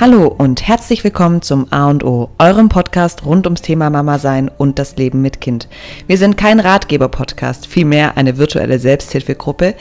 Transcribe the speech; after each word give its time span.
Hallo 0.00 0.28
und 0.28 0.66
herzlich 0.66 1.04
willkommen 1.04 1.42
zum 1.42 1.70
A 1.70 1.90
und 1.90 2.04
O, 2.04 2.30
eurem 2.38 2.70
Podcast 2.70 3.26
rund 3.26 3.46
ums 3.46 3.60
Thema 3.60 3.90
Mama 3.90 4.18
sein 4.18 4.48
und 4.48 4.78
das 4.78 4.96
Leben 4.96 5.20
mit 5.20 5.42
Kind. 5.42 5.68
Wir 6.06 6.16
sind 6.16 6.38
kein 6.38 6.58
Ratgeber-Podcast, 6.58 7.66
vielmehr 7.66 8.16
eine 8.16 8.38
virtuelle 8.38 8.78
Selbsthilfegruppe, 8.78 9.74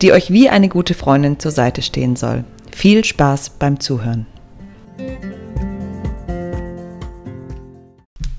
die 0.00 0.12
euch 0.12 0.30
wie 0.30 0.48
eine 0.48 0.70
gute 0.70 0.94
Freundin 0.94 1.38
zur 1.38 1.50
Seite 1.50 1.82
stehen 1.82 2.16
soll. 2.16 2.44
Viel 2.74 3.04
Spaß 3.04 3.50
beim 3.50 3.78
Zuhören. 3.78 4.26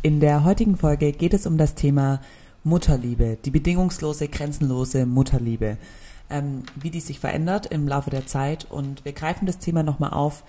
In 0.01 0.19
der 0.19 0.43
heutigen 0.43 0.75
Folge 0.75 1.11
geht 1.11 1.35
es 1.35 1.45
um 1.45 1.59
das 1.59 1.75
Thema 1.75 2.19
Mutterliebe, 2.63 3.37
die 3.45 3.51
bedingungslose, 3.51 4.27
grenzenlose 4.27 5.05
Mutterliebe, 5.05 5.77
ähm, 6.31 6.63
wie 6.75 6.89
die 6.89 6.99
sich 6.99 7.19
verändert 7.19 7.67
im 7.67 7.87
Laufe 7.87 8.09
der 8.09 8.25
Zeit 8.25 8.65
und 8.71 9.05
wir 9.05 9.13
greifen 9.13 9.45
das 9.45 9.59
Thema 9.59 9.83
nochmal 9.83 10.13
auf, 10.13 10.43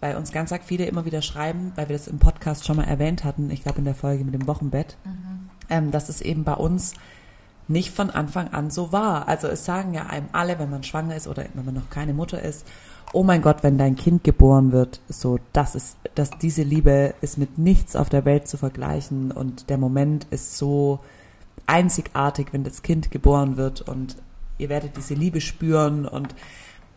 weil 0.00 0.16
uns 0.16 0.32
ganz 0.32 0.52
arg 0.52 0.62
viele 0.64 0.86
immer 0.86 1.04
wieder 1.04 1.22
schreiben, 1.22 1.72
weil 1.74 1.88
wir 1.88 1.96
das 1.96 2.08
im 2.08 2.18
Podcast 2.18 2.66
schon 2.66 2.76
mal 2.76 2.84
erwähnt 2.84 3.24
hatten, 3.24 3.50
ich 3.50 3.62
glaube 3.62 3.78
in 3.78 3.84
der 3.84 3.94
Folge 3.94 4.24
mit 4.24 4.34
dem 4.34 4.46
Wochenbett, 4.46 4.96
mhm. 5.04 5.50
ähm, 5.68 5.90
dass 5.90 6.08
es 6.08 6.20
eben 6.20 6.44
bei 6.44 6.54
uns 6.54 6.94
nicht 7.68 7.90
von 7.90 8.10
Anfang 8.10 8.48
an 8.48 8.70
so 8.70 8.92
war. 8.92 9.28
Also 9.28 9.46
es 9.48 9.64
sagen 9.64 9.92
ja 9.92 10.06
einem 10.06 10.28
alle, 10.32 10.58
wenn 10.58 10.70
man 10.70 10.82
schwanger 10.82 11.16
ist 11.16 11.28
oder 11.28 11.44
wenn 11.54 11.64
man 11.64 11.74
noch 11.74 11.90
keine 11.90 12.14
Mutter 12.14 12.42
ist, 12.42 12.66
oh 13.12 13.22
mein 13.22 13.42
Gott, 13.42 13.62
wenn 13.62 13.78
dein 13.78 13.96
Kind 13.96 14.24
geboren 14.24 14.72
wird, 14.72 15.00
so 15.08 15.38
das 15.52 15.74
ist, 15.74 15.96
dass 16.14 16.30
diese 16.38 16.62
Liebe 16.62 17.14
ist 17.20 17.38
mit 17.38 17.58
nichts 17.58 17.96
auf 17.96 18.08
der 18.08 18.24
Welt 18.24 18.48
zu 18.48 18.56
vergleichen 18.56 19.32
und 19.32 19.70
der 19.70 19.78
Moment 19.78 20.26
ist 20.30 20.56
so 20.56 21.00
einzigartig, 21.66 22.48
wenn 22.52 22.64
das 22.64 22.82
Kind 22.82 23.10
geboren 23.10 23.56
wird 23.56 23.82
und 23.82 24.16
ihr 24.56 24.68
werdet 24.68 24.96
diese 24.96 25.14
Liebe 25.14 25.40
spüren 25.40 26.06
und 26.06 26.34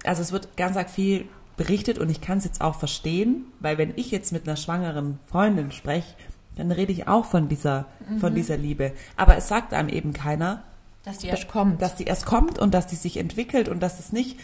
also 0.03 0.21
es 0.21 0.31
wird 0.31 0.55
ganz 0.57 0.77
arg 0.77 0.89
viel 0.89 1.27
berichtet 1.61 1.99
und 1.99 2.09
ich 2.09 2.21
kann 2.21 2.39
es 2.39 2.43
jetzt 2.43 2.59
auch 2.59 2.73
verstehen, 2.73 3.45
weil 3.59 3.77
wenn 3.77 3.93
ich 3.95 4.09
jetzt 4.09 4.31
mit 4.31 4.47
einer 4.47 4.57
schwangeren 4.57 5.19
Freundin 5.27 5.71
spreche, 5.71 6.15
dann 6.55 6.71
rede 6.71 6.91
ich 6.91 7.07
auch 7.07 7.25
von 7.25 7.49
dieser, 7.49 7.85
mhm. 8.09 8.17
von 8.17 8.33
dieser 8.33 8.57
Liebe. 8.57 8.93
Aber 9.15 9.37
es 9.37 9.47
sagt 9.47 9.71
einem 9.71 9.89
eben 9.89 10.11
keiner, 10.11 10.63
dass 11.03 11.19
die 11.19 11.27
erst 11.27 11.47
kommt. 11.49 11.79
Dass 11.79 11.95
die 11.95 12.05
erst 12.05 12.25
kommt 12.25 12.57
und 12.57 12.73
dass 12.73 12.87
die 12.87 12.95
sich 12.95 13.17
entwickelt 13.17 13.69
und 13.69 13.79
dass 13.79 13.99
es 13.99 14.11
nicht 14.11 14.39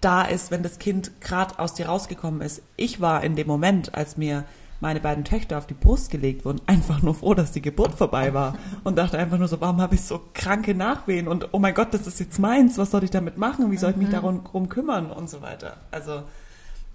da 0.00 0.22
ist, 0.22 0.50
wenn 0.50 0.64
das 0.64 0.80
Kind 0.80 1.20
gerade 1.20 1.56
aus 1.60 1.74
dir 1.74 1.86
rausgekommen 1.86 2.40
ist. 2.40 2.62
Ich 2.76 3.00
war 3.00 3.22
in 3.22 3.36
dem 3.36 3.46
Moment, 3.46 3.94
als 3.94 4.16
mir 4.16 4.44
meine 4.80 4.98
beiden 4.98 5.24
Töchter 5.24 5.58
auf 5.58 5.68
die 5.68 5.74
Brust 5.74 6.10
gelegt 6.10 6.44
wurden, 6.44 6.60
einfach 6.66 7.00
nur 7.00 7.14
froh, 7.14 7.34
dass 7.34 7.52
die 7.52 7.62
Geburt 7.62 7.94
vorbei 7.94 8.34
war 8.34 8.56
und 8.82 8.98
dachte 8.98 9.18
einfach 9.18 9.38
nur 9.38 9.46
so, 9.46 9.60
warum 9.60 9.80
habe 9.80 9.94
ich 9.94 10.02
so 10.02 10.20
kranke 10.34 10.74
Nachwehen 10.74 11.28
und 11.28 11.50
oh 11.52 11.60
mein 11.60 11.74
Gott, 11.74 11.94
das 11.94 12.08
ist 12.08 12.18
jetzt 12.18 12.40
meins, 12.40 12.76
was 12.76 12.90
soll 12.90 13.04
ich 13.04 13.10
damit 13.10 13.38
machen, 13.38 13.70
wie 13.70 13.76
soll 13.76 13.92
ich 13.92 13.96
mich 13.96 14.08
mhm. 14.08 14.42
darum 14.42 14.68
kümmern 14.68 15.12
und 15.12 15.30
so 15.30 15.42
weiter. 15.42 15.76
Also 15.92 16.24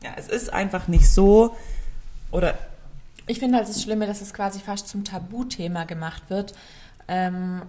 ja, 0.04 0.12
es 0.18 0.28
ist 0.28 0.52
einfach 0.52 0.88
nicht 0.88 1.10
so 1.10 1.56
oder 2.32 2.58
ich 3.28 3.40
finde 3.40 3.58
halt 3.58 3.70
das 3.70 3.82
Schlimme, 3.82 4.08
dass 4.08 4.22
es 4.22 4.34
quasi 4.34 4.60
fast 4.60 4.88
zum 4.88 5.04
Tabuthema 5.04 5.86
gemacht 5.86 6.24
wird, 6.30 6.54
ähm, 7.08 7.62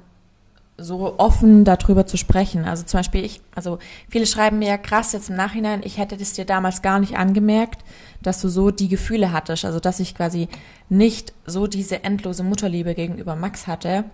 so 0.78 1.18
offen 1.18 1.64
darüber 1.64 2.06
zu 2.06 2.16
sprechen. 2.16 2.64
Also 2.64 2.82
zum 2.84 2.98
Beispiel 2.98 3.24
ich, 3.24 3.40
also 3.54 3.78
viele 4.08 4.26
schreiben 4.26 4.58
mir 4.58 4.68
ja 4.68 4.78
krass 4.78 5.12
jetzt 5.12 5.30
im 5.30 5.36
Nachhinein, 5.36 5.82
ich 5.84 5.98
hätte 5.98 6.16
das 6.16 6.32
dir 6.32 6.44
damals 6.46 6.82
gar 6.82 6.98
nicht 6.98 7.16
angemerkt, 7.16 7.84
dass 8.22 8.40
du 8.40 8.48
so 8.48 8.70
die 8.70 8.88
Gefühle 8.88 9.32
hattest, 9.32 9.64
also 9.64 9.78
dass 9.78 10.00
ich 10.00 10.14
quasi 10.14 10.48
nicht 10.88 11.32
so 11.46 11.66
diese 11.66 12.02
endlose 12.02 12.42
Mutterliebe 12.42 12.94
gegenüber 12.94 13.36
Max 13.36 13.66
hatte 13.66 14.04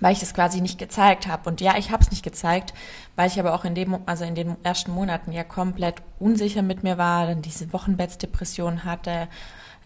weil 0.00 0.12
ich 0.12 0.22
es 0.22 0.34
quasi 0.34 0.60
nicht 0.60 0.78
gezeigt 0.78 1.26
habe. 1.26 1.48
Und 1.48 1.60
ja, 1.60 1.76
ich 1.76 1.90
habe 1.90 2.02
es 2.02 2.10
nicht 2.10 2.22
gezeigt, 2.22 2.74
weil 3.16 3.28
ich 3.28 3.38
aber 3.38 3.54
auch 3.54 3.64
in 3.64 3.74
dem, 3.74 3.98
also 4.06 4.24
in 4.24 4.34
den 4.34 4.56
ersten 4.62 4.92
Monaten 4.92 5.32
ja 5.32 5.44
komplett 5.44 5.96
unsicher 6.18 6.62
mit 6.62 6.82
mir 6.82 6.98
war, 6.98 7.26
dann 7.26 7.42
diese 7.42 7.72
Wochenbettsdepression 7.72 8.84
hatte. 8.84 9.28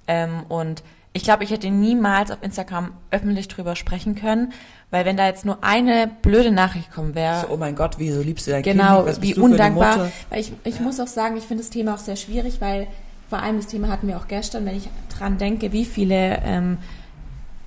Ähm, 0.07 0.45
und 0.48 0.83
ich 1.15 1.25
glaube, 1.25 1.45
ich 1.45 1.51
hätte 1.51 1.70
niemals 1.70 2.31
auf 2.31 2.43
Instagram 2.43 2.93
öffentlich 3.11 3.48
drüber 3.48 3.77
sprechen 3.77 4.14
können, 4.14 4.52
weil 4.91 5.05
wenn 5.05 5.17
da 5.17 5.27
jetzt 5.27 5.45
nur 5.45 5.63
eine 5.63 6.11
blöde 6.23 6.51
Nachricht 6.51 6.91
kommen 6.91 7.14
wäre. 7.14 7.42
So, 7.42 7.48
oh 7.51 7.57
mein 7.57 7.77
Gott, 7.77 7.97
wieso 7.98 8.23
liebst 8.23 8.47
du 8.47 8.51
dein 8.51 8.63
genau, 8.63 9.05
Kind? 9.05 9.20
Genau, 9.20 9.36
wie 9.36 9.41
undankbar. 9.41 10.11
Weil 10.31 10.41
ich, 10.41 10.52
ich 10.64 10.77
ja. 10.77 10.83
muss 10.83 11.01
auch 11.01 11.07
sagen, 11.07 11.36
ich 11.36 11.45
finde 11.45 11.63
das 11.63 11.70
Thema 11.70 11.95
auch 11.95 11.98
sehr 11.98 12.17
schwierig, 12.17 12.61
weil 12.61 12.86
vor 13.29 13.41
allem 13.41 13.57
das 13.57 13.67
Thema 13.67 13.89
hatten 13.89 14.08
wir 14.08 14.17
auch 14.17 14.29
gestern, 14.29 14.64
wenn 14.64 14.77
ich 14.77 14.89
dran 15.17 15.39
denke, 15.39 15.73
wie 15.73 15.85
viele 15.85 16.41
ähm, 16.45 16.79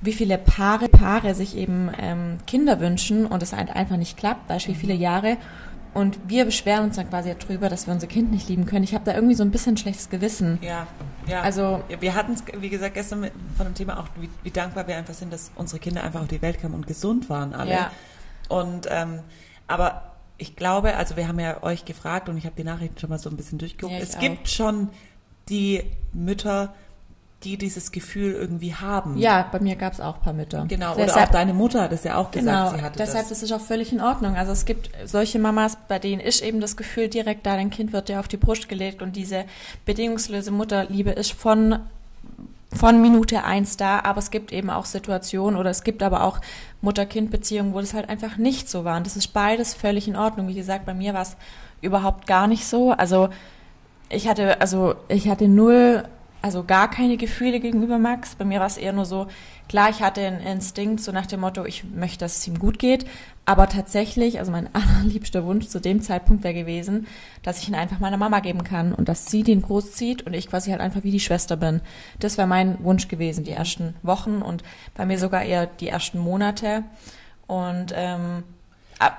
wie 0.01 0.13
viele 0.13 0.37
Paare, 0.37 0.89
Paare 0.89 1.35
sich 1.35 1.57
eben 1.57 1.89
ähm, 1.99 2.37
Kinder 2.45 2.79
wünschen 2.79 3.25
und 3.25 3.41
es 3.41 3.53
halt 3.53 3.75
einfach 3.75 3.97
nicht 3.97 4.17
klappt, 4.17 4.47
Beispiel 4.47 4.75
viele 4.75 4.93
Jahre. 4.93 5.37
Und 5.93 6.19
wir 6.27 6.43
beschweren 6.43 6.83
uns 6.83 6.97
dann 6.97 7.09
quasi 7.09 7.33
darüber, 7.39 7.69
dass 7.69 7.87
wir 7.87 7.93
unser 7.93 8.07
Kind 8.07 8.29
nicht 8.29 8.49
lieben 8.49 8.65
können. 8.65 8.83
Ich 8.83 8.93
habe 8.93 9.05
da 9.05 9.15
irgendwie 9.15 9.33
so 9.33 9.43
ein 9.43 9.51
bisschen 9.51 9.77
schlechtes 9.77 10.09
Gewissen. 10.09 10.59
Ja, 10.61 10.87
ja. 11.25 11.39
Also 11.39 11.81
wir 12.01 12.15
hatten 12.15 12.33
es, 12.33 12.43
wie 12.59 12.67
gesagt, 12.67 12.95
gestern 12.95 13.21
mit, 13.21 13.31
von 13.55 13.65
dem 13.65 13.75
Thema 13.75 14.01
auch, 14.01 14.07
wie, 14.19 14.29
wie, 14.43 14.51
dankbar 14.51 14.87
wir 14.89 14.97
einfach 14.97 15.13
sind, 15.13 15.31
dass 15.31 15.51
unsere 15.55 15.79
Kinder 15.79 16.03
einfach 16.03 16.21
auf 16.21 16.27
die 16.27 16.41
Welt 16.41 16.59
kamen 16.59 16.73
und 16.73 16.85
gesund 16.85 17.29
waren 17.29 17.53
alle. 17.53 17.71
Ja. 17.71 17.91
Und 18.49 18.87
ähm, 18.91 19.21
aber 19.67 20.15
ich 20.37 20.57
glaube, 20.57 20.97
also 20.97 21.15
wir 21.15 21.29
haben 21.29 21.39
ja 21.39 21.63
euch 21.63 21.85
gefragt 21.85 22.27
und 22.27 22.37
ich 22.37 22.45
habe 22.45 22.55
die 22.57 22.65
Nachrichten 22.65 22.99
schon 22.99 23.09
mal 23.09 23.17
so 23.17 23.29
ein 23.29 23.37
bisschen 23.37 23.57
durchgeguckt. 23.57 23.93
Ja, 23.93 23.99
es 23.99 24.17
auch. 24.17 24.19
gibt 24.19 24.49
schon 24.49 24.89
die 25.47 25.83
Mütter, 26.11 26.73
die 27.45 27.57
dieses 27.57 27.91
Gefühl 27.91 28.33
irgendwie 28.33 28.73
haben. 28.73 29.17
Ja, 29.17 29.47
bei 29.51 29.59
mir 29.59 29.75
gab 29.75 29.93
es 29.93 30.01
auch 30.01 30.15
ein 30.15 30.21
paar 30.21 30.33
Mütter. 30.33 30.65
Genau, 30.67 30.95
deshalb, 30.95 31.15
oder 31.15 31.23
auch 31.23 31.31
deine 31.31 31.53
Mutter 31.53 31.83
hat 31.83 31.91
es 31.91 32.03
ja 32.03 32.17
auch 32.17 32.31
gesagt, 32.31 32.71
genau, 32.71 32.75
sie 32.75 32.81
hatte 32.83 32.97
deshalb 32.97 33.29
das. 33.29 33.37
ist 33.37 33.43
es 33.43 33.51
auch 33.51 33.61
völlig 33.61 33.93
in 33.93 34.01
Ordnung. 34.01 34.35
Also 34.35 34.51
es 34.51 34.65
gibt 34.65 34.89
solche 35.05 35.39
Mamas, 35.39 35.77
bei 35.87 35.99
denen 35.99 36.19
ist 36.19 36.43
eben 36.43 36.59
das 36.59 36.75
Gefühl 36.75 37.07
direkt 37.07 37.45
da, 37.45 37.55
dein 37.55 37.69
Kind 37.69 37.93
wird 37.93 38.09
dir 38.09 38.19
auf 38.19 38.27
die 38.27 38.37
Brust 38.37 38.67
gelegt 38.67 39.01
und 39.01 39.15
diese 39.15 39.45
bedingungslose 39.85 40.51
Mutterliebe 40.51 41.11
ist 41.11 41.31
von 41.31 41.79
von 42.73 43.01
Minute 43.01 43.45
eins 43.45 43.77
da, 43.77 44.01
aber 44.01 44.19
es 44.19 44.31
gibt 44.31 44.51
eben 44.51 44.69
auch 44.69 44.83
Situationen 44.83 45.57
oder 45.57 45.69
es 45.69 45.83
gibt 45.83 46.03
aber 46.03 46.23
auch 46.23 46.41
Mutter-Kind-Beziehungen, 46.81 47.73
wo 47.73 47.79
das 47.79 47.93
halt 47.93 48.09
einfach 48.09 48.35
nicht 48.35 48.69
so 48.69 48.83
war. 48.83 48.97
Und 48.97 49.05
das 49.05 49.15
ist 49.15 49.27
beides 49.29 49.73
völlig 49.73 50.09
in 50.09 50.17
Ordnung. 50.17 50.49
Wie 50.49 50.55
gesagt, 50.55 50.85
bei 50.85 50.93
mir 50.93 51.13
war 51.13 51.21
es 51.21 51.37
überhaupt 51.81 52.27
gar 52.27 52.47
nicht 52.47 52.65
so. 52.65 52.91
Also 52.91 53.29
ich 54.09 54.27
hatte, 54.27 54.59
also 54.61 54.95
ich 55.07 55.29
hatte 55.29 55.47
null 55.47 56.03
also 56.45 56.63
gar 56.63 56.91
keine 56.91 57.17
Gefühle 57.17 57.59
gegenüber 57.59 57.97
Max. 57.97 58.35
Bei 58.35 58.45
mir 58.45 58.59
war 58.59 58.67
es 58.67 58.77
eher 58.77 58.93
nur 58.93 59.05
so, 59.05 59.25
klar, 59.67 59.89
ich 59.89 60.03
hatte 60.03 60.21
einen 60.21 60.41
Instinkt, 60.41 61.01
so 61.01 61.11
nach 61.11 61.25
dem 61.25 61.39
Motto, 61.39 61.65
ich 61.65 61.83
möchte, 61.85 62.19
dass 62.19 62.37
es 62.37 62.47
ihm 62.47 62.59
gut 62.59 62.77
geht. 62.77 63.07
Aber 63.45 63.67
tatsächlich, 63.67 64.37
also 64.37 64.51
mein 64.51 64.69
allerliebster 64.75 65.43
Wunsch 65.43 65.65
zu 65.69 65.81
dem 65.81 66.03
Zeitpunkt 66.03 66.43
wäre 66.43 66.53
gewesen, 66.53 67.07
dass 67.41 67.63
ich 67.63 67.67
ihn 67.67 67.73
einfach 67.73 67.99
meiner 67.99 68.17
Mama 68.17 68.41
geben 68.41 68.63
kann 68.63 68.93
und 68.93 69.09
dass 69.09 69.25
sie 69.25 69.41
den 69.41 69.63
großzieht 69.63 70.21
und 70.21 70.35
ich 70.35 70.47
quasi 70.47 70.69
halt 70.69 70.81
einfach 70.81 71.03
wie 71.03 71.09
die 71.09 71.19
Schwester 71.19 71.57
bin. 71.57 71.81
Das 72.19 72.37
wäre 72.37 72.47
mein 72.47 72.77
Wunsch 72.83 73.07
gewesen, 73.07 73.43
die 73.43 73.49
ersten 73.49 73.95
Wochen 74.03 74.43
und 74.43 74.61
bei 74.93 75.07
mir 75.07 75.17
sogar 75.17 75.41
eher 75.41 75.65
die 75.65 75.87
ersten 75.87 76.19
Monate. 76.19 76.83
Und 77.47 77.91
ähm, 77.95 78.43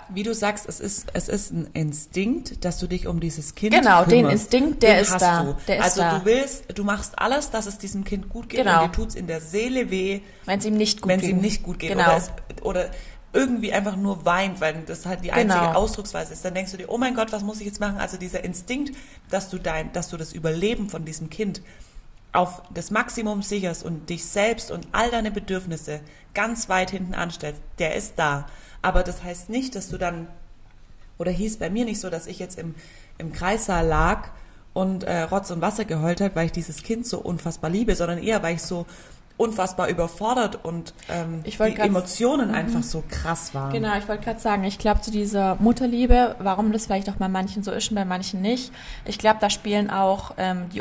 wie 0.08 0.22
du 0.22 0.34
sagst, 0.34 0.66
es 0.68 0.80
ist, 0.80 1.08
es 1.12 1.28
ist 1.28 1.52
ein 1.52 1.68
Instinkt, 1.74 2.64
dass 2.64 2.78
du 2.78 2.86
dich 2.86 3.06
um 3.06 3.20
dieses 3.20 3.54
Kind 3.54 3.74
Genau, 3.74 4.04
kümmerst. 4.04 4.10
den 4.10 4.30
Instinkt, 4.30 4.82
der 4.82 4.94
den 4.94 5.02
ist 5.02 5.18
da. 5.18 5.44
Du. 5.44 5.56
Der 5.68 5.82
also 5.82 6.00
da. 6.00 6.18
du 6.18 6.24
willst, 6.24 6.64
du 6.74 6.84
machst 6.84 7.18
alles, 7.18 7.50
dass 7.50 7.66
es 7.66 7.78
diesem 7.78 8.04
Kind 8.04 8.28
gut 8.28 8.48
geht 8.48 8.60
genau. 8.60 8.84
und 8.84 8.88
dir 8.88 8.92
tut's 8.92 9.14
in 9.14 9.26
der 9.26 9.40
Seele 9.40 9.90
weh. 9.90 10.20
Wenn 10.46 10.58
es 10.58 10.64
ihm 10.64 10.76
nicht 10.76 11.02
gut 11.02 11.10
geht. 11.10 11.22
Wenn 11.22 11.24
es 11.24 11.30
ihm 11.30 11.40
nicht 11.40 11.62
gut 11.62 11.78
geht. 11.78 11.90
Genau. 11.90 12.04
Oder, 12.04 12.16
es, 12.16 12.30
oder 12.62 12.90
irgendwie 13.32 13.72
einfach 13.72 13.96
nur 13.96 14.24
weint, 14.24 14.60
weil 14.60 14.82
das 14.86 15.04
halt 15.04 15.22
die 15.22 15.32
einzige 15.32 15.60
genau. 15.60 15.74
Ausdrucksweise 15.74 16.32
ist. 16.32 16.44
Dann 16.44 16.54
denkst 16.54 16.72
du 16.72 16.78
dir, 16.78 16.88
oh 16.88 16.96
mein 16.96 17.14
Gott, 17.14 17.32
was 17.32 17.42
muss 17.42 17.60
ich 17.60 17.66
jetzt 17.66 17.80
machen? 17.80 17.98
Also 17.98 18.16
dieser 18.16 18.42
Instinkt, 18.44 18.96
dass 19.28 19.50
du 19.50 19.58
dein, 19.58 19.92
dass 19.92 20.08
du 20.08 20.16
das 20.16 20.32
Überleben 20.32 20.88
von 20.88 21.04
diesem 21.04 21.28
Kind 21.28 21.60
auf 22.32 22.62
das 22.72 22.90
Maximum 22.90 23.42
sicherst 23.42 23.84
und 23.84 24.08
dich 24.08 24.24
selbst 24.24 24.70
und 24.70 24.88
all 24.92 25.10
deine 25.10 25.30
Bedürfnisse 25.30 26.00
ganz 26.34 26.68
weit 26.68 26.90
hinten 26.90 27.14
anstellst, 27.14 27.60
der 27.78 27.94
ist 27.94 28.14
da. 28.16 28.46
Aber 28.82 29.02
das 29.02 29.22
heißt 29.22 29.50
nicht, 29.50 29.74
dass 29.74 29.88
du 29.88 29.98
dann 29.98 30.28
oder 31.18 31.30
hieß 31.30 31.58
bei 31.58 31.70
mir 31.70 31.84
nicht 31.84 32.00
so, 32.00 32.10
dass 32.10 32.26
ich 32.26 32.38
jetzt 32.38 32.58
im, 32.58 32.74
im 33.18 33.32
Kreissaal 33.32 33.86
lag 33.86 34.28
und 34.74 35.04
äh, 35.04 35.22
Rotz 35.22 35.50
und 35.50 35.62
Wasser 35.62 35.84
geheult 35.84 36.20
hat, 36.20 36.36
weil 36.36 36.46
ich 36.46 36.52
dieses 36.52 36.82
Kind 36.82 37.06
so 37.06 37.18
unfassbar 37.18 37.70
liebe, 37.70 37.94
sondern 37.94 38.18
eher, 38.18 38.42
weil 38.42 38.56
ich 38.56 38.62
so 38.62 38.86
unfassbar 39.38 39.88
überfordert 39.88 40.64
und 40.64 40.94
ähm, 41.10 41.42
die 41.44 41.76
Emotionen 41.78 42.48
mhm. 42.48 42.54
einfach 42.54 42.82
so 42.82 43.02
krass 43.08 43.54
waren. 43.54 43.72
Genau, 43.72 43.96
ich 43.98 44.08
wollte 44.08 44.24
gerade 44.24 44.40
sagen, 44.40 44.64
ich 44.64 44.78
glaube 44.78 45.02
zu 45.02 45.10
dieser 45.10 45.56
Mutterliebe, 45.56 46.36
warum 46.38 46.72
das 46.72 46.86
vielleicht 46.86 47.10
auch 47.10 47.16
bei 47.16 47.28
manchen 47.28 47.62
so 47.62 47.70
ist 47.70 47.90
und 47.90 47.96
bei 47.96 48.04
manchen 48.04 48.40
nicht, 48.40 48.72
ich 49.04 49.18
glaube, 49.18 49.38
da 49.40 49.50
spielen 49.50 49.90
auch 49.90 50.34
ähm, 50.38 50.68
die 50.72 50.80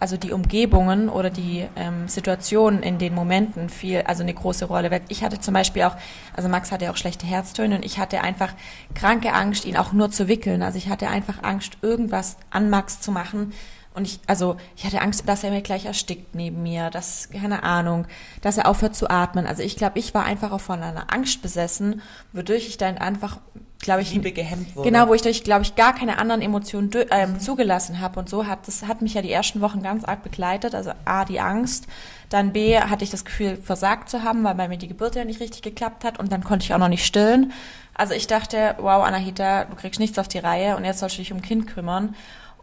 also 0.00 0.16
die 0.16 0.32
Umgebungen 0.32 1.08
oder 1.08 1.30
die 1.30 1.66
ähm, 1.76 2.08
Situationen 2.08 2.82
in 2.82 2.98
den 2.98 3.14
Momenten 3.14 3.68
viel, 3.68 4.02
also 4.02 4.22
eine 4.22 4.34
große 4.34 4.66
Rolle. 4.66 5.00
Ich 5.08 5.24
hatte 5.24 5.40
zum 5.40 5.54
Beispiel 5.54 5.82
auch, 5.84 5.96
also 6.36 6.48
Max 6.48 6.72
hatte 6.72 6.90
auch 6.90 6.96
schlechte 6.96 7.26
Herztöne 7.26 7.76
und 7.76 7.84
ich 7.84 7.98
hatte 7.98 8.20
einfach 8.20 8.52
kranke 8.94 9.32
Angst, 9.32 9.64
ihn 9.64 9.76
auch 9.76 9.92
nur 9.92 10.10
zu 10.10 10.28
wickeln. 10.28 10.62
Also 10.62 10.78
ich 10.78 10.88
hatte 10.88 11.08
einfach 11.08 11.42
Angst, 11.42 11.78
irgendwas 11.82 12.36
an 12.50 12.70
Max 12.70 13.00
zu 13.00 13.12
machen. 13.12 13.52
Und 13.94 14.08
ich, 14.08 14.18
also 14.26 14.56
ich 14.76 14.84
hatte 14.84 15.00
Angst, 15.00 15.28
dass 15.28 15.44
er 15.44 15.50
mir 15.50 15.62
gleich 15.62 15.86
erstickt 15.86 16.34
neben 16.34 16.64
mir, 16.64 16.90
dass, 16.90 17.30
keine 17.30 17.62
Ahnung, 17.62 18.06
dass 18.42 18.58
er 18.58 18.66
aufhört 18.66 18.96
zu 18.96 19.08
atmen. 19.08 19.46
Also 19.46 19.62
ich 19.62 19.76
glaube, 19.76 20.00
ich 20.00 20.12
war 20.14 20.24
einfach 20.24 20.50
auch 20.50 20.60
von 20.60 20.82
einer 20.82 21.12
Angst 21.12 21.42
besessen, 21.42 22.02
wodurch 22.32 22.66
ich 22.66 22.76
dann 22.76 22.98
einfach 22.98 23.38
glaube 23.80 24.02
ich, 24.02 24.12
Liebe 24.12 24.32
gehemmt 24.32 24.74
wurde. 24.74 24.90
Genau, 24.90 25.08
wo 25.08 25.14
ich 25.14 25.22
durch, 25.22 25.44
glaube 25.44 25.62
ich, 25.62 25.74
gar 25.74 25.94
keine 25.94 26.18
anderen 26.18 26.42
Emotionen 26.42 26.90
ähm, 27.10 27.38
zugelassen 27.38 28.00
habe 28.00 28.18
und 28.18 28.28
so 28.28 28.46
hat 28.46 28.66
das 28.66 28.86
hat 28.86 29.02
mich 29.02 29.14
ja 29.14 29.22
die 29.22 29.30
ersten 29.30 29.60
Wochen 29.60 29.82
ganz 29.82 30.04
arg 30.04 30.22
begleitet. 30.22 30.74
Also 30.74 30.92
a 31.04 31.24
die 31.24 31.40
Angst, 31.40 31.86
dann 32.30 32.52
b 32.52 32.78
hatte 32.78 33.04
ich 33.04 33.10
das 33.10 33.24
Gefühl 33.24 33.56
versagt 33.56 34.08
zu 34.08 34.22
haben, 34.22 34.42
weil 34.44 34.54
bei 34.54 34.68
mir 34.68 34.78
die 34.78 34.88
Geburt 34.88 35.16
ja 35.16 35.24
nicht 35.24 35.40
richtig 35.40 35.62
geklappt 35.62 36.04
hat 36.04 36.18
und 36.18 36.32
dann 36.32 36.42
konnte 36.42 36.64
ich 36.64 36.74
auch 36.74 36.78
noch 36.78 36.88
nicht 36.88 37.04
stillen. 37.04 37.52
Also 37.94 38.14
ich 38.14 38.26
dachte, 38.26 38.74
wow, 38.78 39.04
Anahita, 39.04 39.66
du 39.66 39.76
kriegst 39.76 40.00
nichts 40.00 40.18
auf 40.18 40.28
die 40.28 40.38
Reihe 40.38 40.76
und 40.76 40.84
jetzt 40.84 40.98
sollst 40.98 41.16
du 41.16 41.22
dich 41.22 41.32
um 41.32 41.42
Kind 41.42 41.66
kümmern. 41.66 42.14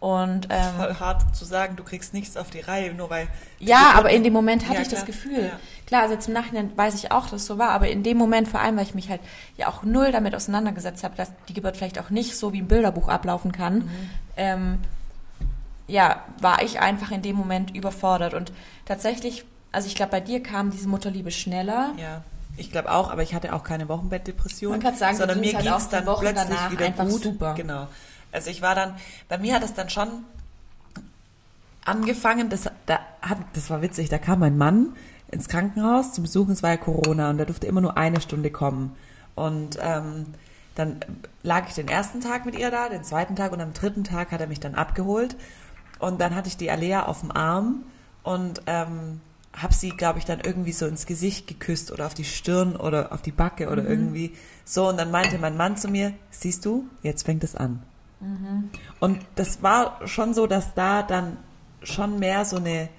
Und 0.01 0.47
ähm, 0.49 0.63
voll 0.77 0.95
hart 0.99 1.35
zu 1.35 1.45
sagen, 1.45 1.75
du 1.75 1.83
kriegst 1.83 2.13
nichts 2.15 2.35
auf 2.35 2.49
die 2.49 2.59
Reihe, 2.61 2.91
nur 2.93 3.09
weil. 3.11 3.27
Ja, 3.59 3.91
aber 3.93 4.09
in 4.09 4.23
dem 4.23 4.33
Moment 4.33 4.63
hatte 4.63 4.77
Ja, 4.77 4.81
ich 4.81 4.87
das. 4.87 5.05
Gefühl. 5.05 5.43
Ja. 5.45 5.59
Klar, 5.85 6.01
also 6.01 6.15
zum 6.15 6.33
Nachhinein 6.33 6.75
weiß 6.75 6.95
ich 6.95 7.11
auch, 7.11 7.25
dass 7.25 7.41
es 7.41 7.45
so 7.45 7.59
war, 7.59 7.69
aber 7.69 7.87
in 7.89 8.01
dem 8.01 8.17
Moment 8.17 8.47
vor 8.47 8.59
allem, 8.61 8.77
weil 8.77 8.83
ich 8.85 8.95
mich 8.95 9.09
halt 9.11 9.21
ja 9.57 9.67
auch 9.67 9.83
null 9.83 10.11
damit 10.11 10.33
auseinandergesetzt 10.33 11.03
habe, 11.03 11.15
dass 11.17 11.31
die 11.47 11.53
Geburt 11.53 11.77
vielleicht 11.77 11.99
auch 11.99 12.09
nicht 12.09 12.35
so 12.35 12.51
wie 12.51 12.59
im 12.59 12.67
Bilderbuch 12.67 13.09
ablaufen 13.09 13.51
kann, 13.51 13.75
Mhm. 13.75 14.09
ähm, 14.37 14.79
ja, 15.87 16.23
war 16.39 16.61
ich 16.63 16.79
einfach 16.79 17.11
in 17.11 17.21
dem 17.21 17.35
Moment 17.35 17.75
überfordert. 17.75 18.33
Und 18.33 18.51
tatsächlich, 18.85 19.45
also 19.71 19.87
ich 19.87 19.95
glaube, 19.95 20.11
bei 20.11 20.19
dir 20.21 20.41
kam 20.41 20.71
diese 20.71 20.87
Mutterliebe 20.87 21.29
schneller. 21.31 21.91
Ja, 21.97 22.23
ich 22.57 22.71
glaube 22.71 22.91
auch, 22.91 23.11
aber 23.11 23.21
ich 23.23 23.33
hatte 23.35 23.53
auch 23.53 23.63
keine 23.63 23.87
Wochenbettdepression. 23.87 24.71
Man 24.71 24.81
kann 24.81 24.95
sagen, 24.95 25.17
sondern 25.17 25.39
mir 25.39 25.51
ging 25.53 25.57
halt 25.69 25.77
es 25.81 25.89
die 25.89 25.95
dann 25.95 26.05
Wochen 26.05 26.21
plötzlich 26.21 26.71
wieder 26.71 26.85
einfach 26.85 27.07
gut. 27.07 27.21
super. 27.23 27.53
Genau. 27.55 27.87
Also 28.31 28.49
ich 28.49 28.61
war 28.61 28.75
dann, 28.75 28.95
bei 29.27 29.37
mir 29.37 29.55
hat 29.55 29.63
es 29.63 29.73
dann 29.73 29.89
schon 29.89 30.23
angefangen, 31.85 32.49
das, 32.49 32.69
da 32.85 32.99
hat, 33.21 33.37
das 33.53 33.69
war 33.69 33.81
witzig, 33.81 34.09
da 34.09 34.17
kam 34.17 34.39
mein 34.39 34.57
Mann 34.57 34.95
ins 35.31 35.47
Krankenhaus 35.47 36.13
zum 36.13 36.23
Besuchen, 36.23 36.51
es 36.51 36.63
war 36.63 36.71
ja 36.71 36.77
Corona 36.77 37.29
und 37.29 37.37
der 37.37 37.45
durfte 37.45 37.67
immer 37.67 37.81
nur 37.81 37.97
eine 37.97 38.21
Stunde 38.21 38.51
kommen. 38.51 38.95
Und 39.35 39.77
ähm, 39.81 40.27
dann 40.75 40.99
lag 41.43 41.67
ich 41.67 41.75
den 41.75 41.87
ersten 41.87 42.21
Tag 42.21 42.45
mit 42.45 42.57
ihr 42.57 42.71
da, 42.71 42.89
den 42.89 43.03
zweiten 43.03 43.35
Tag 43.35 43.51
und 43.51 43.61
am 43.61 43.73
dritten 43.73 44.03
Tag 44.03 44.31
hat 44.31 44.41
er 44.41 44.47
mich 44.47 44.59
dann 44.59 44.75
abgeholt. 44.75 45.35
Und 45.99 46.19
dann 46.19 46.35
hatte 46.35 46.47
ich 46.47 46.57
die 46.57 46.71
Alea 46.71 47.05
auf 47.05 47.21
dem 47.21 47.31
Arm 47.31 47.83
und 48.23 48.61
ähm, 48.65 49.21
habe 49.53 49.73
sie, 49.73 49.89
glaube 49.89 50.19
ich, 50.19 50.25
dann 50.25 50.39
irgendwie 50.39 50.71
so 50.71 50.85
ins 50.85 51.05
Gesicht 51.05 51.47
geküsst 51.47 51.91
oder 51.91 52.05
auf 52.05 52.13
die 52.13 52.23
Stirn 52.23 52.75
oder 52.75 53.11
auf 53.11 53.21
die 53.21 53.31
Backe 53.31 53.69
oder 53.69 53.83
irgendwie 53.83 54.33
so. 54.65 54.87
Und 54.89 54.97
dann 54.97 55.11
meinte 55.11 55.37
mein 55.37 55.57
Mann 55.57 55.77
zu 55.77 55.89
mir, 55.89 56.13
siehst 56.29 56.65
du, 56.65 56.85
jetzt 57.03 57.23
fängt 57.23 57.43
es 57.43 57.55
an. 57.55 57.83
Und 58.99 59.19
das 59.35 59.63
war 59.63 60.07
schon 60.07 60.33
so, 60.33 60.47
dass 60.47 60.73
da 60.73 61.03
dann 61.03 61.37
schon 61.83 62.19
mehr 62.19 62.45
so 62.45 62.57
eine, 62.57 62.89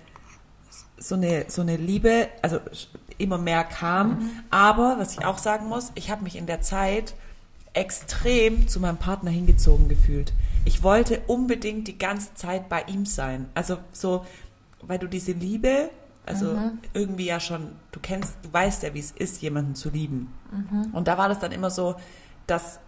so 0.99 1.15
eine, 1.15 1.47
so 1.49 1.63
eine 1.63 1.77
Liebe, 1.77 2.29
also 2.43 2.59
immer 3.19 3.39
mehr 3.39 3.65
kam. 3.65 4.31
Aber, 4.51 4.97
was 4.99 5.13
ich 5.13 5.25
auch 5.25 5.39
sagen 5.39 5.69
muss, 5.69 5.93
ich 5.95 6.11
habe 6.11 6.25
mich 6.25 6.37
in 6.37 6.47
der 6.47 6.61
Zeit 6.61 7.15
extrem 7.75 8.69
zu 8.69 8.81
meinem 8.81 8.99
Partner 8.99 9.31
hingezogen 9.31 9.89
gefühlt. 9.89 10.33
Ich 10.65 10.83
wollte 10.83 11.23
unbedingt 11.27 11.89
die 11.89 11.99
ganze 11.99 12.35
Zeit 12.35 12.69
bei 12.69 12.83
ihm 12.83 13.07
sein. 13.07 13.47
Also 13.55 13.79
so, 13.93 14.27
weil 14.83 14.99
du 14.99 15.07
diese 15.07 15.33
Liebe, 15.33 15.91
also 16.27 16.55
irgendwie 16.93 17.27
ja 17.27 17.41
schon, 17.41 17.73
du 17.93 18.01
kennst, 18.01 18.37
du 18.43 18.53
weißt 18.53 18.83
ja, 18.83 18.95
wie 18.95 19.01
es 19.01 19.11
ist, 19.13 19.41
jemanden 19.43 19.75
zu 19.75 19.91
lieben. 19.91 20.33
Und 20.93 21.09
da 21.09 21.17
war 21.19 21.29
das 21.29 21.41
dann 21.41 21.53
immer 21.53 21.71
so, 21.71 21.97
dass 22.47 22.79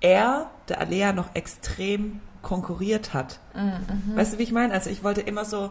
er, 0.00 0.50
der 0.68 0.80
Alea, 0.80 1.12
noch 1.12 1.34
extrem 1.34 2.20
konkurriert 2.42 3.12
hat. 3.14 3.40
Weißt 4.16 4.34
du, 4.34 4.38
wie 4.38 4.42
ich 4.44 4.52
meine? 4.52 4.72
Also 4.72 4.90
ich 4.90 5.02
wollte 5.02 5.20
immer 5.20 5.44
so, 5.44 5.70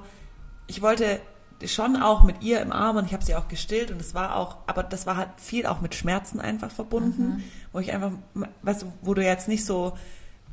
ich 0.67 0.81
wollte 0.81 1.21
schon 1.65 1.95
auch 1.95 2.23
mit 2.23 2.43
ihr 2.43 2.59
im 2.61 2.73
Arm 2.73 2.97
und 2.97 3.05
ich 3.05 3.13
habe 3.13 3.23
sie 3.23 3.35
auch 3.35 3.47
gestillt 3.47 3.89
und 3.91 4.01
es 4.01 4.13
war 4.13 4.35
auch, 4.35 4.57
aber 4.67 4.83
das 4.83 5.05
war 5.05 5.15
halt 5.15 5.29
viel 5.37 5.65
auch 5.65 5.79
mit 5.79 5.95
Schmerzen 5.95 6.41
einfach 6.41 6.69
verbunden, 6.69 7.43
wo 7.71 7.79
ich 7.79 7.93
einfach, 7.93 8.11
weißt 8.61 8.81
du, 8.83 8.93
wo 9.01 9.13
du 9.13 9.23
jetzt 9.23 9.47
nicht 9.47 9.65
so 9.65 9.93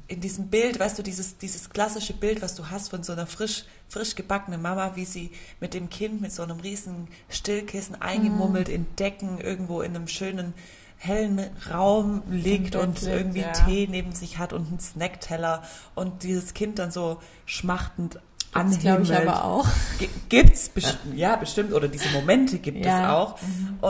in 0.06 0.20
diesem 0.20 0.48
Bild, 0.48 0.78
weißt 0.78 0.98
du, 0.98 1.02
dieses, 1.02 1.38
dieses 1.38 1.70
klassische 1.70 2.12
Bild, 2.12 2.42
was 2.42 2.54
du 2.54 2.70
hast 2.70 2.90
von 2.90 3.02
so 3.02 3.12
einer 3.14 3.26
frisch, 3.26 3.64
frisch 3.88 4.14
gebackenen 4.14 4.60
Mama, 4.60 4.92
wie 4.94 5.06
sie 5.06 5.30
mit 5.58 5.74
dem 5.74 5.88
Kind 5.88 6.20
mit 6.20 6.32
so 6.32 6.42
einem 6.42 6.60
riesen 6.60 7.08
Stillkissen 7.28 8.00
eingemummelt 8.00 8.68
in 8.68 8.86
Decken 8.96 9.40
irgendwo 9.40 9.80
in 9.80 9.96
einem 9.96 10.08
schönen 10.08 10.54
hellen 11.04 11.40
Raum 11.68 12.22
liegt 12.30 12.76
und 12.76 13.02
irgendwie 13.02 13.40
ja. 13.40 13.50
Tee 13.52 13.88
neben 13.90 14.12
sich 14.12 14.38
hat 14.38 14.52
und 14.52 14.68
einen 14.68 14.78
Snackteller 14.78 15.62
und 15.96 16.22
dieses 16.22 16.54
Kind 16.54 16.78
dann 16.78 16.92
so 16.92 17.18
schmachtend 17.44 18.20
Das 18.54 18.78
glaube 18.78 19.02
ich 19.02 19.12
aber 19.14 19.44
auch. 19.44 19.66
G- 19.98 20.08
Gibt's 20.28 20.68
bestimmt, 20.68 21.16
ja, 21.16 21.34
bestimmt, 21.36 21.72
oder 21.72 21.88
diese 21.88 22.08
Momente 22.10 22.58
gibt 22.60 22.84
Ja. 22.84 22.98
Mhm. 22.98 23.02
es 23.02 23.08
auch. 23.10 23.36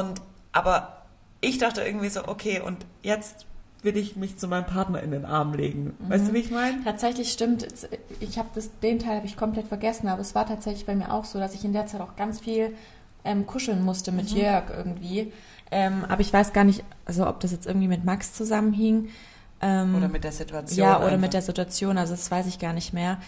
Und, 0.00 0.22
aber 0.52 1.02
ich 1.42 1.58
dachte 1.58 1.82
irgendwie 1.82 2.08
so, 2.08 2.26
okay, 2.28 2.60
und 2.60 2.86
jetzt 3.02 3.44
will 3.82 3.96
ich 3.98 4.16
mich 4.16 4.38
zu 4.38 4.48
meinem 4.48 4.64
Partner 4.64 5.02
in 5.02 5.10
den 5.10 5.24
Arm 5.26 5.52
legen. 5.54 5.94
Weißt 6.08 6.24
Mhm. 6.24 6.28
du, 6.28 6.34
wie 6.34 6.38
ich 6.38 6.50
meine? 6.50 6.82
Tatsächlich 6.84 7.30
stimmt. 7.32 7.66
Ich 8.20 8.38
habe 8.38 8.48
den 8.82 9.00
Teil 9.00 9.16
habe 9.16 9.26
ich 9.26 9.36
komplett 9.36 9.66
vergessen, 9.66 10.08
aber 10.08 10.20
es 10.22 10.34
war 10.34 10.46
tatsächlich 10.46 10.86
bei 10.86 10.94
mir 10.94 11.12
auch 11.12 11.24
so, 11.26 11.38
dass 11.40 11.52
ich 11.52 11.64
in 11.64 11.72
der 11.74 11.86
Zeit 11.88 12.00
auch 12.00 12.16
ganz 12.16 12.40
viel 12.40 12.74
ähm, 13.24 13.44
kuscheln 13.44 13.84
musste 13.84 14.12
mit 14.12 14.30
Jörg 14.30 14.70
irgendwie. 14.74 15.32
Ähm, 15.72 16.04
aber 16.08 16.20
ich 16.20 16.32
weiß 16.32 16.52
gar 16.52 16.64
nicht, 16.64 16.84
also 17.06 17.26
ob 17.26 17.40
das 17.40 17.50
jetzt 17.50 17.66
irgendwie 17.66 17.88
mit 17.88 18.04
Max 18.04 18.34
zusammenhing. 18.34 19.08
Ähm, 19.60 19.94
Oder 19.94 20.08
mit 20.08 20.22
der 20.22 20.32
Situation. 20.32 20.78
ja, 20.78 20.96
oder 20.98 21.06
einfach. 21.06 21.20
mit 21.20 21.34
der 21.34 21.42
Situation, 21.42 21.96
also 21.96 22.12
das 22.12 22.30
weiß 22.30 22.46
ich 22.46 22.58
gar 22.58 22.72
nicht 22.72 22.92
mehr. 22.92 23.19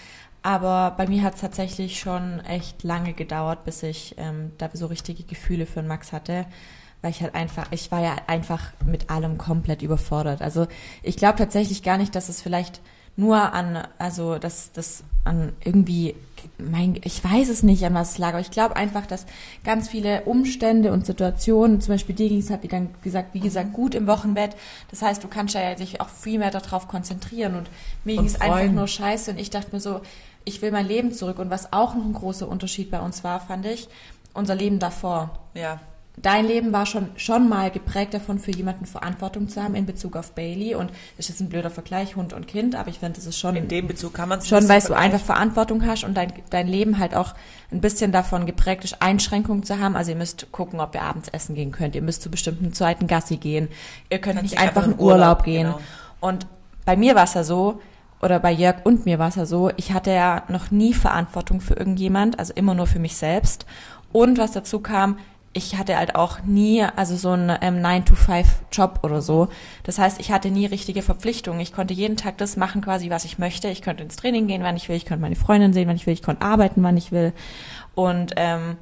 Aber 0.43 0.93
bei 0.99 1.07
mir 1.07 1.23
hat 1.23 1.37
es 1.37 1.41
tatsächlich 1.41 1.99
schon 1.99 2.41
echt 2.41 2.83
lange 2.83 3.15
gedauert, 3.15 3.65
bis 3.65 3.83
ich 3.83 4.15
ähm, 4.19 4.53
da 4.59 4.69
so 4.75 4.87
richtige 4.87 5.23
Gefühle 5.23 5.65
für 5.65 5.83
Max 5.83 6.13
hatte. 6.13 6.45
Weil 7.01 7.13
ich 7.13 7.23
halt 7.23 7.35
einfach, 7.35 7.67
ich 7.71 7.91
war 7.91 8.03
ja 8.03 8.17
einfach 8.27 8.73
mit 8.85 9.09
allem 9.11 9.39
komplett 9.39 9.81
überfordert. 9.81 10.43
Also 10.43 10.67
ich 11.03 11.17
glaube 11.17 11.39
tatsächlich 11.39 11.83
gar 11.83 11.97
nicht, 11.97 12.15
dass 12.15 12.29
es 12.29 12.43
vielleicht 12.43 12.83
nur 13.17 13.55
an, 13.55 13.87
also 13.99 14.39
dass 14.39 14.73
das 14.73 15.05
an 15.25 15.53
irgendwie, 15.65 16.15
mein, 16.59 16.99
ich 17.03 17.23
weiß 17.23 17.49
es 17.49 17.63
nicht, 17.63 17.85
an 17.85 17.95
was 17.95 18.13
es 18.13 18.19
lag, 18.19 18.31
aber 18.31 18.41
ich 18.41 18.51
glaube 18.51 18.77
einfach, 18.77 19.07
dass 19.07 19.27
ganz 19.65 19.89
viele 19.89 20.23
Umstände 20.23 20.93
und 20.93 21.07
Situationen, 21.07 21.81
zum 21.81 21.95
Beispiel 21.95 22.15
dir 22.15 22.29
ging 22.29 22.39
es 22.39 22.51
wie 22.51 22.69
dann 22.69 22.91
gesagt, 23.03 23.35
wie 23.35 23.41
gesagt, 23.41 23.73
gut 23.73 23.95
im 23.95 24.07
Wochenbett. 24.07 24.57
Das 24.91 25.03
heißt, 25.03 25.23
du 25.23 25.29
kannst 25.29 25.55
ja 25.55 25.75
dich 25.75 26.01
auch 26.01 26.09
viel 26.09 26.39
mehr 26.39 26.51
darauf 26.51 26.89
konzentrieren 26.89 27.55
und 27.55 27.69
mir 28.05 28.17
ging 28.17 28.27
es 28.27 28.41
einfach 28.41 28.71
nur 28.71 28.89
scheiße 28.89 29.31
und 29.31 29.39
ich 29.39 29.51
dachte 29.51 29.71
mir 29.73 29.81
so, 29.81 30.01
ich 30.45 30.61
will 30.63 30.73
mein 30.73 30.87
Leben 30.87 31.13
zurück 31.13 31.39
und 31.39 31.51
was 31.51 31.73
auch 31.73 31.95
noch 31.95 32.05
ein 32.05 32.13
großer 32.13 32.49
Unterschied 32.49 32.91
bei 32.91 33.01
uns 33.01 33.25
war, 33.25 33.41
fand 33.41 33.67
ich, 33.67 33.89
unser 34.35 34.55
Leben 34.55 34.79
davor. 34.79 35.39
Ja, 35.55 35.81
Dein 36.17 36.47
Leben 36.47 36.73
war 36.73 36.87
schon, 36.87 37.09
schon 37.17 37.49
mal 37.49 37.73
geprägt 37.73 38.15
davon, 38.15 38.39
für 38.39 38.53
jemanden 38.53 38.87
Verantwortung 38.87 39.49
zu 39.49 39.61
haben 39.61 39.75
in 39.75 39.85
Bezug 39.85 40.17
auf 40.17 40.33
Bailey. 40.33 40.77
Und 40.77 40.91
das 41.17 41.27
ist 41.27 41.31
jetzt 41.31 41.41
ein 41.41 41.49
blöder 41.49 41.71
Vergleich, 41.71 42.15
Hund 42.15 42.33
und 42.33 42.47
Kind, 42.47 42.77
aber 42.77 42.89
ich 42.89 43.01
finde, 43.01 43.15
das 43.15 43.27
ist 43.27 43.39
schon, 43.39 43.57
in 43.57 43.67
dem 43.67 43.89
Bezug 43.89 44.15
kann 44.15 44.29
man 44.29 44.39
es 44.39 44.49
schon 44.49 44.69
weil 44.69 44.81
du 44.81 44.95
einfach 44.95 45.21
Verantwortung 45.21 45.85
hast 45.85 46.05
und 46.05 46.17
dein, 46.17 46.33
dein 46.51 46.69
Leben 46.69 47.01
halt 47.01 47.17
auch 47.17 47.35
ein 47.73 47.81
bisschen 47.81 48.13
davon 48.13 48.47
geprägt 48.47 48.85
ist, 48.85 49.03
Einschränkungen 49.03 49.65
zu 49.65 49.81
haben. 49.81 49.97
Also 49.97 50.13
ihr 50.13 50.17
müsst 50.17 50.53
gucken, 50.53 50.79
ob 50.81 50.95
ihr 50.95 51.03
abends 51.03 51.29
essen 51.31 51.57
gehen 51.57 51.73
könnt. 51.73 51.97
Ihr 51.97 52.03
müsst 52.03 52.23
zu 52.23 52.31
bestimmten 52.31 52.73
Zeiten 52.73 53.09
Gassi 53.09 53.37
gehen. 53.37 53.69
Ihr 54.09 54.21
könnt 54.21 54.41
nicht 54.41 54.59
einfach 54.59 54.85
einfach 54.85 54.87
in 54.87 54.93
in 54.93 54.99
Urlaub, 55.01 55.19
Urlaub 55.19 55.45
gehen. 55.45 55.67
genau. 55.67 55.81
Und 56.21 56.47
bei 56.85 56.97
mir 56.97 57.17
war 57.17 57.25
es 57.25 57.35
ja 57.35 57.43
so, 57.43 57.81
oder 58.23 58.39
bei 58.39 58.53
Jörg 58.53 58.77
und 58.85 59.05
mir 59.05 59.19
war 59.19 59.29
es 59.29 59.35
ja 59.35 59.47
so, 59.47 59.71
ich 59.77 59.93
hatte 59.93 60.11
ja 60.11 60.45
noch 60.49 60.71
nie 60.71 60.95
Verantwortung 60.95 61.61
für 61.61 61.75
irgendjemand, 61.75 62.39
also 62.39 62.55
immer 62.55 62.75
nur 62.75 62.87
für 62.87 62.99
mich 62.99 63.17
selbst. 63.17 63.67
Und 64.13 64.39
was 64.39 64.53
dazu 64.53 64.81
kam, 64.81 65.19
ich 65.55 65.77
hatte 65.77 65.97
halt 65.97 66.17
auch 66.17 66.43
nie, 66.43 66.83
also 66.83 67.17
so 67.17 67.31
einen 67.31 67.57
ähm, 67.63 67.77
9-to-5-Job 67.77 69.01
oder 69.03 69.23
so. 69.23 69.49
Das 69.85 69.99
heißt, 69.99 70.21
ich 70.21 70.33
hatte 70.33 70.51
nie 70.51 70.67
richtige 70.67 71.01
Verpflichtungen. 71.01 71.61
Ich 71.61 71.73
konnte 71.73 71.95
jeden 71.95 72.17
Tag 72.17 72.39
das 72.39 72.57
machen, 72.57 72.83
quasi, 72.83 73.09
was 73.09 73.25
ich 73.25 73.39
möchte. 73.39 73.69
Ich 73.69 73.81
konnte 73.81 74.03
ins 74.03 74.17
Training 74.17 74.49
gehen, 74.49 74.65
wann 74.65 74.77
ich 74.77 74.89
will. 74.89 74.97
Ich 74.97 75.07
konnte 75.07 75.23
meine 75.23 75.37
Freundin 75.37 75.73
sehen, 75.73 75.89
wann 75.89 75.97
ich 75.97 76.07
will. 76.07 76.15
Ich 76.15 76.23
konnte 76.23 76.45
arbeiten, 76.45 76.83
wann 76.83 76.97
ich 76.97 77.13
will. 77.13 77.33
Und 77.95 78.33
ähm, 78.37 78.77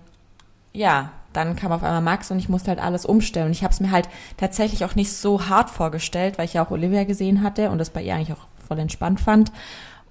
ja, 0.73 1.13
dann 1.35 1.57
kam 1.57 1.73
auf 1.73 1.83
einmal 1.83 2.01
Max 2.01 2.31
und 2.31 2.39
ich 2.39 2.49
musste 2.49 2.71
halt 2.71 2.81
alles 2.81 3.05
umstellen. 3.05 3.47
Und 3.47 3.53
ich 3.53 3.65
habe 3.65 3.75
es 3.75 3.81
mir 3.81 3.91
halt 3.91 4.09
tatsächlich 4.39 4.87
auch 4.87 4.95
nicht 4.95 5.13
so 5.13 5.49
hart 5.49 5.69
vorgestellt, 5.69 6.39
weil 6.39 6.47
ich 6.47 6.55
ja 6.55 6.65
auch 6.65 6.71
Olivia 6.71 7.05
gesehen 7.05 7.43
hatte 7.43 7.71
und 7.71 7.79
das 7.79 7.91
bei 7.91 8.03
ihr 8.03 8.15
eigentlich 8.15 8.33
auch 8.33 8.47
voll 8.67 8.79
entspannt 8.79 9.21
fand. 9.21 9.53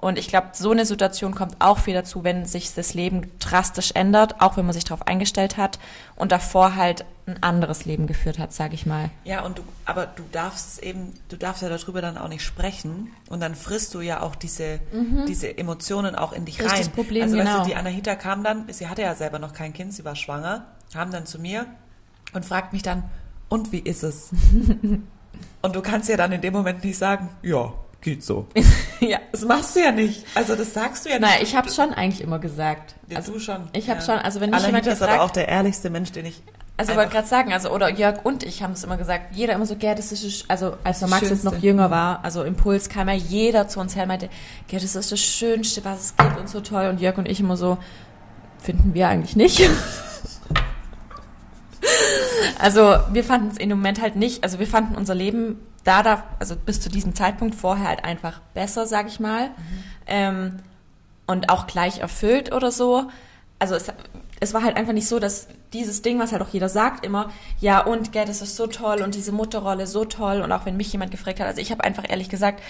Und 0.01 0.17
ich 0.17 0.27
glaube, 0.27 0.47
so 0.53 0.71
eine 0.71 0.85
Situation 0.85 1.35
kommt 1.35 1.55
auch 1.59 1.77
viel 1.77 1.93
dazu, 1.93 2.23
wenn 2.23 2.45
sich 2.45 2.73
das 2.73 2.95
Leben 2.95 3.31
drastisch 3.37 3.91
ändert, 3.93 4.41
auch 4.41 4.57
wenn 4.57 4.65
man 4.65 4.73
sich 4.73 4.83
darauf 4.83 5.05
eingestellt 5.07 5.57
hat 5.57 5.77
und 6.15 6.31
davor 6.31 6.75
halt 6.75 7.05
ein 7.27 7.41
anderes 7.43 7.85
Leben 7.85 8.07
geführt 8.07 8.39
hat, 8.39 8.51
sage 8.51 8.73
ich 8.73 8.87
mal. 8.87 9.11
Ja, 9.25 9.45
und 9.45 9.59
du, 9.59 9.63
aber 9.85 10.07
du 10.07 10.23
darfst 10.31 10.67
es 10.67 10.79
eben, 10.79 11.13
du 11.29 11.37
darfst 11.37 11.61
ja 11.61 11.69
darüber 11.69 12.01
dann 12.01 12.17
auch 12.17 12.29
nicht 12.29 12.43
sprechen 12.43 13.11
und 13.29 13.41
dann 13.41 13.53
frisst 13.53 13.93
du 13.93 14.01
ja 14.01 14.21
auch 14.21 14.35
diese, 14.35 14.79
diese 15.27 15.55
Emotionen 15.55 16.15
auch 16.15 16.33
in 16.33 16.45
dich 16.45 16.57
Das 16.57 16.65
ist 16.65 16.71
rein. 16.73 16.79
das 16.79 16.89
Problem, 16.89 17.23
also 17.23 17.37
weißt 17.37 17.47
genau. 17.47 17.63
du, 17.63 17.69
die 17.69 17.75
Anahita 17.75 18.15
kam 18.15 18.43
dann, 18.43 18.65
sie 18.73 18.87
hatte 18.87 19.03
ja 19.03 19.13
selber 19.13 19.37
noch 19.37 19.53
kein 19.53 19.71
Kind, 19.71 19.93
sie 19.93 20.03
war 20.03 20.15
schwanger, 20.15 20.65
kam 20.91 21.11
dann 21.11 21.27
zu 21.27 21.37
mir 21.37 21.67
und 22.33 22.43
fragt 22.43 22.73
mich 22.73 22.81
dann, 22.81 23.03
und 23.49 23.71
wie 23.71 23.79
ist 23.79 24.01
es? 24.01 24.31
und 25.61 25.75
du 25.75 25.81
kannst 25.81 26.09
ja 26.09 26.17
dann 26.17 26.31
in 26.31 26.41
dem 26.41 26.53
Moment 26.53 26.83
nicht 26.83 26.97
sagen, 26.97 27.29
ja, 27.43 27.71
geht 28.01 28.23
so. 28.23 28.47
ja. 28.99 29.19
Das 29.31 29.45
machst 29.45 29.75
du 29.75 29.79
ja 29.79 29.91
nicht. 29.91 30.25
Also 30.35 30.55
das 30.55 30.73
sagst 30.73 31.05
du 31.05 31.09
ja 31.09 31.19
nicht. 31.19 31.29
Naja, 31.29 31.41
ich 31.41 31.55
habe 31.55 31.71
schon 31.71 31.93
eigentlich 31.93 32.21
immer 32.21 32.39
gesagt. 32.39 32.95
Ja, 33.07 33.17
Also 33.17 33.33
du 33.33 33.39
schon. 33.39 33.69
ich 33.73 33.89
habe 33.89 33.99
ja. 33.99 34.05
schon, 34.05 34.15
also 34.17 34.41
wenn 34.41 34.49
mich 34.49 34.59
Anahita 34.59 34.77
jemand 34.77 34.87
ist 34.87 35.01
aber 35.01 35.21
auch 35.23 35.31
der 35.31 35.47
ehrlichste 35.47 35.89
Mensch, 35.89 36.11
den 36.11 36.25
ich 36.25 36.41
Also 36.77 36.95
wollte 36.95 37.11
gerade 37.11 37.27
sagen, 37.27 37.53
also 37.53 37.69
oder 37.71 37.89
Jörg 37.89 38.25
und 38.25 38.43
ich 38.43 38.63
haben 38.63 38.73
es 38.73 38.83
immer 38.83 38.97
gesagt, 38.97 39.35
jeder 39.35 39.53
immer 39.53 39.65
so, 39.65 39.75
Gerd, 39.75 39.99
das 39.99 40.11
ist, 40.11 40.45
also 40.49 40.77
als 40.83 40.99
der 40.99 41.07
Max 41.07 41.29
jetzt 41.29 41.43
noch 41.43 41.57
jünger 41.57 41.91
war, 41.91 42.23
also 42.23 42.43
Impuls 42.43 42.89
kam 42.89 43.07
ja 43.07 43.13
jeder 43.13 43.67
zu 43.67 43.79
uns 43.79 43.95
her 43.95 44.03
und 44.03 44.09
meinte, 44.09 44.29
Gerd, 44.67 44.83
das 44.83 44.95
ist 44.95 45.11
das 45.11 45.19
Schönste, 45.19 45.85
was 45.85 45.99
es 45.99 46.17
gibt 46.17 46.39
und 46.39 46.49
so 46.49 46.61
toll. 46.61 46.87
Und 46.87 46.99
Jörg 46.99 47.17
und 47.17 47.27
ich 47.29 47.39
immer 47.39 47.57
so, 47.57 47.77
finden 48.59 48.93
wir 48.93 49.07
eigentlich 49.07 49.35
nicht. 49.35 49.61
also 52.59 52.99
wir 53.11 53.23
fanden 53.23 53.49
es 53.49 53.57
in 53.57 53.69
dem 53.69 53.77
Moment 53.77 54.01
halt 54.01 54.15
nicht, 54.15 54.43
also 54.43 54.59
wir 54.59 54.67
fanden 54.67 54.95
unser 54.95 55.15
Leben 55.15 55.59
da, 55.83 56.03
da 56.03 56.23
also 56.39 56.55
bis 56.55 56.79
zu 56.81 56.89
diesem 56.89 57.15
Zeitpunkt 57.15 57.55
vorher 57.55 57.87
halt 57.87 58.05
einfach 58.05 58.39
besser, 58.53 58.85
sag 58.85 59.07
ich 59.07 59.19
mal. 59.19 59.49
Mhm. 59.49 59.53
Ähm, 60.07 60.59
und 61.27 61.49
auch 61.49 61.65
gleich 61.67 61.99
erfüllt 61.99 62.51
oder 62.51 62.71
so. 62.71 63.09
Also 63.59 63.75
es, 63.75 63.91
es 64.39 64.53
war 64.53 64.63
halt 64.63 64.75
einfach 64.75 64.93
nicht 64.93 65.07
so, 65.07 65.19
dass 65.19 65.47
dieses 65.71 66.01
Ding, 66.01 66.19
was 66.19 66.31
halt 66.31 66.41
auch 66.41 66.49
jeder 66.49 66.67
sagt 66.67 67.05
immer, 67.05 67.31
ja 67.59 67.79
und, 67.79 68.11
gell, 68.11 68.25
das 68.25 68.41
ist 68.41 68.55
so 68.55 68.67
toll 68.67 69.01
und 69.01 69.15
diese 69.15 69.31
Mutterrolle 69.31 69.87
so 69.87 70.03
toll 70.03 70.41
und 70.41 70.51
auch 70.51 70.65
wenn 70.65 70.77
mich 70.77 70.91
jemand 70.91 71.11
gefragt 71.11 71.39
hat, 71.39 71.47
also 71.47 71.61
ich 71.61 71.71
habe 71.71 71.83
einfach 71.83 72.03
ehrlich 72.09 72.27
gesagt, 72.27 72.61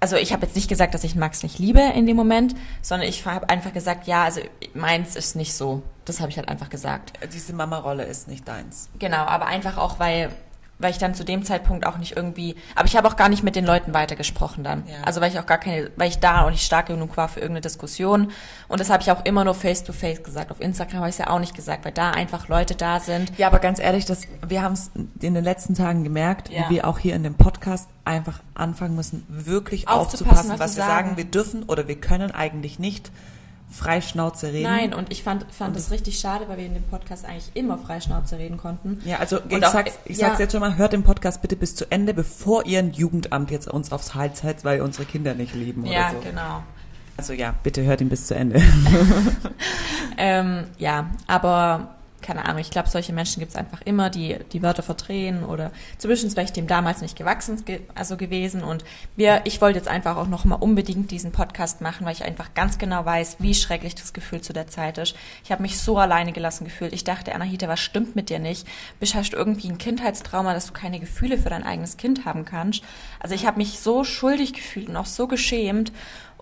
also 0.00 0.16
ich 0.16 0.32
habe 0.32 0.44
jetzt 0.44 0.54
nicht 0.54 0.68
gesagt, 0.68 0.94
dass 0.94 1.02
ich 1.02 1.14
Max 1.14 1.42
nicht 1.42 1.58
liebe 1.58 1.80
in 1.80 2.06
dem 2.06 2.16
Moment, 2.16 2.54
sondern 2.82 3.08
ich 3.08 3.24
habe 3.26 3.48
einfach 3.48 3.72
gesagt, 3.72 4.06
ja, 4.06 4.24
also 4.24 4.40
meins 4.74 5.16
ist 5.16 5.34
nicht 5.34 5.54
so. 5.54 5.82
Das 6.04 6.20
habe 6.20 6.30
ich 6.30 6.36
halt 6.36 6.48
einfach 6.48 6.68
gesagt. 6.68 7.18
Diese 7.32 7.54
Mama-Rolle 7.54 8.04
ist 8.04 8.28
nicht 8.28 8.46
deins. 8.46 8.90
Genau, 8.98 9.24
aber 9.24 9.46
einfach 9.46 9.78
auch, 9.78 9.98
weil 9.98 10.30
weil 10.78 10.90
ich 10.90 10.98
dann 10.98 11.14
zu 11.14 11.24
dem 11.24 11.44
Zeitpunkt 11.44 11.86
auch 11.86 11.98
nicht 11.98 12.16
irgendwie, 12.16 12.56
aber 12.74 12.86
ich 12.86 12.96
habe 12.96 13.06
auch 13.08 13.16
gar 13.16 13.28
nicht 13.28 13.42
mit 13.42 13.56
den 13.56 13.64
Leuten 13.64 13.94
weitergesprochen 13.94 14.64
dann. 14.64 14.84
Ja. 14.86 15.02
Also 15.04 15.20
weil 15.20 15.30
ich 15.30 15.38
auch 15.38 15.46
gar 15.46 15.58
keine, 15.58 15.90
weil 15.96 16.08
ich 16.08 16.18
da 16.18 16.44
auch 16.44 16.50
nicht 16.50 16.64
stark 16.64 16.86
genug 16.86 17.16
war 17.16 17.28
für 17.28 17.40
irgendeine 17.40 17.62
Diskussion. 17.62 18.32
Und 18.68 18.80
das 18.80 18.90
habe 18.90 19.02
ich 19.02 19.10
auch 19.10 19.24
immer 19.24 19.44
nur 19.44 19.54
face 19.54 19.84
to 19.84 19.92
face 19.92 20.22
gesagt. 20.22 20.50
Auf 20.50 20.60
Instagram 20.60 21.00
habe 21.00 21.08
ich 21.08 21.14
es 21.14 21.18
ja 21.18 21.30
auch 21.30 21.38
nicht 21.38 21.54
gesagt, 21.54 21.84
weil 21.84 21.92
da 21.92 22.10
einfach 22.10 22.48
Leute 22.48 22.74
da 22.74 23.00
sind. 23.00 23.32
Ja, 23.38 23.46
aber 23.46 23.60
ganz 23.60 23.78
ehrlich, 23.78 24.04
das, 24.04 24.22
wir 24.46 24.62
haben 24.62 24.72
es 24.72 24.90
in 25.20 25.34
den 25.34 25.44
letzten 25.44 25.74
Tagen 25.74 26.02
gemerkt, 26.04 26.50
ja. 26.50 26.68
wie 26.68 26.76
wir 26.76 26.88
auch 26.88 26.98
hier 26.98 27.14
in 27.14 27.22
dem 27.22 27.34
Podcast 27.34 27.88
einfach 28.04 28.40
anfangen 28.54 28.96
müssen, 28.96 29.24
wirklich 29.28 29.88
aufzupassen, 29.88 30.26
aufzupassen 30.26 30.50
was, 30.50 30.60
was 30.60 30.76
wir 30.76 30.84
sagen. 30.84 31.08
sagen. 31.10 31.16
Wir 31.16 31.24
dürfen 31.24 31.62
oder 31.62 31.88
wir 31.88 32.00
können 32.00 32.30
eigentlich 32.32 32.78
nicht 32.78 33.10
Freischnauze 33.74 34.52
reden. 34.52 34.62
Nein, 34.62 34.94
und 34.94 35.10
ich 35.10 35.24
fand, 35.24 35.46
fand 35.50 35.76
es 35.76 35.90
richtig 35.90 36.18
schade, 36.18 36.48
weil 36.48 36.58
wir 36.58 36.66
in 36.66 36.74
dem 36.74 36.84
Podcast 36.84 37.24
eigentlich 37.24 37.50
immer 37.54 37.76
Freischnauze 37.76 38.38
reden 38.38 38.56
konnten. 38.56 39.00
Ja, 39.04 39.18
also 39.18 39.40
und 39.40 39.52
ich, 39.52 39.66
auch, 39.66 39.72
sag's, 39.72 39.98
ich 40.04 40.18
ja, 40.18 40.28
sag's 40.28 40.38
jetzt 40.38 40.52
schon 40.52 40.60
mal, 40.60 40.76
hört 40.76 40.92
den 40.92 41.02
Podcast 41.02 41.42
bitte 41.42 41.56
bis 41.56 41.74
zu 41.74 41.90
Ende, 41.90 42.14
bevor 42.14 42.66
ihr 42.66 42.78
ein 42.78 42.92
Jugendamt 42.92 43.50
jetzt 43.50 43.66
uns 43.66 43.90
aufs 43.90 44.14
Hals 44.14 44.44
hält, 44.44 44.64
weil 44.64 44.80
unsere 44.80 45.04
Kinder 45.04 45.34
nicht 45.34 45.54
lieben 45.54 45.84
ja, 45.86 46.10
oder 46.10 46.10
so. 46.10 46.24
Ja, 46.24 46.30
genau. 46.30 46.62
Also 47.16 47.32
ja, 47.32 47.54
bitte 47.64 47.82
hört 47.82 48.00
ihn 48.00 48.08
bis 48.08 48.28
zu 48.28 48.36
Ende. 48.36 48.62
ähm, 50.18 50.64
ja, 50.78 51.10
aber 51.26 51.96
keine 52.24 52.46
Ahnung, 52.46 52.60
ich 52.60 52.70
glaube, 52.70 52.88
solche 52.88 53.12
Menschen 53.12 53.40
gibt 53.40 53.50
es 53.50 53.56
einfach 53.56 53.82
immer, 53.82 54.08
die 54.08 54.38
die 54.52 54.62
Wörter 54.62 54.82
verdrehen 54.82 55.44
oder 55.44 55.70
zumindest 55.98 56.36
wäre 56.36 56.46
ich 56.46 56.52
dem 56.52 56.66
damals 56.66 57.02
nicht 57.02 57.16
gewachsen 57.16 57.62
also 57.94 58.16
gewesen. 58.16 58.64
Und 58.64 58.82
wir, 59.14 59.42
ich 59.44 59.60
wollte 59.60 59.78
jetzt 59.78 59.88
einfach 59.88 60.16
auch 60.16 60.26
nochmal 60.26 60.58
unbedingt 60.60 61.10
diesen 61.10 61.32
Podcast 61.32 61.82
machen, 61.82 62.06
weil 62.06 62.14
ich 62.14 62.24
einfach 62.24 62.54
ganz 62.54 62.78
genau 62.78 63.04
weiß, 63.04 63.36
wie 63.40 63.54
schrecklich 63.54 63.94
das 63.94 64.14
Gefühl 64.14 64.40
zu 64.40 64.54
der 64.54 64.66
Zeit 64.68 64.96
ist. 64.96 65.14
Ich 65.44 65.52
habe 65.52 65.60
mich 65.60 65.78
so 65.78 65.98
alleine 65.98 66.32
gelassen 66.32 66.64
gefühlt. 66.64 66.94
Ich 66.94 67.04
dachte, 67.04 67.34
Anahita, 67.34 67.68
was 67.68 67.80
stimmt 67.80 68.16
mit 68.16 68.30
dir 68.30 68.38
nicht? 68.38 68.66
Bist 69.00 69.14
hast 69.14 69.30
du 69.30 69.36
irgendwie 69.36 69.68
ein 69.68 69.78
Kindheitstrauma, 69.78 70.54
dass 70.54 70.66
du 70.66 70.72
keine 70.72 71.00
Gefühle 71.00 71.36
für 71.36 71.50
dein 71.50 71.62
eigenes 71.62 71.98
Kind 71.98 72.24
haben 72.24 72.46
kannst? 72.46 72.82
Also 73.20 73.34
ich 73.34 73.44
habe 73.46 73.58
mich 73.58 73.80
so 73.80 74.02
schuldig 74.02 74.54
gefühlt 74.54 74.88
und 74.88 74.96
auch 74.96 75.06
so 75.06 75.26
geschämt. 75.26 75.92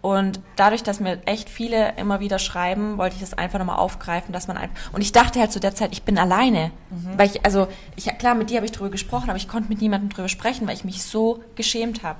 Und 0.02 0.40
dadurch, 0.56 0.82
dass 0.82 0.98
mir 0.98 1.20
echt 1.26 1.48
viele 1.48 1.96
immer 1.96 2.18
wieder 2.18 2.40
schreiben, 2.40 2.98
wollte 2.98 3.14
ich 3.14 3.20
das 3.20 3.34
einfach 3.34 3.60
nochmal 3.60 3.76
aufgreifen, 3.76 4.32
dass 4.32 4.48
man 4.48 4.56
einfach. 4.56 4.92
Und 4.92 5.00
ich 5.00 5.12
dachte 5.12 5.38
halt 5.38 5.52
zu 5.52 5.60
der 5.60 5.76
Zeit, 5.76 5.92
ich 5.92 6.02
bin 6.02 6.18
alleine. 6.18 6.72
Mhm. 6.90 7.16
Weil 7.16 7.28
ich, 7.28 7.44
also, 7.46 7.68
ich, 7.94 8.06
klar, 8.18 8.34
mit 8.34 8.50
dir 8.50 8.56
habe 8.56 8.66
ich 8.66 8.72
drüber 8.72 8.90
gesprochen, 8.90 9.30
aber 9.30 9.36
ich 9.36 9.46
konnte 9.46 9.68
mit 9.68 9.80
niemandem 9.80 10.10
drüber 10.10 10.28
sprechen, 10.28 10.66
weil 10.66 10.74
ich 10.74 10.82
mich 10.82 11.04
so 11.04 11.44
geschämt 11.54 12.02
habe. 12.02 12.18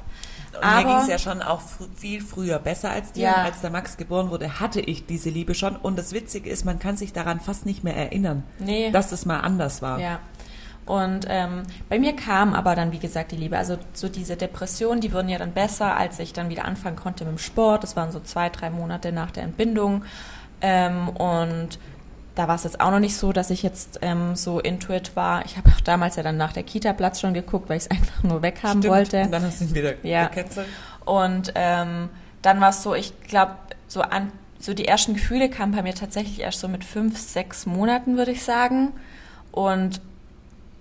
Und 0.55 0.63
aber, 0.63 0.77
mir 0.77 0.85
ging 0.85 1.03
es 1.03 1.09
ja 1.09 1.19
schon 1.19 1.43
auch 1.43 1.61
fr 1.61 1.87
viel 1.97 2.21
früher 2.21 2.61
besser 2.61 2.91
als 2.91 3.13
dir. 3.13 3.25
Ja. 3.25 3.35
Als 3.43 3.63
der 3.63 3.71
Max 3.71 3.97
geboren 3.97 4.31
wurde, 4.31 4.61
hatte 4.61 4.81
ich 4.81 5.07
diese 5.07 5.31
Liebe 5.31 5.55
schon. 5.55 5.75
Und 5.75 5.99
das 5.99 6.13
Witzige 6.13 6.51
ist, 6.51 6.65
man 6.65 6.79
kann 6.79 6.97
sich 6.97 7.13
daran 7.13 7.41
fast 7.41 7.67
nicht 7.67 7.83
mehr 7.83 7.97
erinnern, 7.97 8.45
nee. 8.61 8.93
dass 8.93 9.11
es 9.11 9.25
mal 9.27 9.41
anders 9.41 9.83
war. 9.83 9.99
Ja. 9.99 10.21
Und 10.85 11.27
ähm, 11.29 11.63
bei 11.89 11.99
mir 11.99 12.15
kam 12.17 12.55
aber 12.55 12.75
dann, 12.75 12.91
wie 12.91 12.99
gesagt, 12.99 13.33
die 13.33 13.37
Liebe. 13.37 13.57
Also 13.57 13.79
so 13.93 14.09
diese 14.09 14.37
Depressionen, 14.37 15.01
die 15.01 15.13
wurden 15.13 15.29
ja 15.29 15.39
dann 15.39 15.53
besser, 15.53 15.97
als 15.97 16.19
ich 16.19 16.33
dann 16.33 16.49
wieder 16.49 16.65
anfangen 16.65 16.97
konnte 16.97 17.25
mit 17.25 17.35
dem 17.35 17.39
Sport. 17.39 17.85
Das 17.85 17.97
waren 17.97 18.11
so 18.11 18.21
zwei, 18.21 18.49
drei 18.49 18.71
Monate 18.71 19.13
nach 19.13 19.31
der 19.31 19.45
Entbindung. 19.45 20.05
Ähm, 20.61 21.09
und 21.11 21.79
da 22.35 22.49
war 22.49 22.57
es 22.57 22.65
jetzt 22.65 22.81
auch 22.81 22.91
noch 22.91 22.99
nicht 22.99 23.17
so, 23.17 23.33
dass 23.33 23.51
ich 23.51 23.63
jetzt 23.63 24.01
ähm, 24.03 24.35
so 24.35 24.59
intuit 24.59 25.15
war. 25.15 25.45
Ich 25.45 25.57
habe 25.57 25.71
auch 25.71 25.81
damals 25.81 26.17
ja 26.17 26.23
dann 26.23 26.37
nach 26.37 26.53
der 26.53 26.63
Kita-Platz 26.63 27.21
schon 27.21 27.35
geguckt, 27.35 27.69
weil 27.69 27.77
ich 27.77 27.85
es 27.85 27.91
einfach 27.97 28.23
nur 28.25 28.43
weghaben 28.43 28.83
Stimmt. 28.83 28.95
wollte. 28.95 29.23
Und 29.23 29.31
dann 29.31 29.43
hast 29.45 29.61
du 29.61 29.65
ihn 29.67 29.75
wieder 29.75 29.95
ja. 30.03 30.27
gecancelt. 30.27 30.67
Und 31.05 31.53
ähm, 31.55 32.09
dann 32.43 32.61
war 32.61 32.71
es 32.71 32.83
so, 32.83 32.95
ich 32.95 33.21
glaube, 33.23 33.53
so 33.87 34.03
an 34.03 34.33
so 34.59 34.75
die 34.75 34.87
ersten 34.87 35.15
Gefühle 35.15 35.51
kamen 35.51 35.73
bei 35.75 35.83
mir 35.83 35.95
tatsächlich 35.95 36.41
erst 36.41 36.61
so 36.61 36.69
mit 36.69 36.85
fünf, 36.85 37.19
sechs 37.19 37.67
Monaten, 37.67 38.17
würde 38.17 38.31
ich 38.31 38.45
sagen. 38.45 38.93
Und 39.51 40.01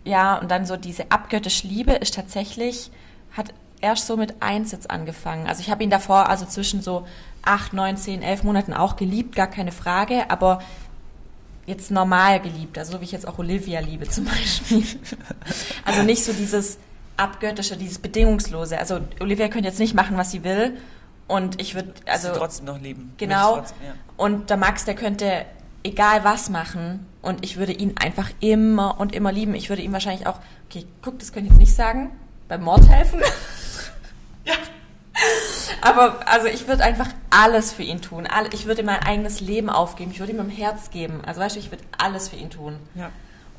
ja, 0.03 0.37
und 0.37 0.49
dann 0.49 0.65
so 0.65 0.77
diese 0.77 1.11
abgöttische 1.11 1.67
Liebe 1.67 1.93
ist 1.93 2.15
tatsächlich, 2.15 2.91
hat 3.31 3.53
erst 3.81 4.07
so 4.07 4.17
mit 4.17 4.41
eins 4.41 4.71
jetzt 4.71 4.89
angefangen. 4.89 5.47
Also 5.47 5.61
ich 5.61 5.69
habe 5.69 5.83
ihn 5.83 5.89
davor, 5.89 6.29
also 6.29 6.45
zwischen 6.45 6.81
so 6.81 7.07
acht, 7.43 7.73
neun, 7.73 7.97
zehn, 7.97 8.21
elf 8.21 8.43
Monaten 8.43 8.73
auch 8.73 8.95
geliebt, 8.95 9.35
gar 9.35 9.47
keine 9.47 9.71
Frage, 9.71 10.29
aber 10.29 10.61
jetzt 11.65 11.91
normal 11.91 12.39
geliebt, 12.39 12.77
also 12.77 12.93
so 12.93 13.01
wie 13.01 13.05
ich 13.05 13.11
jetzt 13.11 13.27
auch 13.27 13.37
Olivia 13.37 13.79
liebe 13.79 14.07
zum 14.07 14.25
Beispiel. 14.25 14.83
also 15.85 16.03
nicht 16.03 16.23
so 16.23 16.33
dieses 16.33 16.77
abgöttische, 17.17 17.77
dieses 17.77 17.99
bedingungslose. 17.99 18.77
Also 18.79 18.99
Olivia 19.19 19.47
könnte 19.47 19.67
jetzt 19.67 19.79
nicht 19.79 19.93
machen, 19.93 20.17
was 20.17 20.31
sie 20.31 20.43
will 20.43 20.77
und 21.27 21.61
ich 21.61 21.75
würde 21.75 21.93
also 22.05 22.33
sie 22.33 22.39
trotzdem 22.39 22.65
noch 22.65 22.79
lieben. 22.79 23.13
Genau. 23.17 23.57
Trotzdem, 23.57 23.77
ja. 23.85 23.93
Und 24.17 24.49
der 24.49 24.57
Max, 24.57 24.85
der 24.85 24.95
könnte 24.95 25.45
egal 25.83 26.23
was 26.23 26.49
machen 26.49 27.05
und 27.21 27.43
ich 27.43 27.57
würde 27.57 27.73
ihn 27.73 27.95
einfach 27.97 28.29
immer 28.39 28.99
und 28.99 29.13
immer 29.13 29.31
lieben. 29.31 29.55
Ich 29.55 29.69
würde 29.69 29.81
ihm 29.81 29.93
wahrscheinlich 29.93 30.27
auch, 30.27 30.39
okay, 30.69 30.85
guck, 31.01 31.19
das 31.19 31.33
können 31.33 31.45
ich 31.45 31.51
jetzt 31.51 31.59
nicht 31.59 31.75
sagen, 31.75 32.11
beim 32.47 32.63
Mord 32.63 32.87
helfen. 32.89 33.21
ja. 34.45 34.53
Aber 35.81 36.27
also 36.27 36.47
ich 36.47 36.67
würde 36.67 36.83
einfach 36.83 37.09
alles 37.29 37.73
für 37.73 37.83
ihn 37.83 38.01
tun. 38.01 38.27
Ich 38.53 38.65
würde 38.65 38.83
mein 38.83 38.99
eigenes 38.99 39.41
Leben 39.41 39.69
aufgeben. 39.69 40.11
Ich 40.11 40.19
würde 40.19 40.31
ihm 40.31 40.37
mein 40.37 40.49
Herz 40.49 40.89
geben. 40.89 41.21
Also 41.25 41.41
weißt 41.41 41.55
du, 41.55 41.59
ich 41.59 41.71
würde 41.71 41.83
alles 41.97 42.29
für 42.29 42.35
ihn 42.35 42.49
tun. 42.49 42.77
Ja. 42.95 43.09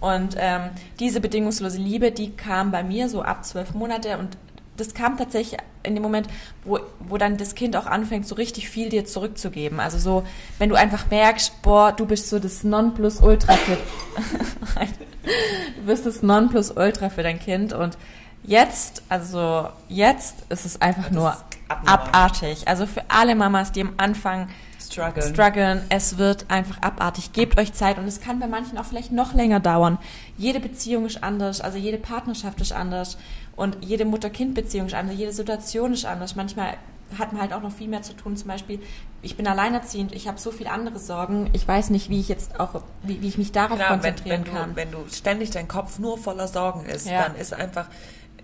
Und 0.00 0.34
ähm, 0.36 0.70
diese 0.98 1.20
bedingungslose 1.20 1.78
Liebe, 1.78 2.10
die 2.10 2.32
kam 2.32 2.72
bei 2.72 2.82
mir 2.82 3.08
so 3.08 3.22
ab 3.22 3.44
zwölf 3.44 3.72
Monate 3.74 4.18
und 4.18 4.36
das 4.76 4.94
kam 4.94 5.16
tatsächlich 5.16 5.60
in 5.82 5.94
dem 5.94 6.02
Moment, 6.02 6.28
wo, 6.64 6.78
wo 7.00 7.18
dann 7.18 7.36
das 7.36 7.54
Kind 7.54 7.76
auch 7.76 7.86
anfängt, 7.86 8.26
so 8.26 8.34
richtig 8.34 8.68
viel 8.68 8.88
dir 8.88 9.04
zurückzugeben. 9.04 9.80
Also 9.80 9.98
so, 9.98 10.24
wenn 10.58 10.68
du 10.68 10.76
einfach 10.76 11.10
merkst, 11.10 11.62
boah, 11.62 11.92
du 11.92 12.06
bist 12.06 12.28
so 12.28 12.38
das 12.38 12.64
Nonplusultra 12.64 13.54
für, 13.54 13.76
du 15.76 15.82
bist 15.86 16.06
das 16.06 16.22
Nonplusultra 16.22 17.10
für 17.10 17.22
dein 17.22 17.38
Kind 17.38 17.72
und 17.72 17.98
jetzt, 18.44 19.02
also 19.08 19.68
jetzt 19.88 20.36
ist 20.48 20.64
es 20.64 20.80
einfach 20.80 21.04
das 21.04 21.12
nur 21.12 21.36
abartig. 21.68 22.68
Also 22.68 22.86
für 22.86 23.02
alle 23.08 23.34
Mamas, 23.34 23.72
die 23.72 23.82
am 23.82 23.94
Anfang 23.96 24.48
strugglen. 24.80 25.34
strugglen, 25.34 25.82
es 25.88 26.18
wird 26.18 26.50
einfach 26.50 26.80
abartig. 26.82 27.32
Gebt 27.32 27.58
euch 27.58 27.72
Zeit 27.72 27.98
und 27.98 28.06
es 28.06 28.20
kann 28.20 28.40
bei 28.40 28.46
manchen 28.46 28.78
auch 28.78 28.84
vielleicht 28.84 29.12
noch 29.12 29.34
länger 29.34 29.60
dauern. 29.60 29.98
Jede 30.42 30.58
Beziehung 30.58 31.06
ist 31.06 31.22
anders, 31.22 31.60
also 31.60 31.78
jede 31.78 31.98
Partnerschaft 31.98 32.60
ist 32.60 32.72
anders. 32.72 33.16
Und 33.54 33.76
jede 33.80 34.04
Mutter-Kind-Beziehung 34.04 34.88
ist 34.88 34.94
anders, 34.94 35.16
jede 35.16 35.30
Situation 35.30 35.92
ist 35.92 36.04
anders. 36.04 36.34
Manchmal 36.34 36.78
hat 37.16 37.32
man 37.32 37.42
halt 37.42 37.52
auch 37.52 37.62
noch 37.62 37.70
viel 37.70 37.86
mehr 37.86 38.02
zu 38.02 38.12
tun. 38.12 38.36
Zum 38.36 38.48
Beispiel, 38.48 38.80
ich 39.22 39.36
bin 39.36 39.46
alleinerziehend, 39.46 40.12
ich 40.12 40.26
habe 40.26 40.40
so 40.40 40.50
viele 40.50 40.72
andere 40.72 40.98
Sorgen. 40.98 41.48
Ich 41.52 41.68
weiß 41.68 41.90
nicht, 41.90 42.10
wie 42.10 42.18
ich 42.18 42.28
jetzt 42.28 42.58
auch, 42.58 42.82
wie, 43.04 43.22
wie 43.22 43.28
ich 43.28 43.38
mich 43.38 43.52
darauf 43.52 43.78
genau, 43.78 43.90
konzentrieren 43.90 44.44
wenn, 44.44 44.52
wenn 44.52 44.52
kann. 44.52 44.70
Du, 44.70 44.76
wenn 44.76 44.90
du 44.90 44.98
ständig 45.12 45.50
dein 45.50 45.68
Kopf 45.68 46.00
nur 46.00 46.18
voller 46.18 46.48
Sorgen 46.48 46.86
ist, 46.86 47.06
ja. 47.06 47.22
dann 47.22 47.36
ist 47.36 47.54
einfach, 47.54 47.86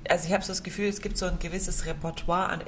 also 0.08 0.26
ich 0.26 0.32
habe 0.32 0.42
so 0.42 0.48
das 0.48 0.62
Gefühl, 0.62 0.88
es 0.88 1.00
gibt 1.00 1.18
so 1.18 1.26
ein 1.26 1.38
gewisses 1.38 1.86
Repertoire 1.86 2.48
an 2.48 2.60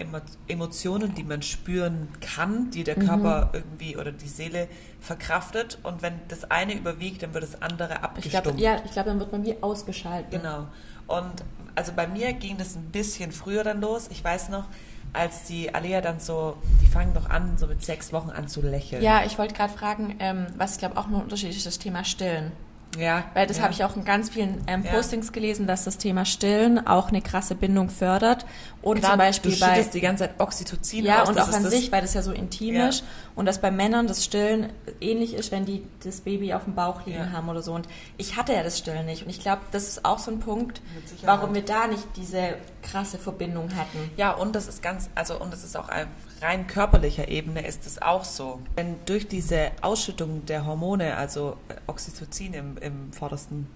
Emotionen, 0.47 1.14
die 1.14 1.25
man 1.25 1.42
spüren 1.42 2.09
kann, 2.20 2.70
die 2.70 2.85
der 2.85 2.99
mhm. 2.99 3.06
Körper 3.06 3.50
irgendwie 3.52 3.97
oder 3.97 4.12
die 4.12 4.28
Seele 4.28 4.68
verkraftet. 5.00 5.78
Und 5.82 6.02
wenn 6.02 6.14
das 6.28 6.50
eine 6.50 6.75
überwiegt, 6.75 7.23
dann 7.23 7.35
wird 7.35 7.44
das 7.44 7.61
andere 7.62 8.02
abgestumpft. 8.02 8.47
Ich 8.47 8.56
glaub, 8.56 8.59
ja, 8.59 8.82
ich 8.85 8.92
glaube, 8.92 9.11
dann 9.11 9.18
wird 9.18 9.32
man 9.32 9.44
wie 9.44 9.56
ausgeschaltet. 9.62 10.30
Genau. 10.30 10.66
Und 11.06 11.42
also 11.75 11.92
bei 11.94 12.06
mir 12.06 12.32
ging 12.35 12.56
das 12.56 12.76
ein 12.76 12.90
bisschen 12.90 13.32
früher 13.32 13.64
dann 13.64 13.80
los. 13.80 14.09
Ich 14.11 14.23
weiß 14.23 14.49
noch, 14.50 14.66
als 15.12 15.44
die 15.44 15.75
Alea 15.75 16.00
dann 16.00 16.20
so, 16.20 16.56
die 16.80 16.87
fangen 16.87 17.14
doch 17.14 17.28
an, 17.28 17.59
so 17.59 17.66
mit 17.66 17.82
sechs 17.82 18.12
Wochen 18.12 18.30
an 18.30 18.49
zu 18.49 18.61
lächeln. 18.61 19.02
Ja, 19.02 19.25
ich 19.25 19.38
wollte 19.38 19.54
gerade 19.54 19.73
fragen, 19.73 20.16
ähm, 20.20 20.47
was 20.56 20.75
ich 20.75 20.78
glaube 20.78 20.97
auch 20.97 21.06
ein 21.06 21.14
Unterschied 21.14 21.50
ist, 21.50 21.66
das 21.66 21.78
Thema 21.78 22.04
Stillen. 22.04 22.52
Ja. 22.99 23.25
Weil 23.35 23.47
das 23.47 23.59
ja. 23.59 23.64
habe 23.64 23.73
ich 23.73 23.85
auch 23.85 23.97
in 23.97 24.04
ganz 24.04 24.30
vielen 24.30 24.62
ähm, 24.66 24.82
Postings 24.82 25.26
ja. 25.26 25.32
gelesen, 25.32 25.66
dass 25.66 25.85
das 25.85 25.99
Thema 25.99 26.25
Stillen 26.25 26.87
auch 26.87 27.09
eine 27.09 27.23
krasse 27.23 27.54
Bindung 27.54 27.88
fördert. 27.88 28.47
Und 28.82 28.99
Klar, 28.99 29.12
zum 29.12 29.18
Beispiel 29.18 29.52
du 29.52 29.60
bei 29.60 29.82
die 29.82 30.00
ganze 30.00 30.25
Zeit 30.25 30.40
Oxytocin 30.40 31.04
Ja, 31.04 31.22
aus, 31.22 31.28
und 31.28 31.38
auch 31.38 31.52
an 31.52 31.66
sich, 31.66 31.92
weil 31.92 32.00
das 32.00 32.14
ja 32.14 32.22
so 32.22 32.32
intim 32.32 32.75
ja. 32.75 32.88
ist. 32.88 33.04
Und 33.34 33.46
dass 33.46 33.60
bei 33.60 33.70
Männern 33.70 34.06
das 34.06 34.25
Stillen 34.25 34.72
ähnlich 35.00 35.34
ist, 35.34 35.52
wenn 35.52 35.66
die 35.66 35.82
das 36.02 36.22
Baby 36.22 36.54
auf 36.54 36.64
dem 36.64 36.75
Bauch 36.75 37.04
liegen 37.04 37.32
haben 37.32 37.49
oder 37.49 37.62
so. 37.62 37.75
Und 37.75 37.87
ich 38.16 38.37
hatte 38.37 38.52
ja 38.52 38.62
das 38.62 38.78
Stillen 38.78 39.06
nicht. 39.06 39.25
Und 39.25 39.30
ich 39.30 39.40
glaube, 39.40 39.62
das 39.70 39.88
ist 39.88 40.04
auch 40.04 40.18
so 40.18 40.30
ein 40.30 40.40
Punkt, 40.40 40.80
warum 41.22 41.54
wir 41.54 41.64
da 41.64 41.87
nicht 41.87 42.04
diese 42.16 42.54
krasse 42.82 43.18
Verbindung 43.18 43.76
hatten. 43.76 44.10
Ja, 44.16 44.32
und 44.32 44.56
das 44.56 44.66
ist 44.66 44.82
ganz, 44.82 45.10
also 45.14 45.38
und 45.38 45.52
das 45.52 45.62
ist 45.62 45.76
auch 45.76 45.88
ein 45.88 46.06
rein 46.42 46.66
körperlicher 46.66 47.28
Ebene 47.28 47.66
ist 47.66 47.87
es 47.87 48.00
auch 48.00 48.25
so. 48.25 48.60
Denn 48.76 48.96
durch 49.04 49.28
diese 49.28 49.72
Ausschüttung 49.82 50.46
der 50.46 50.66
Hormone, 50.66 51.16
also 51.16 51.56
Oxytocin 51.87 52.54
im, 52.54 52.78
im 52.78 53.12
vordersten, 53.12 53.66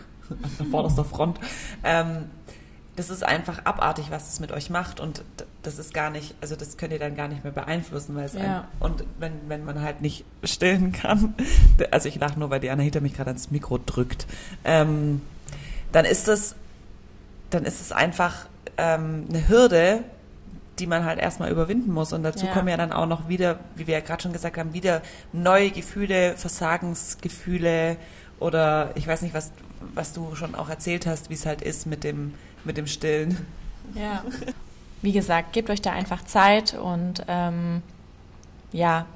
an 0.58 0.66
vorderster 0.70 1.04
Front, 1.04 1.40
ähm, 1.82 2.30
das 2.96 3.10
ist 3.10 3.24
einfach 3.24 3.64
abartig, 3.64 4.06
was 4.10 4.28
es 4.28 4.40
mit 4.40 4.52
euch 4.52 4.68
macht 4.70 5.00
und 5.00 5.22
das 5.62 5.78
ist 5.78 5.94
gar 5.94 6.10
nicht, 6.10 6.34
also 6.40 6.56
das 6.56 6.76
könnt 6.76 6.92
ihr 6.92 6.98
dann 6.98 7.14
gar 7.14 7.28
nicht 7.28 7.44
mehr 7.44 7.52
beeinflussen, 7.52 8.14
weil 8.16 8.24
es 8.24 8.34
ja. 8.34 8.40
ein, 8.40 8.64
und 8.80 9.04
wenn, 9.18 9.32
wenn 9.48 9.64
man 9.64 9.80
halt 9.80 10.00
nicht 10.00 10.24
stillen 10.44 10.92
kann, 10.92 11.34
also 11.90 12.08
ich 12.08 12.16
lache 12.16 12.38
nur, 12.38 12.50
weil 12.50 12.60
die 12.60 12.70
Anahita 12.70 13.00
mich 13.00 13.14
gerade 13.14 13.30
ans 13.30 13.50
Mikro 13.50 13.78
drückt, 13.78 14.26
ähm, 14.64 15.22
dann 15.92 16.04
ist 16.04 16.28
es, 16.28 16.56
dann 17.50 17.64
ist 17.64 17.80
es 17.80 17.92
einfach 17.92 18.46
ähm, 18.76 19.26
eine 19.28 19.48
Hürde, 19.48 20.04
die 20.78 20.86
man 20.86 21.04
halt 21.04 21.18
erstmal 21.18 21.50
überwinden 21.50 21.92
muss. 21.92 22.12
Und 22.12 22.22
dazu 22.22 22.46
ja. 22.46 22.52
kommen 22.52 22.68
ja 22.68 22.76
dann 22.76 22.92
auch 22.92 23.06
noch 23.06 23.28
wieder, 23.28 23.58
wie 23.76 23.86
wir 23.86 23.94
ja 23.94 24.00
gerade 24.00 24.22
schon 24.22 24.32
gesagt 24.32 24.56
haben, 24.56 24.72
wieder 24.72 25.02
neue 25.32 25.70
Gefühle, 25.70 26.36
Versagensgefühle 26.36 27.96
oder 28.38 28.90
ich 28.94 29.06
weiß 29.06 29.22
nicht, 29.22 29.34
was, 29.34 29.52
was 29.94 30.12
du 30.12 30.34
schon 30.34 30.54
auch 30.54 30.70
erzählt 30.70 31.06
hast, 31.06 31.28
wie 31.28 31.34
es 31.34 31.44
halt 31.44 31.60
ist 31.60 31.86
mit 31.86 32.04
dem, 32.04 32.34
mit 32.64 32.76
dem 32.76 32.86
Stillen. 32.86 33.36
Ja. 33.94 34.24
Wie 35.02 35.12
gesagt, 35.12 35.52
gebt 35.52 35.70
euch 35.70 35.80
da 35.80 35.92
einfach 35.92 36.24
Zeit 36.24 36.74
und 36.74 37.24
ähm, 37.26 37.82
ja, 38.72 39.06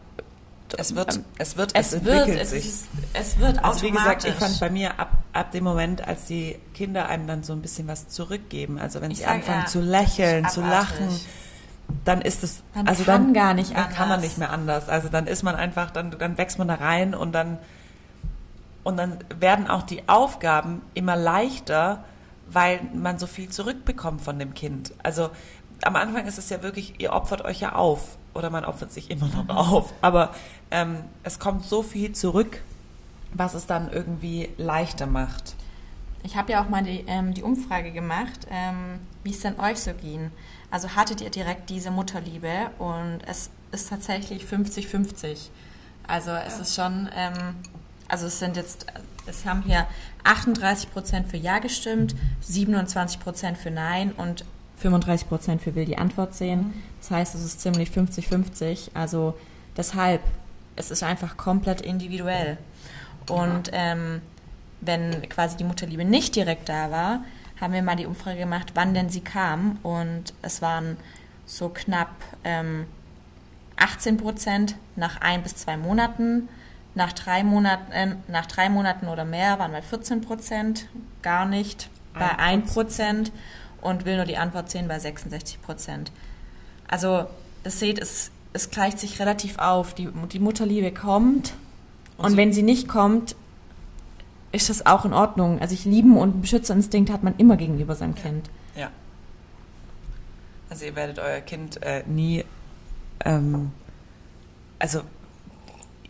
es 0.78 0.94
wird, 0.94 1.16
ähm, 1.16 1.24
es 1.38 1.56
wird, 1.56 1.72
es, 1.74 1.88
es 1.88 1.92
entwickelt 1.94 2.38
wird, 2.38 2.46
sich. 2.46 2.66
Es, 2.66 2.84
es 3.12 3.38
wird 3.38 3.62
also 3.64 3.82
wie 3.82 3.90
gesagt, 3.90 4.24
ich 4.24 4.34
fand 4.34 4.58
bei 4.60 4.70
mir 4.70 4.98
ab, 4.98 5.12
ab 5.32 5.52
dem 5.52 5.64
Moment, 5.64 6.06
als 6.06 6.26
die 6.26 6.56
Kinder 6.74 7.08
einem 7.08 7.26
dann 7.26 7.42
so 7.42 7.52
ein 7.52 7.62
bisschen 7.62 7.86
was 7.86 8.08
zurückgeben, 8.08 8.78
also 8.78 9.00
wenn 9.00 9.10
ich 9.10 9.18
sie 9.18 9.26
anfangen 9.26 9.62
ja, 9.62 9.66
zu 9.66 9.80
lächeln, 9.80 10.48
zu 10.48 10.60
lachen, 10.60 11.08
dann 12.04 12.22
ist 12.22 12.42
es, 12.42 12.62
man 12.74 12.88
also 12.88 13.04
dann, 13.04 13.34
gar 13.34 13.54
nicht 13.54 13.76
dann 13.76 13.90
kann 13.90 14.08
man 14.08 14.20
nicht 14.20 14.38
mehr 14.38 14.50
anders. 14.50 14.88
Also 14.88 15.08
dann 15.08 15.26
ist 15.26 15.42
man 15.42 15.54
einfach, 15.54 15.90
dann, 15.90 16.10
dann 16.18 16.38
wächst 16.38 16.58
man 16.58 16.68
da 16.68 16.76
rein 16.76 17.14
und 17.14 17.32
dann, 17.32 17.58
und 18.82 18.96
dann 18.96 19.18
werden 19.38 19.68
auch 19.68 19.82
die 19.82 20.08
Aufgaben 20.08 20.82
immer 20.94 21.16
leichter, 21.16 22.04
weil 22.50 22.80
man 22.94 23.18
so 23.18 23.26
viel 23.26 23.48
zurückbekommt 23.48 24.20
von 24.20 24.38
dem 24.38 24.54
Kind. 24.54 24.92
Also 25.02 25.30
am 25.82 25.96
Anfang 25.96 26.26
ist 26.26 26.38
es 26.38 26.50
ja 26.50 26.62
wirklich, 26.62 27.00
ihr 27.00 27.12
opfert 27.12 27.44
euch 27.44 27.60
ja 27.60 27.74
auf 27.74 28.16
oder 28.32 28.50
man 28.50 28.64
opfert 28.64 28.92
sich 28.92 29.10
immer 29.10 29.28
noch 29.28 29.48
auf, 29.48 29.92
aber 30.00 30.34
ähm, 30.70 30.96
es 31.22 31.38
kommt 31.38 31.64
so 31.64 31.82
viel 31.82 32.12
zurück, 32.12 32.60
was 33.32 33.54
es 33.54 33.66
dann 33.66 33.90
irgendwie 33.90 34.50
leichter 34.56 35.06
macht. 35.06 35.54
Ich 36.22 36.36
habe 36.36 36.52
ja 36.52 36.64
auch 36.64 36.68
mal 36.70 36.82
die, 36.82 37.04
ähm, 37.06 37.34
die 37.34 37.42
Umfrage 37.42 37.92
gemacht, 37.92 38.46
ähm, 38.50 39.00
wie 39.24 39.30
es 39.30 39.40
denn 39.40 39.60
euch 39.60 39.78
so 39.78 39.92
ging. 39.92 40.30
Also 40.70 40.88
hattet 40.96 41.20
ihr 41.20 41.30
direkt 41.30 41.68
diese 41.68 41.90
Mutterliebe 41.90 42.70
und 42.78 43.20
es 43.26 43.50
ist 43.72 43.90
tatsächlich 43.90 44.44
50-50. 44.44 45.50
Also 46.06 46.30
es 46.30 46.56
ja. 46.56 46.62
ist 46.62 46.74
schon, 46.74 47.10
ähm, 47.14 47.56
also 48.14 48.28
es 48.28 48.38
sind 48.38 48.56
jetzt, 48.56 48.86
es 49.26 49.44
haben 49.44 49.62
hier 49.62 49.88
38 50.22 50.92
Prozent 50.92 51.26
für 51.26 51.36
Ja 51.36 51.58
gestimmt, 51.58 52.14
27 52.42 53.18
Prozent 53.18 53.58
für 53.58 53.72
Nein 53.72 54.12
und 54.12 54.44
35 54.76 55.28
Prozent 55.28 55.62
für 55.62 55.74
Will 55.74 55.84
die 55.84 55.98
Antwort 55.98 56.32
sehen. 56.32 56.60
Mhm. 56.60 56.82
Das 57.00 57.10
heißt, 57.10 57.34
es 57.34 57.44
ist 57.44 57.60
ziemlich 57.60 57.90
50-50. 57.90 58.90
Also 58.94 59.36
deshalb, 59.76 60.20
es 60.76 60.92
ist 60.92 61.02
einfach 61.02 61.36
komplett 61.36 61.80
individuell. 61.80 62.56
Und 63.28 63.70
ähm, 63.72 64.22
wenn 64.80 65.28
quasi 65.28 65.56
die 65.56 65.64
Mutterliebe 65.64 66.04
nicht 66.04 66.36
direkt 66.36 66.68
da 66.68 66.92
war, 66.92 67.24
haben 67.60 67.72
wir 67.72 67.82
mal 67.82 67.96
die 67.96 68.06
Umfrage 68.06 68.38
gemacht, 68.38 68.70
wann 68.74 68.94
denn 68.94 69.10
sie 69.10 69.22
kam. 69.22 69.80
Und 69.82 70.34
es 70.40 70.62
waren 70.62 70.98
so 71.46 71.68
knapp 71.68 72.14
ähm, 72.44 72.86
18 73.74 74.18
Prozent 74.18 74.76
nach 74.94 75.20
ein 75.20 75.42
bis 75.42 75.56
zwei 75.56 75.76
Monaten. 75.76 76.48
Nach 76.94 77.12
drei, 77.12 77.42
Monaten, 77.42 77.92
äh, 77.92 78.16
nach 78.28 78.46
drei 78.46 78.68
Monaten 78.68 79.08
oder 79.08 79.24
mehr 79.24 79.58
waren 79.58 79.72
wir 79.72 79.82
14 79.82 80.20
Prozent, 80.20 80.88
gar 81.22 81.44
nicht 81.44 81.88
bei 82.12 82.38
1 82.38 82.72
Prozent 82.72 83.32
und 83.80 84.04
will 84.04 84.16
nur 84.16 84.24
die 84.24 84.36
Antwort 84.36 84.70
sehen 84.70 84.86
bei 84.86 84.98
66 84.98 85.60
Prozent. 85.60 86.12
Also, 86.86 87.26
ihr 87.64 87.70
seht, 87.70 87.98
es, 87.98 88.30
es 88.52 88.70
gleicht 88.70 89.00
sich 89.00 89.18
relativ 89.18 89.58
auf. 89.58 89.94
Die, 89.94 90.08
die 90.32 90.38
Mutterliebe 90.38 90.92
kommt 90.92 91.54
und, 92.16 92.26
und 92.26 92.36
wenn 92.36 92.52
sie 92.52 92.62
nicht 92.62 92.88
kommt, 92.88 93.34
ist 94.52 94.70
das 94.70 94.86
auch 94.86 95.04
in 95.04 95.12
Ordnung. 95.12 95.60
Also 95.60 95.74
ich 95.74 95.84
lieben 95.84 96.16
und 96.16 96.40
Beschützerinstinkt 96.40 97.10
hat 97.10 97.24
man 97.24 97.34
immer 97.38 97.56
gegenüber 97.56 97.94
seinem 97.94 98.14
Kind. 98.14 98.48
Ja. 98.76 98.90
Also 100.70 100.84
ihr 100.84 100.94
werdet 100.94 101.18
euer 101.18 101.40
Kind 101.40 101.82
äh, 101.82 102.04
nie, 102.06 102.44
ähm, 103.24 103.72
also 104.78 105.02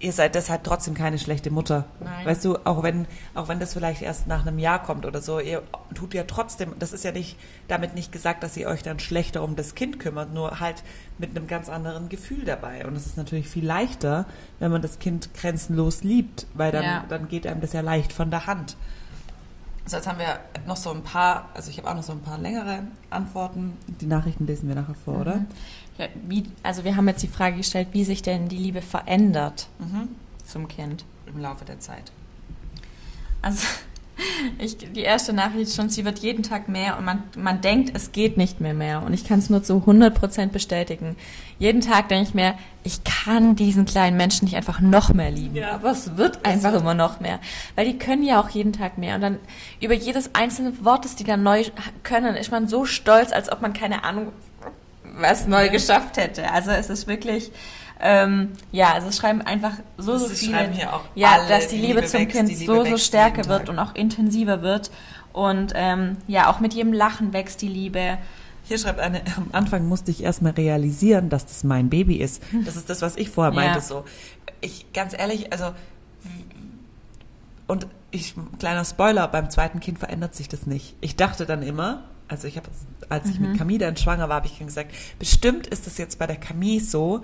ihr 0.04 0.12
seid 0.12 0.34
deshalb 0.34 0.64
trotzdem 0.64 0.92
keine 0.92 1.18
schlechte 1.18 1.50
Mutter. 1.50 1.86
Nein. 2.00 2.26
Weißt 2.26 2.44
du, 2.44 2.58
auch 2.64 2.82
wenn, 2.82 3.06
auch 3.34 3.48
wenn 3.48 3.58
das 3.58 3.72
vielleicht 3.72 4.02
erst 4.02 4.26
nach 4.26 4.46
einem 4.46 4.58
Jahr 4.58 4.82
kommt 4.82 5.06
oder 5.06 5.22
so, 5.22 5.40
ihr 5.40 5.62
tut 5.94 6.12
ja 6.12 6.24
trotzdem, 6.24 6.74
das 6.78 6.92
ist 6.92 7.04
ja 7.04 7.12
nicht, 7.12 7.38
damit 7.68 7.94
nicht 7.94 8.12
gesagt, 8.12 8.42
dass 8.42 8.54
ihr 8.58 8.68
euch 8.68 8.82
dann 8.82 8.98
schlechter 8.98 9.42
um 9.42 9.56
das 9.56 9.74
Kind 9.74 9.98
kümmert, 9.98 10.34
nur 10.34 10.60
halt 10.60 10.82
mit 11.16 11.30
einem 11.30 11.46
ganz 11.46 11.70
anderen 11.70 12.10
Gefühl 12.10 12.44
dabei. 12.44 12.86
Und 12.86 12.94
es 12.96 13.06
ist 13.06 13.16
natürlich 13.16 13.48
viel 13.48 13.64
leichter, 13.64 14.26
wenn 14.58 14.70
man 14.70 14.82
das 14.82 14.98
Kind 14.98 15.32
grenzenlos 15.32 16.02
liebt, 16.02 16.46
weil 16.52 16.70
dann, 16.70 16.84
ja. 16.84 17.04
dann 17.08 17.28
geht 17.28 17.46
einem 17.46 17.62
das 17.62 17.72
ja 17.72 17.80
leicht 17.80 18.12
von 18.12 18.30
der 18.30 18.46
Hand. 18.46 18.76
So, 19.86 19.96
jetzt 19.96 20.06
haben 20.06 20.18
wir 20.18 20.38
noch 20.66 20.76
so 20.76 20.90
ein 20.90 21.02
paar, 21.02 21.48
also 21.54 21.70
ich 21.70 21.78
habe 21.78 21.90
auch 21.90 21.94
noch 21.94 22.02
so 22.02 22.12
ein 22.12 22.20
paar 22.20 22.38
längere 22.38 22.84
Antworten. 23.08 23.76
Die 24.00 24.06
Nachrichten 24.06 24.46
lesen 24.46 24.68
wir 24.68 24.74
nachher 24.74 24.94
vor, 24.94 25.14
mhm. 25.14 25.20
oder? 25.20 25.44
Wie, 26.26 26.44
also 26.62 26.84
wir 26.84 26.96
haben 26.96 27.06
jetzt 27.08 27.22
die 27.22 27.28
Frage 27.28 27.56
gestellt, 27.56 27.88
wie 27.92 28.04
sich 28.04 28.22
denn 28.22 28.48
die 28.48 28.56
Liebe 28.56 28.82
verändert 28.82 29.68
mhm. 29.78 30.08
zum 30.44 30.66
Kind. 30.68 31.04
Im 31.26 31.40
Laufe 31.40 31.64
der 31.64 31.78
Zeit. 31.80 32.12
Also 33.42 33.66
ich, 34.58 34.76
die 34.76 35.02
erste 35.02 35.32
Nachricht 35.32 35.72
schon, 35.72 35.88
sie 35.88 36.04
wird 36.04 36.18
jeden 36.20 36.42
Tag 36.42 36.68
mehr 36.68 36.98
und 36.98 37.04
man, 37.04 37.22
man 37.36 37.60
denkt, 37.60 37.92
es 37.94 38.12
geht 38.12 38.36
nicht 38.36 38.60
mehr 38.60 38.74
mehr. 38.74 39.02
Und 39.02 39.12
ich 39.12 39.24
kann 39.24 39.38
es 39.38 39.50
nur 39.50 39.62
zu 39.62 39.74
100% 39.74 40.48
bestätigen. 40.48 41.16
Jeden 41.58 41.80
Tag 41.80 42.08
denke 42.08 42.28
ich 42.28 42.34
mir, 42.34 42.54
ich 42.82 43.04
kann 43.04 43.56
diesen 43.56 43.84
kleinen 43.84 44.16
Menschen 44.16 44.44
nicht 44.44 44.56
einfach 44.56 44.80
noch 44.80 45.12
mehr 45.12 45.30
lieben. 45.30 45.56
Ja. 45.56 45.72
Aber 45.72 45.90
es 45.90 46.16
wird 46.16 46.44
einfach 46.44 46.72
wird. 46.72 46.82
immer 46.82 46.94
noch 46.94 47.20
mehr. 47.20 47.38
Weil 47.76 47.86
die 47.86 47.98
können 47.98 48.24
ja 48.24 48.40
auch 48.40 48.48
jeden 48.50 48.72
Tag 48.72 48.98
mehr. 48.98 49.14
Und 49.14 49.20
dann 49.20 49.38
über 49.80 49.94
jedes 49.94 50.34
einzelne 50.34 50.84
Wort, 50.84 51.04
das 51.04 51.16
die 51.16 51.24
dann 51.24 51.42
neu 51.42 51.64
können, 52.02 52.34
ist 52.34 52.50
man 52.50 52.68
so 52.68 52.84
stolz, 52.84 53.32
als 53.32 53.50
ob 53.50 53.62
man 53.62 53.72
keine 53.72 54.04
Ahnung 54.04 54.32
was 55.18 55.46
neu 55.46 55.68
geschafft 55.68 56.16
hätte. 56.16 56.50
Also 56.50 56.70
es 56.70 56.90
ist 56.90 57.06
wirklich, 57.06 57.50
ähm, 58.00 58.52
ja, 58.72 58.92
also 58.92 59.08
es 59.08 59.16
schreiben 59.16 59.40
einfach 59.42 59.72
so, 59.96 60.18
so 60.18 60.28
viele, 60.28 60.70
ja, 61.14 61.48
dass 61.48 61.68
die 61.68 61.76
Liebe, 61.76 62.00
Liebe 62.00 62.04
zum 62.06 62.20
wächst, 62.20 62.36
Kind 62.36 62.48
Liebe 62.48 62.64
so, 62.64 62.84
so 62.84 62.96
stärker 62.96 63.46
wird 63.46 63.68
und 63.68 63.78
auch 63.78 63.94
intensiver 63.94 64.62
wird. 64.62 64.90
Und 65.32 65.72
ähm, 65.74 66.18
ja, 66.26 66.50
auch 66.50 66.60
mit 66.60 66.74
jedem 66.74 66.92
Lachen 66.92 67.32
wächst 67.32 67.62
die 67.62 67.68
Liebe. 67.68 68.18
Hier 68.64 68.78
schreibt 68.78 69.00
eine, 69.00 69.22
am 69.36 69.48
Anfang 69.52 69.86
musste 69.86 70.10
ich 70.10 70.22
erstmal 70.22 70.52
realisieren, 70.52 71.28
dass 71.28 71.46
das 71.46 71.64
mein 71.64 71.90
Baby 71.90 72.16
ist. 72.16 72.42
Das 72.64 72.76
ist 72.76 72.88
das, 72.88 73.02
was 73.02 73.16
ich 73.16 73.30
vorher 73.30 73.52
meinte. 73.52 73.78
Ja. 73.78 73.84
So, 73.84 74.04
ich, 74.60 74.92
ganz 74.92 75.12
ehrlich, 75.12 75.52
also, 75.52 75.72
und 77.66 77.86
ich, 78.10 78.34
kleiner 78.58 78.84
Spoiler, 78.84 79.26
beim 79.28 79.50
zweiten 79.50 79.80
Kind 79.80 79.98
verändert 79.98 80.34
sich 80.34 80.48
das 80.48 80.66
nicht. 80.66 80.94
Ich 81.00 81.16
dachte 81.16 81.46
dann 81.46 81.62
immer, 81.62 82.04
also 82.28 82.48
ich 82.48 82.56
habe, 82.56 82.68
als 83.08 83.28
ich 83.28 83.38
mhm. 83.38 83.50
mit 83.50 83.58
Camille 83.58 83.80
dann 83.80 83.96
schwanger 83.96 84.28
war, 84.28 84.36
habe 84.36 84.46
ich 84.46 84.58
gesagt, 84.58 84.92
bestimmt 85.18 85.66
ist 85.66 85.86
es 85.86 85.98
jetzt 85.98 86.18
bei 86.18 86.26
der 86.26 86.36
Camille 86.36 86.80
so, 86.80 87.22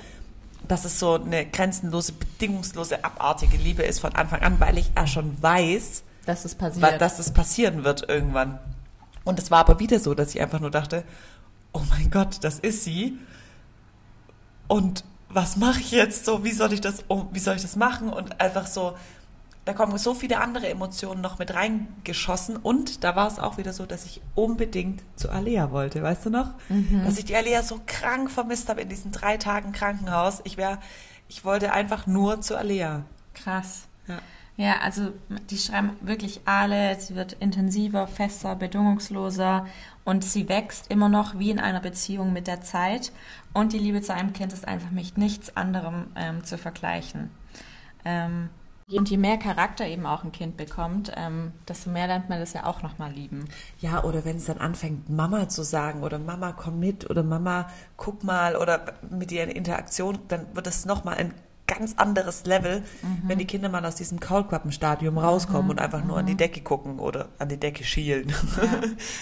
dass 0.69 0.85
es 0.85 0.99
so 0.99 1.15
eine 1.15 1.47
grenzenlose, 1.47 2.13
bedingungslose, 2.13 3.05
abartige 3.05 3.57
Liebe 3.57 3.83
ist 3.83 4.01
von 4.01 4.15
Anfang 4.15 4.41
an, 4.41 4.61
weil 4.61 4.79
ich 4.79 4.91
ja 4.95 5.07
schon 5.07 5.43
weiß, 5.43 6.03
dass 6.27 6.45
es 6.45 6.55
passiert. 6.55 7.01
dass 7.01 7.19
es 7.19 7.33
passieren 7.33 7.85
wird 7.85 8.09
irgendwann. 8.09 8.59
Und 9.25 9.39
es 9.39 9.51
war 9.51 9.61
aber 9.61 9.81
wieder 9.81 9.99
so, 9.99 10.15
dass 10.15 10.35
ich 10.35 10.41
einfach 10.41 10.61
nur 10.61 10.71
dachte, 10.71 11.05
oh 11.73 11.83
mein 11.91 12.11
Gott, 12.11 12.39
das 12.43 12.59
ist 12.59 12.85
sie. 12.85 13.19
Und 14.69 15.05
was 15.29 15.57
mache 15.57 15.81
ich 15.81 15.93
jetzt 15.93 16.25
so? 16.25 16.45
Wie 16.45 16.53
soll 16.53 16.73
ich 16.73 16.81
das, 16.81 17.05
wie 17.33 17.39
soll 17.39 17.57
ich 17.57 17.63
das 17.63 17.77
machen? 17.77 18.11
Und 18.11 18.41
einfach 18.41 18.67
so, 18.67 18.97
da 19.71 19.77
kommen 19.77 19.97
so 19.99 20.15
viele 20.15 20.41
andere 20.41 20.69
Emotionen 20.69 21.21
noch 21.21 21.39
mit 21.39 21.55
reingeschossen. 21.55 22.57
Und 22.57 23.05
da 23.05 23.15
war 23.15 23.29
es 23.29 23.39
auch 23.39 23.57
wieder 23.57 23.73
so, 23.73 23.87
dass 23.87 24.05
ich 24.05 24.21
unbedingt 24.35 25.05
zu 25.15 25.31
Alea 25.31 25.71
wollte, 25.71 26.03
weißt 26.03 26.27
du 26.27 26.31
noch? 26.31 26.55
Mhm. 26.69 27.05
Dass 27.05 27.19
ich 27.19 27.25
die 27.25 27.37
Alea 27.37 27.63
so 27.63 27.81
krank 27.87 28.33
vermisst 28.33 28.69
habe 28.69 28.81
in 28.81 28.89
diesen 28.89 29.13
drei 29.13 29.37
Tagen 29.37 29.71
Krankenhaus. 29.71 30.41
Ich 30.43 30.57
wäre, 30.57 30.79
ich 31.29 31.45
wollte 31.45 31.73
einfach 31.73 32.09
nur 32.09 32.41
zu 32.41 32.59
Alea. 32.59 33.05
Krass. 33.35 33.87
Ja. 34.09 34.19
Ja, 34.57 34.81
also 34.83 35.13
die 35.49 35.57
schreiben 35.57 35.93
wirklich 36.01 36.41
alle, 36.47 36.99
sie 36.99 37.15
wird 37.15 37.35
intensiver, 37.35 38.09
fester, 38.09 38.57
bedingungsloser 38.57 39.67
und 40.05 40.25
sie 40.25 40.49
wächst 40.49 40.91
immer 40.91 41.09
noch 41.09 41.39
wie 41.39 41.51
in 41.51 41.61
einer 41.61 41.81
Beziehung 41.81 42.33
mit 42.33 42.49
der 42.49 42.61
Zeit 42.61 43.13
und 43.55 43.73
die 43.73 43.79
Liebe 43.79 44.03
zu 44.03 44.13
einem 44.13 44.33
Kind 44.33 44.53
ist 44.53 44.69
einfach 44.69 44.91
mit 44.91 45.17
nichts 45.17 45.57
anderem 45.57 46.09
ähm, 46.15 46.45
zu 46.45 46.59
vergleichen. 46.59 47.31
Ähm, 48.05 48.51
und 48.99 49.11
je 49.11 49.17
mehr 49.17 49.37
Charakter 49.37 49.87
eben 49.87 50.07
auch 50.07 50.25
ein 50.25 50.33
Kind 50.33 50.57
bekommt, 50.57 51.13
ähm, 51.17 51.53
desto 51.69 51.91
mehr 51.91 52.07
lernt 52.07 52.29
man 52.29 52.41
das 52.41 52.53
ja 52.53 52.65
auch 52.65 52.83
nochmal 52.83 53.13
lieben. 53.13 53.49
Ja, 53.79 54.05
oder 54.05 54.25
wenn 54.25 54.37
es 54.37 54.47
dann 54.47 54.59
anfängt, 54.59 55.09
Mama 55.09 55.49
zu 55.49 55.63
sagen 55.63 56.03
oder 56.03 56.19
Mama 56.19 56.53
komm 56.53 56.81
mit 56.81 57.09
oder 57.09 57.23
Mama 57.23 57.69
guck 57.97 58.25
mal 58.25 58.57
oder 58.57 58.95
mit 59.11 59.33
ihr 59.33 59.45
in 59.45 59.51
Interaktion, 59.51 60.19
dann 60.29 60.47
wird 60.55 60.67
es 60.67 60.85
nochmal 60.85 61.17
ein 61.17 61.35
ganz 61.71 61.95
anderes 61.97 62.45
Level, 62.47 62.81
mhm. 63.03 63.23
wenn 63.27 63.39
die 63.39 63.45
Kinder 63.45 63.69
mal 63.69 63.85
aus 63.87 63.95
diesem 63.95 64.19
Kaulquappenstadium 64.19 65.17
rauskommen 65.19 65.65
mhm. 65.65 65.71
und 65.71 65.79
einfach 65.79 66.03
nur 66.03 66.15
mhm. 66.15 66.21
an 66.21 66.27
die 66.27 66.33
mhm. 66.33 66.39
Decke 66.39 66.61
gucken 66.63 66.99
oder 66.99 67.29
an 67.39 67.49
die 67.49 67.59
Decke 67.59 67.85
schielen. 67.85 68.29
Ja. 68.29 68.81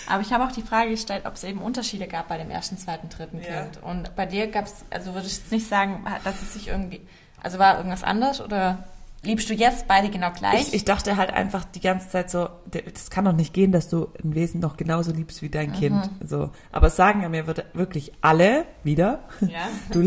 Aber 0.09 0.23
ich 0.23 0.33
habe 0.33 0.45
auch 0.45 0.53
die 0.53 0.63
Frage 0.63 0.91
gestellt, 0.91 1.27
ob 1.27 1.35
es 1.35 1.45
eben 1.45 1.61
Unterschiede 1.61 2.09
gab 2.09 2.29
bei 2.29 2.39
dem 2.39 2.51
ersten, 2.51 2.79
zweiten, 2.79 3.09
dritten 3.09 3.41
ja. 3.43 3.63
Kind. 3.63 3.83
Und 3.83 4.17
bei 4.17 4.25
dir 4.27 4.47
gab 4.49 4.65
es, 4.65 4.85
also 4.91 5.15
würde 5.15 5.27
ich 5.27 5.37
jetzt 5.37 5.53
nicht 5.53 5.69
sagen, 5.69 6.05
dass 6.25 6.41
es 6.41 6.55
sich 6.55 6.69
irgendwie, 6.69 7.03
also 7.43 7.59
war 7.59 7.77
irgendwas 7.77 8.03
anders 8.03 8.41
oder 8.41 8.85
Liebst 9.25 9.51
du 9.51 9.55
jetzt 9.55 9.89
beide 9.89 10.11
genau 10.11 10.31
gleich? 10.31 10.69
Ich, 10.69 10.75
ich, 10.75 10.85
dachte 10.85 11.17
halt 11.17 11.33
einfach 11.33 11.65
die 11.65 11.81
ganze 11.81 12.09
Zeit 12.09 12.31
so, 12.31 12.49
das 12.71 13.11
kann 13.11 13.25
doch 13.25 13.33
nicht 13.33 13.53
gehen, 13.53 13.73
dass 13.73 13.89
du 13.89 14.09
ein 14.23 14.37
Wesen 14.37 14.61
noch 14.61 14.77
genauso 14.77 15.11
liebst 15.11 15.43
wie 15.43 15.49
dein 15.49 15.71
mhm. 15.71 15.75
Kind. 15.75 16.11
So. 16.25 16.51
Aber 16.71 16.87
es 16.87 16.97
sagen 16.97 17.23
ja 17.23 17.29
mir 17.29 17.47
wirklich 17.47 18.13
alle 18.21 18.65
wieder. 18.85 19.21
Ja. 19.41 19.69
Du, 19.91 20.03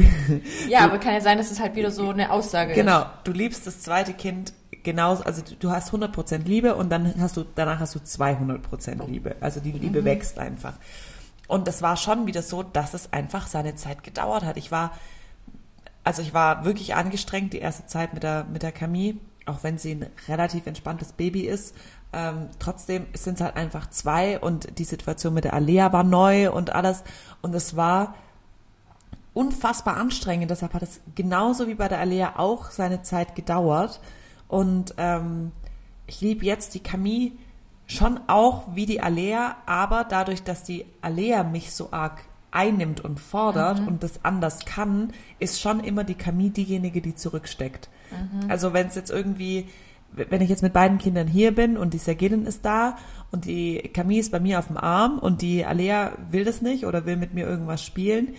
ja, 0.70 0.80
du, 0.80 0.86
aber 0.86 1.00
kann 1.00 1.14
ja 1.14 1.22
sein, 1.22 1.38
dass 1.38 1.52
es 1.52 1.60
halt 1.60 1.76
wieder 1.76 1.92
so 1.92 2.10
eine 2.10 2.32
Aussage 2.32 2.74
genau, 2.74 3.00
ist. 3.00 3.04
Genau. 3.04 3.14
Du 3.24 3.32
liebst 3.32 3.68
das 3.68 3.82
zweite 3.82 4.14
Kind 4.14 4.54
genauso, 4.84 5.24
also 5.24 5.42
du, 5.42 5.56
du 5.56 5.72
hast 5.72 5.92
100% 5.92 6.44
Liebe 6.46 6.76
und 6.76 6.90
dann 6.90 7.14
hast 7.20 7.36
du, 7.38 7.46
danach 7.56 7.80
hast 7.80 7.96
du 7.96 8.00
200% 8.00 9.06
Liebe. 9.08 9.36
Also 9.42 9.60
die 9.60 9.72
Liebe 9.72 10.02
mhm. 10.02 10.06
wächst 10.06 10.40
einfach. 10.40 10.74
Und 11.48 11.68
das 11.68 11.82
war 11.82 11.98
schon 11.98 12.28
wieder 12.28 12.42
so, 12.42 12.64
dass 12.64 12.94
es 12.94 13.12
einfach 13.12 13.48
seine 13.48 13.76
Zeit 13.76 14.04
gedauert 14.04 14.44
hat. 14.44 14.58
Ich 14.58 14.72
war 14.72 14.92
also 16.04 16.22
ich 16.22 16.34
war 16.34 16.66
wirklich 16.66 16.96
angestrengt 16.96 17.54
die 17.54 17.60
erste 17.60 17.86
Zeit 17.86 18.14
mit 18.14 18.24
der, 18.24 18.46
mit 18.46 18.64
der 18.64 18.72
Camille, 18.72 19.18
auch 19.46 19.64
wenn 19.64 19.78
sie 19.78 19.92
ein 19.92 20.08
relativ 20.28 20.68
entspanntes 20.68 21.14
Baby 21.14 21.42
ist. 21.42 21.76
Ähm, 22.14 22.50
trotzdem 22.60 23.06
sind 23.14 23.36
es 23.36 23.42
halt 23.42 23.56
einfach 23.56 23.90
zwei 23.90 24.40
und 24.40 24.78
die 24.80 24.84
Situation 24.84 25.34
mit 25.34 25.44
der 25.44 25.54
Alea 25.54 25.94
war 25.94 26.04
neu 26.04 26.52
und 26.52 26.74
alles. 26.74 27.04
Und 27.42 27.54
es 27.54 27.76
war 27.76 28.16
unfassbar 29.34 29.98
anstrengend. 29.98 30.52
Deshalb 30.52 30.74
hat 30.74 30.84
es 30.84 31.00
genauso 31.16 31.68
wie 31.68 31.76
bei 31.76 31.88
der 31.88 32.00
Alea 32.00 32.34
auch 32.38 32.72
seine 32.72 33.02
Zeit 33.02 33.36
gedauert. 33.36 34.02
Und 34.48 34.94
ähm, 34.98 35.52
ich 36.08 36.20
liebe 36.22 36.46
jetzt 36.46 36.74
die 36.74 36.82
Camille 36.82 37.32
schon 37.88 38.20
auch 38.28 38.76
wie 38.76 38.86
die 38.86 39.02
Alea, 39.02 39.56
aber 39.66 40.04
dadurch, 40.04 40.44
dass 40.44 40.64
die 40.64 40.86
Alea 41.02 41.44
mich 41.44 41.74
so 41.74 41.90
arg 41.92 42.24
einnimmt 42.52 43.02
und 43.02 43.20
fordert 43.20 43.82
mhm. 43.82 43.88
und 43.88 44.04
das 44.04 44.24
anders 44.24 44.66
kann, 44.66 45.12
ist 45.40 45.62
schon 45.62 45.80
immer 45.80 46.04
die 46.04 46.16
Camille 46.16 46.52
diejenige, 46.52 47.02
die 47.02 47.16
zurücksteckt. 47.16 47.90
Mhm. 48.12 48.50
Also 48.50 48.74
wenn 48.74 48.88
es 48.88 48.96
jetzt 48.96 49.10
irgendwie, 49.10 49.68
wenn 50.12 50.42
ich 50.42 50.50
jetzt 50.50 50.62
mit 50.62 50.74
beiden 50.74 50.98
Kindern 50.98 51.28
hier 51.28 51.56
bin 51.56 51.78
und 51.78 51.94
die 51.94 51.98
Sergelin 51.98 52.46
ist 52.46 52.66
da 52.66 52.98
und 53.32 53.46
die 53.46 53.90
Camille 53.94 54.20
ist 54.20 54.32
bei 54.32 54.40
mir 54.40 54.60
auf 54.60 54.68
dem 54.68 54.78
Arm 54.78 55.18
und 55.18 55.42
die 55.42 55.66
Alea 55.66 56.12
will 56.30 56.44
das 56.44 56.62
nicht 56.62 56.86
oder 56.86 57.06
will 57.06 57.16
mit 57.16 57.34
mir 57.34 57.48
irgendwas 57.48 57.84
spielen, 57.84 58.36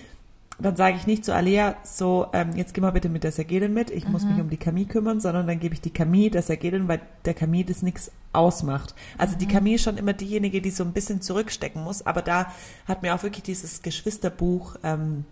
dann 0.59 0.77
sage 0.77 0.97
ich 0.97 1.07
nicht 1.07 1.25
zu 1.25 1.35
Alea 1.35 1.77
so, 1.83 2.27
ähm, 2.35 2.51
jetzt 2.55 2.75
geh 2.75 2.83
mal 2.83 2.93
bitte 2.93 3.09
mit 3.09 3.25
der 3.25 3.33
Sergelin 3.33 3.73
mit, 3.73 3.91
ich 3.91 4.05
mhm. 4.05 4.13
muss 4.13 4.25
mich 4.25 4.39
um 4.39 4.51
die 4.51 4.59
Camille 4.59 4.87
kümmern, 4.87 5.21
sondern 5.21 5.47
dann 5.47 5.59
gebe 5.59 5.75
ich 5.75 5.81
die 5.81 5.91
Camille 5.91 6.31
der 6.31 6.43
Sergelin, 6.43 6.87
weil 6.89 7.01
der 7.25 7.35
Camille 7.35 7.65
das 7.65 7.83
nichts 7.83 8.13
ausmacht. 8.33 8.95
Also 9.19 9.35
mhm. 9.35 9.39
die 9.41 9.49
Camille 9.49 9.77
ist 9.77 9.83
schon 9.83 9.99
immer 9.99 10.13
diejenige, 10.13 10.61
die 10.61 10.71
so 10.71 10.85
ein 10.85 10.93
bisschen 10.93 11.21
zurückstecken 11.21 11.83
muss, 11.83 12.05
aber 12.05 12.23
da 12.23 12.53
hat 12.87 13.03
mir 13.03 13.15
auch 13.15 13.23
wirklich 13.23 13.45
dieses 13.45 13.83
Geschwisterbuch 13.83 14.77
ähm, 14.83 15.25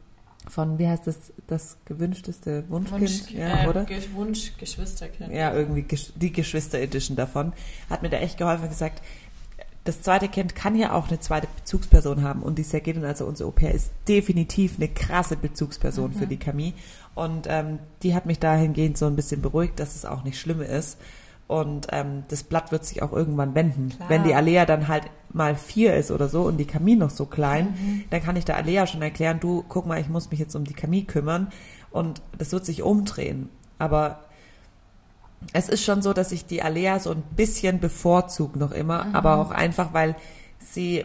von, 0.48 0.78
wie 0.78 0.88
heißt 0.88 1.06
das, 1.06 1.32
das 1.46 1.76
gewünschteste 1.84 2.68
Wunschkind, 2.68 3.00
Wunsch, 3.00 3.30
ja, 3.30 3.64
äh, 3.64 3.68
oder? 3.68 3.86
Wunsch, 4.14 4.56
Geschwisterkind. 4.56 5.32
Ja, 5.32 5.52
irgendwie 5.52 5.86
die 6.16 6.32
Geschwister-Edition 6.32 7.16
davon. 7.16 7.52
Hat 7.88 8.02
mir 8.02 8.08
da 8.08 8.18
echt 8.18 8.38
geholfen 8.38 8.68
gesagt, 8.68 9.02
das 9.84 10.02
zweite 10.02 10.28
Kind 10.28 10.54
kann 10.54 10.76
ja 10.76 10.92
auch 10.92 11.08
eine 11.08 11.20
zweite 11.20 11.48
Bezugsperson 11.56 12.22
haben 12.22 12.42
und 12.42 12.58
die 12.58 12.62
Sergetin, 12.62 13.04
also 13.04 13.24
unsere 13.24 13.48
Au-pair, 13.48 13.74
ist 13.74 13.92
definitiv 14.08 14.74
eine 14.76 14.88
krasse 14.88 15.36
Bezugsperson 15.36 16.10
mhm. 16.12 16.14
für 16.14 16.26
die 16.26 16.36
Camille 16.36 16.74
und 17.14 17.46
ähm, 17.48 17.78
die 18.02 18.14
hat 18.14 18.26
mich 18.26 18.38
dahingehend 18.38 18.98
so 18.98 19.06
ein 19.06 19.16
bisschen 19.16 19.40
beruhigt, 19.40 19.80
dass 19.80 19.96
es 19.96 20.04
auch 20.04 20.22
nicht 20.22 20.38
schlimm 20.38 20.60
ist 20.60 20.98
und 21.50 21.88
ähm, 21.90 22.22
das 22.28 22.44
Blatt 22.44 22.70
wird 22.70 22.84
sich 22.84 23.02
auch 23.02 23.12
irgendwann 23.12 23.56
wenden. 23.56 23.88
Klar. 23.88 24.08
Wenn 24.08 24.22
die 24.22 24.36
Alea 24.36 24.66
dann 24.66 24.86
halt 24.86 25.10
mal 25.32 25.56
vier 25.56 25.96
ist 25.96 26.12
oder 26.12 26.28
so 26.28 26.42
und 26.42 26.58
die 26.58 26.64
Camille 26.64 26.98
noch 26.98 27.10
so 27.10 27.26
klein, 27.26 27.74
mhm. 27.76 28.04
dann 28.08 28.22
kann 28.22 28.36
ich 28.36 28.44
der 28.44 28.56
Alea 28.56 28.86
schon 28.86 29.02
erklären, 29.02 29.40
du, 29.40 29.64
guck 29.68 29.84
mal, 29.84 30.00
ich 30.00 30.08
muss 30.08 30.30
mich 30.30 30.38
jetzt 30.38 30.54
um 30.54 30.62
die 30.62 30.74
Camille 30.74 31.06
kümmern 31.06 31.48
und 31.90 32.22
das 32.38 32.52
wird 32.52 32.64
sich 32.64 32.84
umdrehen. 32.84 33.48
Aber 33.80 34.20
es 35.52 35.68
ist 35.68 35.82
schon 35.82 36.02
so, 36.02 36.12
dass 36.12 36.30
ich 36.30 36.46
die 36.46 36.62
Alea 36.62 37.00
so 37.00 37.10
ein 37.10 37.22
bisschen 37.34 37.80
bevorzuge 37.80 38.56
noch 38.56 38.70
immer, 38.70 39.06
mhm. 39.06 39.16
aber 39.16 39.38
auch 39.38 39.50
einfach, 39.50 39.92
weil 39.92 40.14
sie 40.60 41.04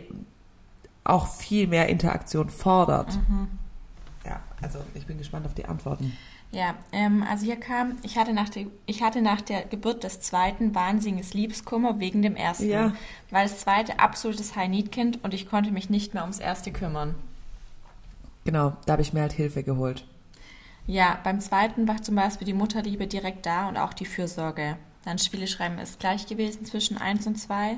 auch 1.03 1.27
viel 1.27 1.65
mehr 1.65 1.89
Interaktion 1.89 2.49
fordert. 2.49 3.15
Mhm. 3.27 3.47
Ja, 4.23 4.41
also 4.61 4.77
ich 4.93 5.07
bin 5.07 5.17
gespannt 5.17 5.47
auf 5.47 5.55
die 5.55 5.65
Antworten. 5.65 6.13
Ja, 6.55 6.75
ähm, 6.93 7.21
also 7.29 7.43
hier 7.43 7.57
kam, 7.57 7.97
ich 8.01 8.17
hatte, 8.17 8.31
nach 8.31 8.47
der, 8.47 8.67
ich 8.85 9.03
hatte 9.03 9.21
nach 9.21 9.41
der 9.41 9.65
Geburt 9.65 10.05
des 10.05 10.21
zweiten 10.21 10.73
wahnsinniges 10.73 11.33
Liebeskummer 11.33 11.99
wegen 11.99 12.21
dem 12.21 12.37
ersten. 12.37 12.69
Ja. 12.69 12.93
Weil 13.29 13.45
das 13.45 13.59
zweite 13.59 13.99
absolutes 13.99 14.55
High-Need-Kind 14.55 15.21
und 15.21 15.33
ich 15.33 15.49
konnte 15.49 15.71
mich 15.71 15.89
nicht 15.89 16.13
mehr 16.13 16.23
ums 16.23 16.39
erste 16.39 16.71
kümmern. 16.71 17.13
Genau, 18.45 18.71
da 18.85 18.93
habe 18.93 19.01
ich 19.01 19.11
mir 19.11 19.19
halt 19.19 19.33
Hilfe 19.33 19.63
geholt. 19.63 20.05
Ja, 20.87 21.19
beim 21.25 21.41
zweiten 21.41 21.89
war 21.89 22.01
zum 22.01 22.15
Beispiel 22.15 22.45
die 22.45 22.53
Mutterliebe 22.53 23.05
direkt 23.05 23.45
da 23.45 23.67
und 23.67 23.75
auch 23.75 23.91
die 23.91 24.05
Fürsorge. 24.05 24.77
Dann 25.03 25.19
Spiele 25.19 25.47
schreiben 25.47 25.77
ist 25.77 25.99
gleich 25.99 26.25
gewesen 26.25 26.63
zwischen 26.63 26.97
1 26.97 27.27
und 27.27 27.35
2. 27.35 27.77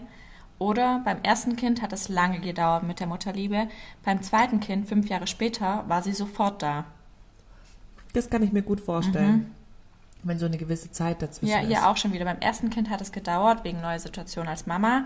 Oder 0.60 1.02
beim 1.04 1.24
ersten 1.24 1.56
Kind 1.56 1.82
hat 1.82 1.94
es 1.94 2.10
lange 2.10 2.42
gedauert 2.42 2.84
mit 2.84 3.00
der 3.00 3.08
Mutterliebe. 3.08 3.70
Beim 4.06 4.22
zweiten 4.22 4.60
Kind, 4.60 4.88
fünf 4.88 5.10
Jahre 5.10 5.26
später, 5.26 5.84
war 5.88 6.04
sie 6.04 6.14
sofort 6.14 6.62
da. 6.62 6.86
Das 8.14 8.30
kann 8.30 8.44
ich 8.44 8.52
mir 8.52 8.62
gut 8.62 8.82
vorstellen. 8.82 9.36
Mhm. 9.36 9.52
Wenn 10.24 10.40
so 10.40 10.46
eine 10.46 10.58
gewisse 10.58 10.92
Zeit 10.92 11.22
dazwischen 11.22 11.52
ja, 11.52 11.60
ist. 11.60 11.70
Ja, 11.70 11.80
hier 11.80 11.90
auch 11.90 11.98
schon 11.98 12.12
wieder. 12.12 12.26
Beim 12.26 12.40
ersten 12.40 12.70
Kind 12.70 12.90
hat 12.90 13.02
es 13.02 13.12
gedauert, 13.12 13.64
wegen 13.64 13.82
neuer 13.82 14.00
Situation 14.00 14.48
als 14.48 14.66
Mama, 14.66 15.06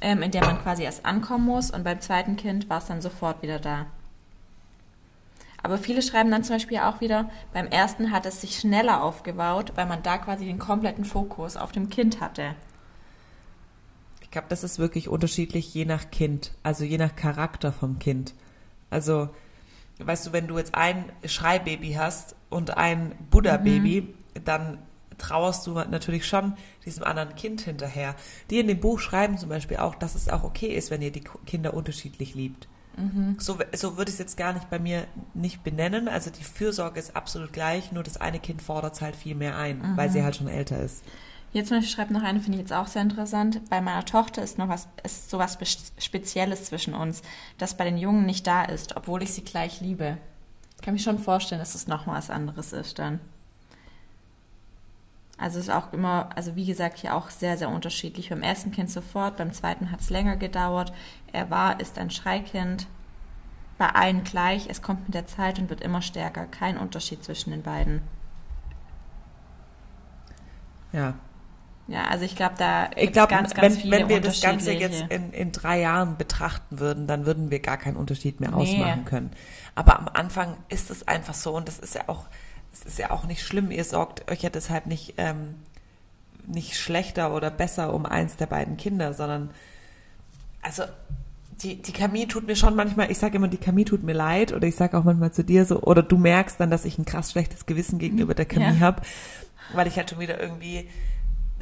ähm, 0.00 0.22
in 0.22 0.30
der 0.30 0.44
man 0.44 0.60
quasi 0.62 0.82
erst 0.82 1.04
ankommen 1.04 1.44
muss. 1.44 1.70
Und 1.70 1.84
beim 1.84 2.00
zweiten 2.00 2.36
Kind 2.36 2.68
war 2.70 2.78
es 2.78 2.86
dann 2.86 3.02
sofort 3.02 3.42
wieder 3.42 3.58
da. 3.58 3.86
Aber 5.62 5.78
viele 5.78 6.00
schreiben 6.00 6.30
dann 6.30 6.44
zum 6.44 6.56
Beispiel 6.56 6.78
auch 6.78 7.00
wieder, 7.00 7.28
beim 7.52 7.66
ersten 7.66 8.12
hat 8.12 8.24
es 8.24 8.40
sich 8.40 8.56
schneller 8.56 9.02
aufgebaut, 9.02 9.72
weil 9.74 9.86
man 9.86 10.02
da 10.02 10.16
quasi 10.16 10.44
den 10.44 10.60
kompletten 10.60 11.04
Fokus 11.04 11.56
auf 11.56 11.72
dem 11.72 11.90
Kind 11.90 12.20
hatte. 12.20 12.54
Ich 14.22 14.30
glaube, 14.30 14.46
das 14.48 14.62
ist 14.62 14.78
wirklich 14.78 15.08
unterschiedlich 15.08 15.74
je 15.74 15.84
nach 15.84 16.10
Kind, 16.10 16.52
also 16.62 16.84
je 16.84 16.98
nach 16.98 17.16
Charakter 17.16 17.72
vom 17.72 17.98
Kind. 17.98 18.34
Also, 18.90 19.28
weißt 19.98 20.26
du, 20.26 20.32
wenn 20.32 20.46
du 20.46 20.58
jetzt 20.58 20.74
ein 20.74 21.04
Schreibaby 21.24 21.92
hast 21.94 22.36
und 22.50 22.76
ein 22.76 23.14
Buddha-Baby, 23.30 24.02
mhm. 24.02 24.44
dann 24.44 24.78
trauerst 25.18 25.66
du 25.66 25.72
natürlich 25.72 26.26
schon 26.26 26.54
diesem 26.84 27.04
anderen 27.04 27.34
Kind 27.36 27.62
hinterher. 27.62 28.14
Die 28.50 28.58
in 28.58 28.68
dem 28.68 28.80
Buch 28.80 28.98
schreiben 28.98 29.38
zum 29.38 29.48
Beispiel 29.48 29.78
auch, 29.78 29.94
dass 29.94 30.14
es 30.14 30.28
auch 30.28 30.44
okay 30.44 30.74
ist, 30.74 30.90
wenn 30.90 31.02
ihr 31.02 31.12
die 31.12 31.24
Kinder 31.46 31.74
unterschiedlich 31.74 32.34
liebt. 32.34 32.68
Mhm. 32.96 33.36
So, 33.38 33.58
so 33.74 33.96
würde 33.96 34.10
ich 34.10 34.14
es 34.14 34.18
jetzt 34.18 34.36
gar 34.36 34.52
nicht 34.52 34.70
bei 34.70 34.78
mir 34.78 35.06
nicht 35.34 35.62
benennen. 35.62 36.08
Also 36.08 36.30
die 36.30 36.44
Fürsorge 36.44 36.98
ist 36.98 37.16
absolut 37.16 37.52
gleich, 37.52 37.92
nur 37.92 38.02
das 38.02 38.18
eine 38.18 38.40
Kind 38.40 38.62
fordert 38.62 38.94
es 38.94 39.00
halt 39.00 39.16
viel 39.16 39.34
mehr 39.34 39.56
ein, 39.56 39.78
mhm. 39.78 39.96
weil 39.96 40.10
sie 40.10 40.22
halt 40.22 40.36
schon 40.36 40.48
älter 40.48 40.80
ist. 40.80 41.04
Jetzt 41.56 41.90
schreibt 41.90 42.10
noch 42.10 42.22
eine, 42.22 42.38
finde 42.38 42.58
ich 42.58 42.64
jetzt 42.64 42.74
auch 42.74 42.86
sehr 42.86 43.00
interessant. 43.00 43.62
Bei 43.70 43.80
meiner 43.80 44.04
Tochter 44.04 44.42
ist 44.42 44.58
noch 44.58 44.68
was, 44.68 44.88
ist 45.02 45.30
sowas 45.30 45.56
Spezielles 45.96 46.66
zwischen 46.66 46.92
uns, 46.92 47.22
das 47.56 47.78
bei 47.78 47.84
den 47.84 47.96
Jungen 47.96 48.26
nicht 48.26 48.46
da 48.46 48.62
ist, 48.64 48.94
obwohl 48.94 49.22
ich 49.22 49.32
sie 49.32 49.42
gleich 49.42 49.80
liebe. 49.80 50.18
Ich 50.76 50.82
kann 50.82 50.92
mich 50.92 51.02
schon 51.02 51.18
vorstellen, 51.18 51.58
dass 51.58 51.74
es 51.74 51.86
noch 51.86 52.04
mal 52.04 52.18
was 52.18 52.28
anderes 52.28 52.74
ist 52.74 52.98
dann. 52.98 53.20
Also 55.38 55.58
ist 55.58 55.70
auch 55.70 55.94
immer, 55.94 56.28
also 56.36 56.56
wie 56.56 56.66
gesagt, 56.66 56.98
hier 56.98 57.14
auch 57.14 57.30
sehr, 57.30 57.56
sehr 57.56 57.70
unterschiedlich. 57.70 58.28
Beim 58.28 58.42
ersten 58.42 58.70
Kind 58.70 58.90
sofort, 58.90 59.38
beim 59.38 59.54
zweiten 59.54 59.90
hat 59.90 60.00
es 60.00 60.10
länger 60.10 60.36
gedauert. 60.36 60.92
Er 61.32 61.48
war, 61.48 61.80
ist 61.80 61.98
ein 61.98 62.10
Schreikind. 62.10 62.86
Bei 63.78 63.88
allen 63.88 64.24
gleich, 64.24 64.68
es 64.68 64.82
kommt 64.82 65.06
mit 65.06 65.14
der 65.14 65.26
Zeit 65.26 65.58
und 65.58 65.70
wird 65.70 65.80
immer 65.80 66.02
stärker. 66.02 66.44
Kein 66.44 66.76
Unterschied 66.76 67.24
zwischen 67.24 67.50
den 67.50 67.62
beiden. 67.62 68.02
Ja. 70.92 71.14
Ja, 71.88 72.04
also 72.08 72.24
ich 72.24 72.34
glaube, 72.34 72.56
da 72.58 72.90
ich 72.96 73.12
glaube, 73.12 73.30
ganz, 73.30 73.54
ganz 73.54 73.74
wenn, 73.74 73.80
viele 73.80 73.96
wenn 73.96 74.08
wir 74.08 74.20
das 74.20 74.40
Ganze 74.40 74.72
jetzt 74.72 75.04
in, 75.08 75.32
in 75.32 75.52
drei 75.52 75.80
Jahren 75.80 76.16
betrachten 76.16 76.80
würden, 76.80 77.06
dann 77.06 77.26
würden 77.26 77.50
wir 77.50 77.60
gar 77.60 77.76
keinen 77.76 77.96
Unterschied 77.96 78.40
mehr 78.40 78.50
nee. 78.50 78.56
ausmachen 78.56 79.04
können. 79.04 79.30
Aber 79.76 79.98
am 79.98 80.08
Anfang 80.08 80.56
ist 80.68 80.90
es 80.90 81.06
einfach 81.06 81.34
so 81.34 81.54
und 81.54 81.68
das 81.68 81.78
ist 81.78 81.94
ja 81.94 82.02
auch 82.08 82.26
es 82.72 82.84
ist 82.84 82.98
ja 82.98 83.10
auch 83.10 83.24
nicht 83.24 83.42
schlimm, 83.42 83.70
ihr 83.70 83.84
sorgt 83.84 84.30
euch 84.30 84.42
ja 84.42 84.50
deshalb 84.50 84.86
nicht 84.86 85.14
ähm, 85.16 85.54
nicht 86.46 86.76
schlechter 86.76 87.32
oder 87.34 87.50
besser 87.50 87.94
um 87.94 88.04
eins 88.04 88.36
der 88.36 88.46
beiden 88.46 88.76
Kinder, 88.76 89.14
sondern 89.14 89.50
also 90.62 90.82
die, 91.62 91.80
die 91.80 91.92
Camille 91.92 92.28
tut 92.28 92.46
mir 92.46 92.56
schon 92.56 92.74
manchmal, 92.74 93.10
ich 93.10 93.18
sage 93.18 93.36
immer, 93.36 93.48
die 93.48 93.56
Camille 93.56 93.86
tut 93.86 94.02
mir 94.02 94.12
leid 94.12 94.52
oder 94.52 94.66
ich 94.66 94.76
sage 94.76 94.98
auch 94.98 95.04
manchmal 95.04 95.32
zu 95.32 95.42
dir 95.42 95.64
so, 95.64 95.80
oder 95.82 96.02
du 96.02 96.18
merkst 96.18 96.60
dann, 96.60 96.70
dass 96.70 96.84
ich 96.84 96.98
ein 96.98 97.06
krass 97.06 97.32
schlechtes 97.32 97.66
Gewissen 97.66 97.98
gegenüber 97.98 98.34
der 98.34 98.44
Camille 98.46 98.74
ja. 98.74 98.80
habe, 98.80 99.02
weil 99.72 99.86
ich 99.86 99.96
halt 99.96 100.10
schon 100.10 100.20
wieder 100.20 100.40
irgendwie 100.40 100.88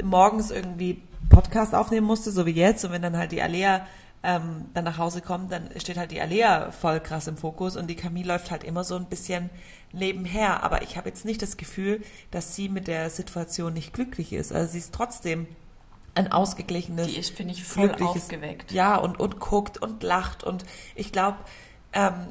morgens 0.03 0.51
irgendwie 0.51 1.03
Podcast 1.29 1.75
aufnehmen 1.75 2.07
musste, 2.07 2.31
so 2.31 2.47
wie 2.47 2.51
jetzt 2.51 2.85
und 2.85 2.93
wenn 2.93 3.03
dann 3.03 3.17
halt 3.17 3.33
die 3.33 3.43
Alea 3.43 3.87
ähm, 4.23 4.67
dann 4.73 4.85
nach 4.85 4.99
Hause 4.99 5.21
kommt, 5.21 5.53
dann 5.53 5.69
steht 5.77 5.99
halt 5.99 6.11
die 6.11 6.21
Alea 6.21 6.71
voll 6.73 6.99
krass 7.01 7.27
im 7.27 7.37
Fokus 7.37 7.77
und 7.77 7.89
die 7.89 7.95
Camille 7.95 8.29
läuft 8.29 8.51
halt 8.51 8.65
immer 8.65 8.83
so 8.83 8.97
ein 8.97 9.05
bisschen 9.05 9.51
nebenher. 9.93 10.63
Aber 10.65 10.83
ich 10.83 10.97
habe 10.97 11.09
jetzt 11.09 11.27
nicht 11.27 11.43
das 11.43 11.59
Gefühl, 11.59 12.03
dass 12.31 12.57
sie 12.57 12.71
mit 12.71 12.87
der 12.89 13.11
Situation 13.11 13.75
nicht 13.75 13.93
glücklich 13.93 14.33
ist. 14.33 14.53
Also 14.53 14.73
sie 14.73 14.79
ist 14.79 14.95
trotzdem 14.95 15.47
ein 16.15 16.33
ausgeglichenes, 16.33 17.09
die 17.09 17.19
ist 17.19 17.37
finde 17.37 17.53
ich 17.53 17.65
voll 17.65 17.95
aufgeweckt. 18.01 18.73
Ja 18.73 18.97
und 18.97 19.21
und 19.21 19.41
guckt 19.41 19.79
und 19.79 20.03
lacht 20.03 20.43
und 20.43 20.65
ich 20.95 21.13
glaube, 21.13 21.37
ähm, 21.93 22.29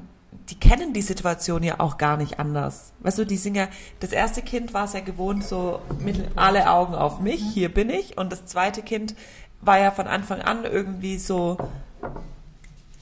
die 0.50 0.56
kennen 0.56 0.93
die 0.93 1.02
Situation 1.02 1.63
ja 1.63 1.80
auch 1.80 1.98
gar 1.98 2.17
nicht 2.17 2.39
anders. 2.39 2.93
Weißt 3.00 3.17
du, 3.17 3.26
die 3.26 3.38
sind 3.38 3.56
ja, 3.56 3.67
das 4.00 4.12
erste 4.12 4.41
Kind 4.41 4.74
war 4.74 4.86
es 4.86 4.93
ja 4.93 5.00
gewohnt, 5.00 5.43
so 5.43 5.82
mit 6.00 6.19
alle 6.36 6.69
Augen 6.69 6.96
auf 6.96 7.19
mich, 7.19 7.41
mhm. 7.41 7.50
hier 7.50 7.74
bin 7.74 7.89
ich. 7.89 8.17
Und 8.17 8.32
das 8.32 8.46
zweite 8.46 8.82
Kind 8.82 9.15
war 9.62 9.80
ja 9.80 9.91
von 9.91 10.08
Anfang 10.08 10.41
an 10.41 10.65
irgendwie 10.65 11.17
so, 11.17 11.58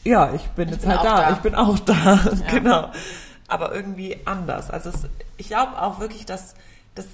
ja, 0.03 0.33
ich 0.33 0.47
bin 0.49 0.69
ich 0.69 0.75
jetzt 0.75 0.81
bin 0.81 0.91
halt 0.91 1.03
da. 1.03 1.21
da, 1.21 1.33
ich 1.33 1.39
bin 1.39 1.55
auch 1.55 1.79
da, 1.79 1.93
ja. 1.93 2.31
genau. 2.51 2.91
Aber 3.47 3.73
irgendwie 3.73 4.17
anders. 4.25 4.69
Also 4.71 4.89
es, 4.89 5.07
ich 5.37 5.47
glaube 5.47 5.81
auch 5.81 5.99
wirklich, 5.99 6.25
dass 6.25 6.55
das 6.95 7.05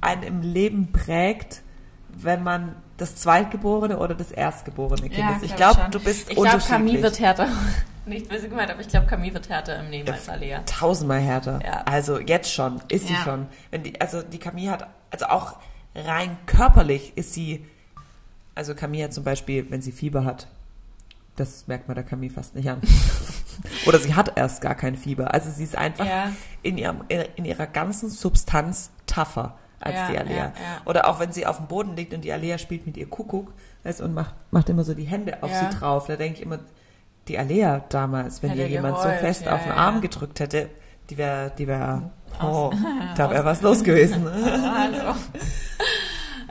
einen 0.00 0.22
im 0.22 0.42
Leben 0.42 0.92
prägt, 0.92 1.62
wenn 2.08 2.42
man 2.42 2.76
das 2.96 3.16
Zweitgeborene 3.16 3.98
oder 3.98 4.14
das 4.14 4.32
Erstgeborene 4.32 5.08
Kind 5.08 5.18
ja, 5.18 5.36
ist. 5.36 5.42
Ich 5.42 5.56
glaube, 5.56 5.76
glaub, 5.76 5.90
du 5.90 6.00
bist 6.00 6.30
ich 6.30 6.36
unterschiedlich. 6.36 6.62
Ich 6.62 6.68
glaube, 6.68 6.84
Camille 6.84 7.02
wird 7.02 7.20
härter. 7.20 7.48
Nicht 8.06 8.28
böse 8.28 8.48
gemeint, 8.48 8.70
aber 8.70 8.80
ich 8.80 8.88
glaube, 8.88 9.06
Camille 9.06 9.34
wird 9.34 9.48
härter 9.48 9.80
im 9.80 9.90
Leben 9.90 10.06
ja, 10.06 10.14
als 10.14 10.28
Alea. 10.28 10.60
Tausendmal 10.64 11.20
härter. 11.20 11.60
Ja. 11.64 11.82
Also 11.86 12.20
jetzt 12.20 12.52
schon, 12.52 12.80
ist 12.88 13.08
sie 13.08 13.16
schon. 13.16 13.48
Wenn 13.70 13.82
die, 13.82 14.00
also 14.00 14.22
die 14.22 14.38
Camille 14.38 14.70
hat, 14.70 14.86
also 15.10 15.26
auch 15.26 15.56
rein 15.94 16.36
körperlich 16.46 17.16
ist 17.16 17.34
sie 17.34 17.64
also 18.56 18.74
Camille 18.74 19.04
hat 19.04 19.12
zum 19.12 19.22
Beispiel, 19.22 19.70
wenn 19.70 19.82
sie 19.82 19.92
Fieber 19.92 20.24
hat, 20.24 20.48
das 21.36 21.68
merkt 21.68 21.86
man 21.86 21.94
der 21.94 22.04
Camille 22.04 22.32
fast 22.32 22.54
nicht 22.54 22.68
an. 22.68 22.80
Oder 23.86 23.98
sie 23.98 24.14
hat 24.14 24.36
erst 24.36 24.62
gar 24.62 24.74
kein 24.74 24.96
Fieber. 24.96 25.32
Also 25.34 25.50
sie 25.50 25.62
ist 25.62 25.76
einfach 25.76 26.06
in, 26.62 26.78
ihrem, 26.78 27.02
in 27.08 27.44
ihrer 27.44 27.66
ganzen 27.66 28.08
Substanz 28.08 28.90
tougher 29.06 29.58
als 29.80 29.94
ja, 29.94 30.08
die 30.10 30.18
Alea. 30.18 30.36
Ja, 30.36 30.52
Oder 30.84 31.08
auch 31.08 31.20
wenn 31.20 31.32
sie 31.32 31.46
auf 31.46 31.58
dem 31.58 31.66
Boden 31.66 31.96
liegt 31.96 32.14
und 32.14 32.22
die 32.22 32.32
Alea 32.32 32.58
spielt 32.58 32.86
mit 32.86 32.96
ihr 32.96 33.08
Kuckuck 33.08 33.52
weißt, 33.84 34.00
und 34.00 34.14
macht, 34.14 34.34
macht 34.50 34.68
immer 34.68 34.84
so 34.84 34.94
die 34.94 35.04
Hände 35.04 35.42
auf 35.42 35.52
sie 35.52 35.78
drauf. 35.78 36.06
Da 36.06 36.16
denke 36.16 36.38
ich 36.38 36.44
immer, 36.44 36.58
die 37.28 37.38
Alea 37.38 37.84
damals, 37.88 38.42
wenn 38.42 38.56
ihr 38.56 38.68
jemand 38.68 38.96
geheult. 38.96 39.20
so 39.20 39.26
fest 39.26 39.48
auf 39.48 39.62
den 39.62 39.72
Arm 39.72 40.00
gedrückt 40.00 40.40
hätte, 40.40 40.68
die 41.10 41.18
wäre, 41.18 41.52
die 41.56 41.66
wäre, 41.66 42.10
oh, 42.42 42.72
da 43.16 43.30
wäre 43.30 43.44
was 43.44 43.62
los 43.62 43.82
gewesen. 43.82 44.24
Hallo. 44.34 45.14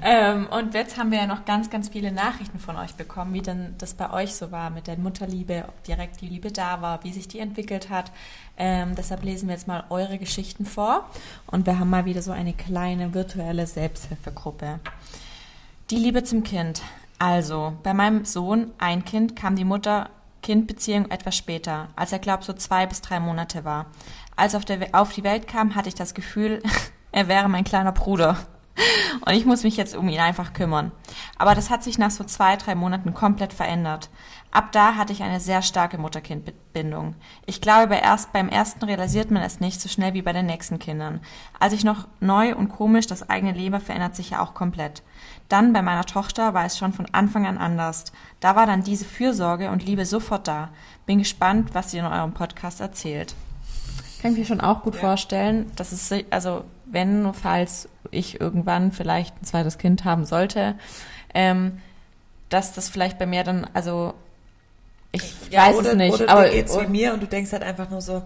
Ähm, 0.07 0.45
und 0.51 0.75
jetzt 0.75 0.99
haben 0.99 1.09
wir 1.09 1.17
ja 1.17 1.25
noch 1.25 1.45
ganz, 1.45 1.71
ganz 1.71 1.89
viele 1.89 2.11
Nachrichten 2.11 2.59
von 2.59 2.75
euch 2.75 2.93
bekommen, 2.93 3.33
wie 3.33 3.41
denn 3.41 3.73
das 3.79 3.95
bei 3.95 4.13
euch 4.13 4.35
so 4.35 4.51
war 4.51 4.69
mit 4.69 4.85
der 4.85 4.97
Mutterliebe, 4.97 5.65
ob 5.67 5.83
direkt 5.83 6.21
die 6.21 6.27
Liebe 6.27 6.51
da 6.51 6.79
war, 6.83 7.03
wie 7.03 7.11
sich 7.11 7.27
die 7.27 7.39
entwickelt 7.39 7.89
hat. 7.89 8.11
Ähm, 8.55 8.93
deshalb 8.95 9.23
lesen 9.23 9.47
wir 9.47 9.55
jetzt 9.55 9.67
mal 9.67 9.83
eure 9.89 10.19
Geschichten 10.19 10.67
vor 10.67 11.09
und 11.47 11.65
wir 11.65 11.79
haben 11.79 11.89
mal 11.89 12.05
wieder 12.05 12.21
so 12.21 12.31
eine 12.31 12.53
kleine 12.53 13.15
virtuelle 13.15 13.65
Selbsthilfegruppe. 13.65 14.79
Die 15.89 15.97
Liebe 15.97 16.23
zum 16.23 16.43
Kind. 16.43 16.83
Also, 17.17 17.73
bei 17.81 17.95
meinem 17.95 18.25
Sohn, 18.25 18.73
ein 18.77 19.05
Kind, 19.05 19.35
kam 19.35 19.55
die 19.55 19.65
Mutter-Kind-Beziehung 19.65 21.09
etwas 21.09 21.35
später, 21.35 21.87
als 21.95 22.11
er, 22.11 22.19
glaube 22.19 22.43
so 22.43 22.53
zwei 22.53 22.85
bis 22.85 23.01
drei 23.01 23.19
Monate 23.19 23.65
war. 23.65 23.87
Als 24.35 24.53
er 24.53 24.59
auf, 24.59 24.65
auf 24.91 25.13
die 25.13 25.23
Welt 25.23 25.47
kam, 25.47 25.73
hatte 25.73 25.89
ich 25.89 25.95
das 25.95 26.13
Gefühl, 26.13 26.61
er 27.11 27.27
wäre 27.27 27.49
mein 27.49 27.63
kleiner 27.63 27.91
Bruder. 27.91 28.37
Und 29.25 29.33
ich 29.33 29.45
muss 29.45 29.63
mich 29.63 29.77
jetzt 29.77 29.95
um 29.95 30.09
ihn 30.09 30.19
einfach 30.19 30.53
kümmern. 30.53 30.91
Aber 31.37 31.55
das 31.55 31.69
hat 31.69 31.83
sich 31.83 31.97
nach 31.97 32.11
so 32.11 32.23
zwei, 32.23 32.57
drei 32.57 32.75
Monaten 32.75 33.13
komplett 33.13 33.53
verändert. 33.53 34.09
Ab 34.51 34.71
da 34.71 34.95
hatte 34.95 35.11
ich 35.11 35.23
eine 35.23 35.39
sehr 35.39 35.61
starke 35.61 35.97
Mutter-Kind-Bindung. 35.97 37.15
Ich 37.45 37.61
glaube, 37.61 37.95
erst 37.95 38.31
beim 38.31 38.47
ersten 38.47 38.85
realisiert 38.85 39.31
man 39.31 39.43
es 39.43 39.59
nicht 39.59 39.81
so 39.81 39.89
schnell 39.89 40.13
wie 40.13 40.21
bei 40.21 40.33
den 40.33 40.45
nächsten 40.45 40.79
Kindern. 40.79 41.19
Als 41.59 41.73
ich 41.73 41.83
noch 41.83 42.07
neu 42.19 42.55
und 42.55 42.69
komisch, 42.69 43.07
das 43.07 43.29
eigene 43.29 43.51
Leben 43.51 43.81
verändert 43.81 44.15
sich 44.15 44.31
ja 44.31 44.41
auch 44.41 44.53
komplett. 44.53 45.03
Dann 45.49 45.73
bei 45.73 45.81
meiner 45.81 46.05
Tochter 46.05 46.53
war 46.53 46.65
es 46.65 46.77
schon 46.77 46.93
von 46.93 47.07
Anfang 47.11 47.45
an 47.45 47.57
anders. 47.57 48.05
Da 48.39 48.55
war 48.55 48.65
dann 48.65 48.83
diese 48.83 49.05
Fürsorge 49.05 49.71
und 49.71 49.85
Liebe 49.85 50.05
sofort 50.05 50.47
da. 50.47 50.69
Bin 51.05 51.19
gespannt, 51.19 51.71
was 51.73 51.93
ihr 51.93 52.01
in 52.01 52.11
eurem 52.11 52.33
Podcast 52.33 52.79
erzählt. 52.81 53.35
Kann 54.21 54.31
ich 54.31 54.39
mir 54.39 54.45
schon 54.45 54.61
auch 54.61 54.83
gut 54.83 54.95
ja. 54.95 55.01
vorstellen, 55.01 55.71
dass 55.75 55.91
es, 55.91 56.13
also 56.31 56.63
wenn, 56.85 57.33
falls 57.33 57.89
ich 58.11 58.39
irgendwann 58.39 58.91
vielleicht 58.91 59.41
ein 59.41 59.45
zweites 59.45 59.77
Kind 59.77 60.05
haben 60.05 60.25
sollte, 60.25 60.75
ähm, 61.33 61.81
dass 62.49 62.73
das 62.73 62.89
vielleicht 62.89 63.17
bei 63.17 63.25
mir 63.25 63.43
dann, 63.43 63.67
also 63.73 64.13
ich 65.11 65.33
ja, 65.49 65.67
weiß 65.67 65.77
oder, 65.77 65.89
es 65.91 65.95
nicht. 65.95 66.13
Oder 66.13 66.29
aber 66.29 66.49
geht's 66.49 66.77
wie 66.77 66.87
mir 66.87 67.13
und 67.13 67.23
du 67.23 67.27
denkst 67.27 67.51
halt 67.51 67.63
einfach 67.63 67.89
nur 67.89 68.01
so, 68.01 68.23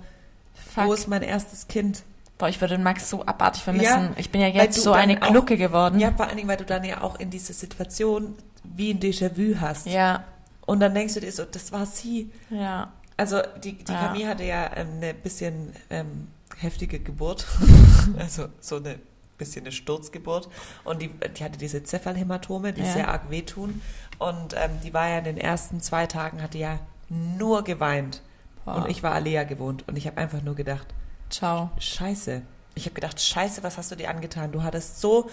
fuck. 0.54 0.86
wo 0.86 0.94
ist 0.94 1.08
mein 1.08 1.22
erstes 1.22 1.68
Kind? 1.68 2.04
Boah, 2.38 2.48
ich 2.48 2.62
würde 2.62 2.78
Max 2.78 3.10
so 3.10 3.26
abartig 3.26 3.64
vermissen. 3.64 4.04
Ja, 4.04 4.12
ich 4.16 4.30
bin 4.30 4.40
ja 4.40 4.48
jetzt 4.48 4.82
so 4.82 4.94
eine 4.94 5.18
Glucke 5.18 5.58
geworden. 5.58 6.00
Ja, 6.00 6.12
vor 6.12 6.28
allen 6.28 6.38
Dingen, 6.38 6.48
weil 6.48 6.58
du 6.58 6.66
dann 6.66 6.86
ja 6.86 7.02
auch 7.02 7.20
in 7.20 7.30
diese 7.30 7.52
Situation 7.52 8.36
wie 8.64 8.92
ein 8.92 9.00
Déjà-vu 9.00 9.60
hast. 9.60 9.88
Ja. 9.88 10.24
Und 10.66 10.80
dann 10.80 10.94
denkst 10.94 11.16
du 11.16 11.20
dir 11.20 11.32
so, 11.32 11.44
das 11.44 11.72
war 11.72 11.86
sie. 11.86 12.32
Ja. 12.50 12.94
Also 13.18 13.42
die, 13.62 13.74
die 13.74 13.92
ja. 13.92 14.06
Camille 14.06 14.28
hatte 14.30 14.44
ja 14.46 14.70
ähm, 14.78 14.88
eine 14.98 15.14
bisschen 15.14 15.74
ähm, 15.90 16.28
heftige 16.62 17.00
Geburt. 17.00 17.46
also 18.18 18.48
so 18.60 18.78
eine 18.78 19.00
bisschen 19.38 19.64
eine 19.64 19.72
Sturzgeburt. 19.72 20.50
Und 20.84 21.02
die, 21.02 21.08
die 21.10 21.44
hatte 21.44 21.58
diese 21.58 21.82
Cephalhämatome, 21.84 22.74
die 22.74 22.82
ja. 22.82 22.94
sehr 22.94 23.08
arg 23.08 23.30
wehtun. 23.30 23.82
Und 24.20 24.54
ähm, 24.56 24.72
die 24.84 24.94
war 24.94 25.10
ja 25.10 25.20
in 25.20 25.24
den 25.24 25.38
ersten 25.38 25.82
zwei 25.82 26.06
Tagen, 26.06 26.42
hatte 26.42 26.58
ja 26.58 26.80
nur 27.10 27.64
geweint. 27.64 28.22
Boah. 28.66 28.76
Und 28.76 28.90
ich 28.90 29.02
war 29.02 29.14
Alea 29.14 29.46
gewohnt. 29.46 29.88
Und 29.88 29.98
ich 29.98 30.06
habe 30.06 30.18
einfach 30.18 30.42
nur 30.44 30.56
gedacht, 30.56 30.88
ciao. 31.30 31.72
Scheiße. 31.80 32.42
Ich 32.76 32.86
habe 32.86 32.94
gedacht, 32.94 33.20
scheiße, 33.20 33.64
was 33.64 33.78
hast 33.78 33.92
du 33.92 33.96
dir 33.96 34.10
angetan? 34.10 34.52
Du 34.52 34.62
hattest 34.62 35.02
so 35.02 35.30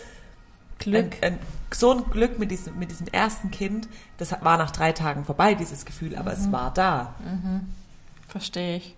Glück. 0.78 1.16
Ein, 1.22 1.34
ein, 1.34 1.38
so 1.72 1.90
ein 1.90 2.04
Glück 2.10 2.38
mit 2.38 2.50
diesem, 2.50 2.78
mit 2.78 2.90
diesem 2.90 3.08
ersten 3.08 3.50
Kind. 3.50 3.88
Das 4.18 4.32
war 4.32 4.56
nach 4.56 4.70
drei 4.70 4.92
Tagen 4.92 5.24
vorbei, 5.24 5.54
dieses 5.54 5.84
Gefühl, 5.84 6.16
aber 6.16 6.34
mhm. 6.34 6.40
es 6.40 6.52
war 6.52 6.72
da. 6.72 7.14
Mhm. 7.24 7.72
Verstehe 8.28 8.76
ich. 8.76 8.94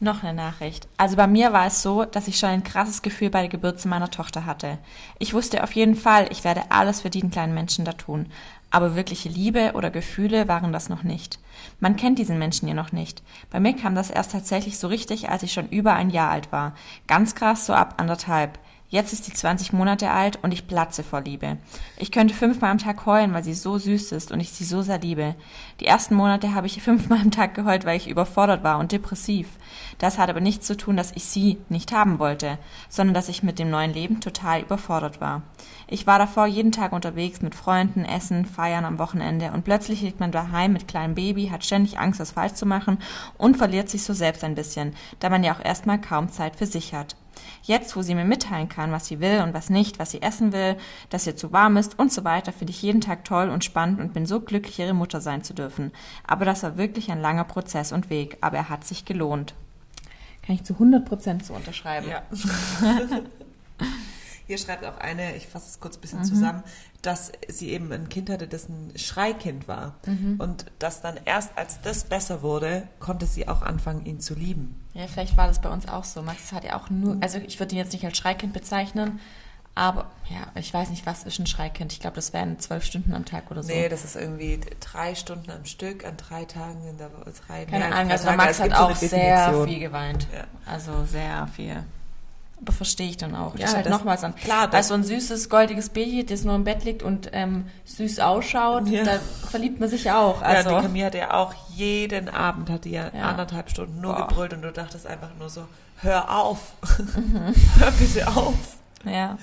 Noch 0.00 0.22
eine 0.22 0.32
Nachricht. 0.32 0.86
Also 0.96 1.16
bei 1.16 1.26
mir 1.26 1.52
war 1.52 1.66
es 1.66 1.82
so, 1.82 2.04
dass 2.04 2.28
ich 2.28 2.38
schon 2.38 2.50
ein 2.50 2.62
krasses 2.62 3.02
Gefühl 3.02 3.30
bei 3.30 3.40
der 3.40 3.48
Geburt 3.48 3.84
meiner 3.84 4.10
Tochter 4.10 4.46
hatte. 4.46 4.78
Ich 5.18 5.34
wusste 5.34 5.64
auf 5.64 5.72
jeden 5.72 5.96
Fall, 5.96 6.28
ich 6.30 6.44
werde 6.44 6.70
alles 6.70 7.00
für 7.00 7.10
den 7.10 7.32
kleinen 7.32 7.52
Menschen 7.52 7.84
da 7.84 7.92
tun. 7.92 8.26
Aber 8.70 8.94
wirkliche 8.94 9.28
Liebe 9.28 9.72
oder 9.74 9.90
Gefühle 9.90 10.46
waren 10.46 10.72
das 10.72 10.88
noch 10.88 11.02
nicht. 11.02 11.40
Man 11.80 11.96
kennt 11.96 12.18
diesen 12.20 12.38
Menschen 12.38 12.68
ja 12.68 12.74
noch 12.74 12.92
nicht. 12.92 13.22
Bei 13.50 13.58
mir 13.58 13.74
kam 13.74 13.96
das 13.96 14.10
erst 14.10 14.32
tatsächlich 14.32 14.78
so 14.78 14.86
richtig, 14.86 15.30
als 15.30 15.42
ich 15.42 15.52
schon 15.52 15.68
über 15.68 15.94
ein 15.94 16.10
Jahr 16.10 16.30
alt 16.30 16.52
war. 16.52 16.74
Ganz 17.08 17.34
krass 17.34 17.66
so 17.66 17.72
ab 17.72 17.94
anderthalb. 17.96 18.58
Jetzt 18.90 19.12
ist 19.12 19.26
sie 19.26 19.34
20 19.34 19.74
Monate 19.74 20.10
alt 20.10 20.38
und 20.42 20.50
ich 20.54 20.66
platze 20.66 21.02
vor 21.02 21.20
Liebe. 21.20 21.58
Ich 21.98 22.10
könnte 22.10 22.32
fünfmal 22.32 22.70
am 22.70 22.78
Tag 22.78 23.04
heulen, 23.04 23.34
weil 23.34 23.44
sie 23.44 23.52
so 23.52 23.76
süß 23.76 24.12
ist 24.12 24.32
und 24.32 24.40
ich 24.40 24.50
sie 24.50 24.64
so 24.64 24.80
sehr 24.80 24.98
liebe. 24.98 25.34
Die 25.80 25.86
ersten 25.86 26.14
Monate 26.14 26.54
habe 26.54 26.66
ich 26.66 26.82
fünfmal 26.82 27.20
am 27.20 27.30
Tag 27.30 27.54
geheult, 27.54 27.84
weil 27.84 27.98
ich 27.98 28.08
überfordert 28.08 28.64
war 28.64 28.78
und 28.78 28.90
depressiv. 28.90 29.46
Das 29.98 30.16
hat 30.16 30.30
aber 30.30 30.40
nichts 30.40 30.66
zu 30.66 30.74
tun, 30.74 30.96
dass 30.96 31.12
ich 31.14 31.24
sie 31.24 31.58
nicht 31.68 31.92
haben 31.92 32.18
wollte, 32.18 32.56
sondern 32.88 33.12
dass 33.12 33.28
ich 33.28 33.42
mit 33.42 33.58
dem 33.58 33.68
neuen 33.68 33.92
Leben 33.92 34.22
total 34.22 34.62
überfordert 34.62 35.20
war. 35.20 35.42
Ich 35.86 36.06
war 36.06 36.18
davor 36.18 36.46
jeden 36.46 36.72
Tag 36.72 36.92
unterwegs 36.92 37.42
mit 37.42 37.54
Freunden, 37.54 38.06
Essen, 38.06 38.46
Feiern 38.46 38.86
am 38.86 38.98
Wochenende 38.98 39.52
und 39.52 39.64
plötzlich 39.64 40.00
liegt 40.00 40.18
man 40.18 40.32
daheim 40.32 40.72
mit 40.72 40.88
kleinem 40.88 41.14
Baby, 41.14 41.48
hat 41.48 41.62
ständig 41.62 41.98
Angst, 41.98 42.20
was 42.20 42.30
falsch 42.30 42.54
zu 42.54 42.64
machen 42.64 42.96
und 43.36 43.58
verliert 43.58 43.90
sich 43.90 44.02
so 44.02 44.14
selbst 44.14 44.44
ein 44.44 44.54
bisschen, 44.54 44.94
da 45.20 45.28
man 45.28 45.44
ja 45.44 45.52
auch 45.52 45.62
erstmal 45.62 46.00
kaum 46.00 46.30
Zeit 46.30 46.56
für 46.56 46.66
sich 46.66 46.94
hat. 46.94 47.16
Jetzt, 47.62 47.96
wo 47.96 48.02
sie 48.02 48.14
mir 48.14 48.24
mitteilen 48.24 48.68
kann, 48.68 48.92
was 48.92 49.06
sie 49.06 49.20
will 49.20 49.40
und 49.40 49.54
was 49.54 49.70
nicht, 49.70 49.98
was 49.98 50.10
sie 50.10 50.22
essen 50.22 50.52
will, 50.52 50.76
dass 51.10 51.26
ihr 51.26 51.36
zu 51.36 51.52
warm 51.52 51.76
ist 51.76 51.98
und 51.98 52.12
so 52.12 52.24
weiter, 52.24 52.52
finde 52.52 52.72
ich 52.72 52.82
jeden 52.82 53.00
Tag 53.00 53.24
toll 53.24 53.48
und 53.48 53.64
spannend 53.64 54.00
und 54.00 54.12
bin 54.14 54.26
so 54.26 54.40
glücklich, 54.40 54.78
ihre 54.78 54.94
Mutter 54.94 55.20
sein 55.20 55.42
zu 55.42 55.54
dürfen. 55.54 55.92
Aber 56.26 56.44
das 56.44 56.62
war 56.62 56.76
wirklich 56.76 57.10
ein 57.10 57.20
langer 57.20 57.44
Prozess 57.44 57.92
und 57.92 58.10
Weg, 58.10 58.38
aber 58.40 58.56
er 58.56 58.68
hat 58.68 58.84
sich 58.84 59.04
gelohnt. 59.04 59.54
Kann 60.42 60.54
ich 60.54 60.64
zu 60.64 60.74
100 60.74 61.04
Prozent 61.04 61.44
so 61.44 61.54
unterschreiben. 61.54 62.08
Ja. 62.08 62.22
Hier 64.48 64.58
schreibt 64.58 64.84
auch 64.86 64.96
eine, 64.96 65.36
ich 65.36 65.46
fasse 65.46 65.68
es 65.68 65.78
kurz 65.78 65.98
ein 65.98 66.00
bisschen 66.00 66.20
mhm. 66.20 66.24
zusammen, 66.24 66.62
dass 67.02 67.30
sie 67.48 67.68
eben 67.68 67.92
ein 67.92 68.08
Kind 68.08 68.30
hatte, 68.30 68.48
das 68.48 68.66
ein 68.68 68.92
Schreikind 68.96 69.68
war. 69.68 69.96
Mhm. 70.06 70.40
Und 70.40 70.64
dass 70.78 71.02
dann 71.02 71.20
erst 71.26 71.56
als 71.56 71.82
das 71.82 72.04
besser 72.04 72.40
wurde, 72.40 72.88
konnte 72.98 73.26
sie 73.26 73.46
auch 73.46 73.60
anfangen, 73.60 74.06
ihn 74.06 74.20
zu 74.20 74.34
lieben. 74.34 74.74
Ja, 74.94 75.06
vielleicht 75.06 75.36
war 75.36 75.48
das 75.48 75.60
bei 75.60 75.68
uns 75.68 75.86
auch 75.86 76.04
so. 76.04 76.22
Max 76.22 76.50
hat 76.52 76.64
ja 76.64 76.80
auch 76.80 76.88
nur, 76.88 77.18
also 77.20 77.36
ich 77.38 77.60
würde 77.60 77.74
ihn 77.74 77.78
jetzt 77.78 77.92
nicht 77.92 78.06
als 78.06 78.16
Schreikind 78.16 78.54
bezeichnen, 78.54 79.20
Aber 79.78 80.10
ja, 80.28 80.48
ich 80.56 80.74
weiß 80.74 80.90
nicht, 80.90 81.06
was 81.06 81.22
ist 81.22 81.38
ein 81.38 81.46
Schreikind. 81.46 81.92
Ich 81.92 82.00
glaube, 82.00 82.16
das 82.16 82.32
wären 82.32 82.58
zwölf 82.58 82.84
Stunden 82.84 83.14
am 83.14 83.24
Tag 83.24 83.48
oder 83.52 83.62
so. 83.62 83.72
Nee, 83.72 83.88
das 83.88 84.04
ist 84.04 84.16
irgendwie 84.16 84.58
drei 84.80 85.14
Stunden 85.14 85.52
am 85.52 85.64
Stück 85.66 86.04
an 86.04 86.16
drei 86.16 86.46
Tagen 86.46 86.84
in 86.88 86.98
der 86.98 87.12
Woche. 87.12 87.32
Drei, 87.46 87.64
Keine 87.64 87.94
Ahnung, 87.94 88.10
also 88.10 88.28
Max 88.32 88.58
hat 88.58 88.72
auch 88.72 88.96
so 88.96 89.06
sehr 89.06 89.64
viel 89.64 89.78
geweint. 89.78 90.26
Ja. 90.34 90.44
Also 90.66 91.04
sehr 91.04 91.46
viel. 91.54 91.84
Aber 92.60 92.72
verstehe 92.72 93.08
ich 93.08 93.16
dann 93.16 93.34
auch. 93.34 93.56
Ja, 93.56 93.72
halt 93.72 93.88
nochmals 93.88 94.24
an. 94.24 94.34
Klar, 94.34 94.72
weil 94.72 94.82
so 94.82 94.94
ein 94.94 95.04
süßes, 95.04 95.48
goldiges 95.48 95.90
Baby, 95.90 96.24
das 96.24 96.44
nur 96.44 96.54
im 96.54 96.64
Bett 96.64 96.84
liegt 96.84 97.02
und 97.02 97.30
ähm, 97.32 97.66
süß 97.84 98.18
ausschaut, 98.20 98.88
ja. 98.88 99.04
da 99.04 99.20
verliebt 99.48 99.78
man 99.78 99.88
sich 99.88 100.10
auch. 100.10 100.42
Also. 100.42 100.70
Ja, 100.70 100.76
die 100.76 100.86
Camille 100.86 101.06
hat 101.06 101.14
ja 101.14 101.34
auch 101.34 101.54
jeden 101.74 102.28
Abend, 102.28 102.68
hat 102.68 102.84
die 102.84 102.90
ja, 102.90 103.10
ja. 103.14 103.22
anderthalb 103.22 103.70
Stunden 103.70 104.00
nur 104.00 104.14
Boah. 104.14 104.26
gebrüllt 104.26 104.52
und 104.54 104.62
du 104.62 104.72
dachtest 104.72 105.06
einfach 105.06 105.30
nur 105.38 105.48
so, 105.48 105.66
hör 105.98 106.36
auf. 106.36 106.72
Mhm. 106.98 107.54
hör 107.78 107.90
bitte 107.92 108.26
auf. 108.26 108.78
Ja. 109.04 109.38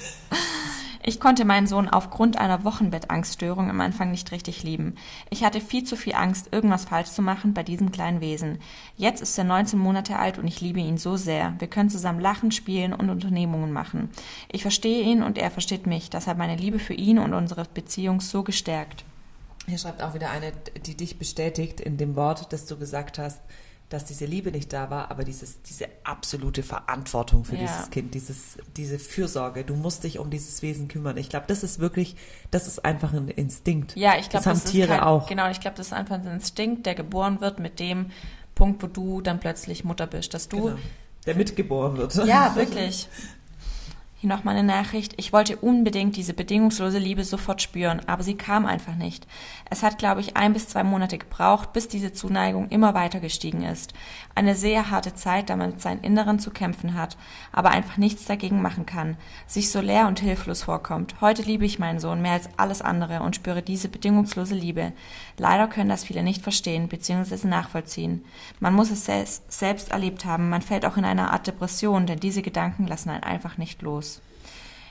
Ich 1.08 1.20
konnte 1.20 1.46
meinen 1.46 1.68
Sohn 1.68 1.88
aufgrund 1.88 2.40
einer 2.40 2.64
Wochenbettangststörung 2.64 3.70
am 3.70 3.80
Anfang 3.80 4.10
nicht 4.10 4.32
richtig 4.32 4.64
lieben. 4.64 4.96
Ich 5.30 5.44
hatte 5.44 5.62
viel 5.62 5.84
zu 5.84 5.96
viel 5.96 6.16
Angst, 6.16 6.52
irgendwas 6.52 6.86
falsch 6.86 7.12
zu 7.12 7.22
machen 7.22 7.54
bei 7.54 7.62
diesem 7.62 7.92
kleinen 7.92 8.22
Wesen. 8.22 8.58
Jetzt 8.98 9.22
ist 9.22 9.38
er 9.38 9.44
19 9.44 9.78
Monate 9.78 10.18
alt 10.18 10.40
und 10.40 10.48
ich 10.48 10.62
liebe 10.62 10.80
ihn 10.80 10.98
so 10.98 11.16
sehr. 11.16 11.54
Wir 11.60 11.68
können 11.68 11.92
zusammen 11.92 12.20
lachen, 12.20 12.52
spielen 12.52 12.92
und 12.92 13.12
Unternehmungen 13.12 13.72
machen. 13.72 14.10
Ich 14.52 14.64
verstehe 14.64 15.04
ihn 15.04 15.22
und 15.22 15.38
er 15.38 15.52
versteht 15.52 15.86
mich. 15.86 16.10
Das 16.10 16.26
hat 16.26 16.40
meine 16.40 16.56
Liebe 16.56 16.80
für 16.80 16.96
ihn 16.96 17.20
und 17.20 17.36
unsere 17.36 17.66
Beziehung 17.72 18.20
so 18.20 18.42
gestärkt. 18.42 19.06
Hier 19.68 19.78
schreibt 19.78 20.02
auch 20.02 20.16
wieder 20.16 20.32
eine, 20.32 20.54
die 20.88 20.98
dich 20.98 21.20
bestätigt 21.20 21.82
in 21.82 21.98
dem 21.98 22.16
Wort, 22.16 22.52
das 22.52 22.66
du 22.66 22.78
gesagt 22.78 23.20
hast 23.20 23.42
dass 23.96 24.04
diese 24.04 24.26
Liebe 24.26 24.52
nicht 24.52 24.74
da 24.74 24.90
war, 24.90 25.10
aber 25.10 25.24
dieses, 25.24 25.62
diese 25.62 25.88
absolute 26.04 26.64
Verantwortung 26.64 27.46
für 27.46 27.56
ja. 27.56 27.62
dieses 27.62 27.90
Kind, 27.90 28.14
dieses, 28.14 28.58
diese 28.76 29.00
Fürsorge. 29.00 29.64
Du 29.64 29.74
musst 29.74 30.04
dich 30.04 30.20
um 30.20 30.30
dieses 30.30 30.62
Wesen 30.62 30.90
kümmern. 30.90 31.16
Ich 31.16 31.30
glaube, 31.30 31.46
das 31.48 31.64
ist 31.64 31.80
wirklich, 31.80 32.18
das 32.52 32.68
ist 32.68 32.84
einfach 32.84 33.14
ein 33.14 33.30
Instinkt. 33.30 33.96
Ja, 33.96 34.18
ich 34.20 34.30
glaube, 34.30 34.44
das, 34.44 34.62
das 34.62 34.66
haben 34.66 34.72
Tiere 34.72 34.88
kein, 34.90 35.00
auch. 35.00 35.28
Genau, 35.28 35.50
ich 35.50 35.62
glaube, 35.62 35.78
das 35.78 35.88
ist 35.88 35.94
einfach 35.94 36.16
ein 36.16 36.28
Instinkt, 36.28 36.86
der 36.86 36.94
geboren 36.94 37.40
wird 37.40 37.60
mit 37.60 37.80
dem 37.80 38.12
Punkt, 38.54 38.84
wo 38.84 38.88
du 38.88 39.22
dann 39.22 39.40
plötzlich 39.40 39.86
Mutter 39.86 40.08
bist, 40.08 40.34
dass 40.34 40.50
du 40.50 40.64
genau. 40.64 40.78
der 41.26 41.36
mitgeboren 41.36 41.96
wird. 41.96 42.16
Ja, 42.26 42.54
wirklich. 42.56 43.08
Hier 44.26 44.36
nochmal 44.36 44.56
eine 44.56 44.66
Nachricht. 44.66 45.14
Ich 45.18 45.34
wollte 45.34 45.58
unbedingt 45.58 46.16
diese 46.16 46.34
bedingungslose 46.34 46.98
Liebe 46.98 47.24
sofort 47.24 47.62
spüren, 47.62 48.02
aber 48.08 48.24
sie 48.24 48.34
kam 48.34 48.66
einfach 48.66 48.96
nicht. 48.96 49.28
Es 49.70 49.84
hat, 49.84 50.00
glaube 50.00 50.20
ich, 50.20 50.36
ein 50.36 50.52
bis 50.52 50.68
zwei 50.68 50.84
Monate 50.84 51.20
gebraucht, 51.20 51.74
bis 51.74 51.88
diese 51.90 52.12
Zuneigung 52.12 52.70
immer 52.70 52.96
weiter 52.96 53.20
gestiegen 53.20 53.62
ist. 53.62 53.94
Eine 54.36 54.54
sehr 54.54 54.92
harte 54.92 55.16
Zeit, 55.16 55.50
da 55.50 55.56
man 55.56 55.72
mit 55.72 55.82
seinem 55.82 56.02
Inneren 56.02 56.40
zu 56.40 56.52
kämpfen 56.52 56.94
hat, 56.94 57.18
aber 57.52 57.72
einfach 57.72 57.98
nichts 57.98 58.26
dagegen 58.26 58.62
machen 58.62 58.86
kann, 58.86 59.18
sich 59.48 59.72
so 59.72 59.80
leer 59.82 60.08
und 60.08 60.20
hilflos 60.20 60.64
vorkommt. 60.64 61.16
Heute 61.22 61.42
liebe 61.42 61.66
ich 61.66 61.80
meinen 61.80 62.00
Sohn 62.00 62.22
mehr 62.22 62.34
als 62.34 62.50
alles 62.58 62.82
andere 62.82 63.22
und 63.22 63.36
spüre 63.36 63.62
diese 63.62 63.88
bedingungslose 63.88 64.54
Liebe. 64.54 64.92
Leider 65.38 65.68
können 65.68 65.90
das 65.90 66.04
viele 66.04 66.22
nicht 66.22 66.44
verstehen 66.44 66.90
bzw. 66.90 67.48
nachvollziehen. 67.48 68.26
Man 68.60 68.74
muss 68.74 68.92
es 68.92 69.42
selbst 69.48 69.92
erlebt 69.92 70.26
haben, 70.26 70.50
man 70.50 70.62
fällt 70.62 70.86
auch 70.86 70.98
in 70.98 71.06
eine 71.06 71.32
Art 71.32 71.48
Depression, 71.48 72.06
denn 72.06 72.20
diese 72.20 72.42
Gedanken 72.42 72.88
lassen 72.88 73.10
einen 73.10 73.24
einfach 73.24 73.58
nicht 73.58 73.82
los 73.82 74.22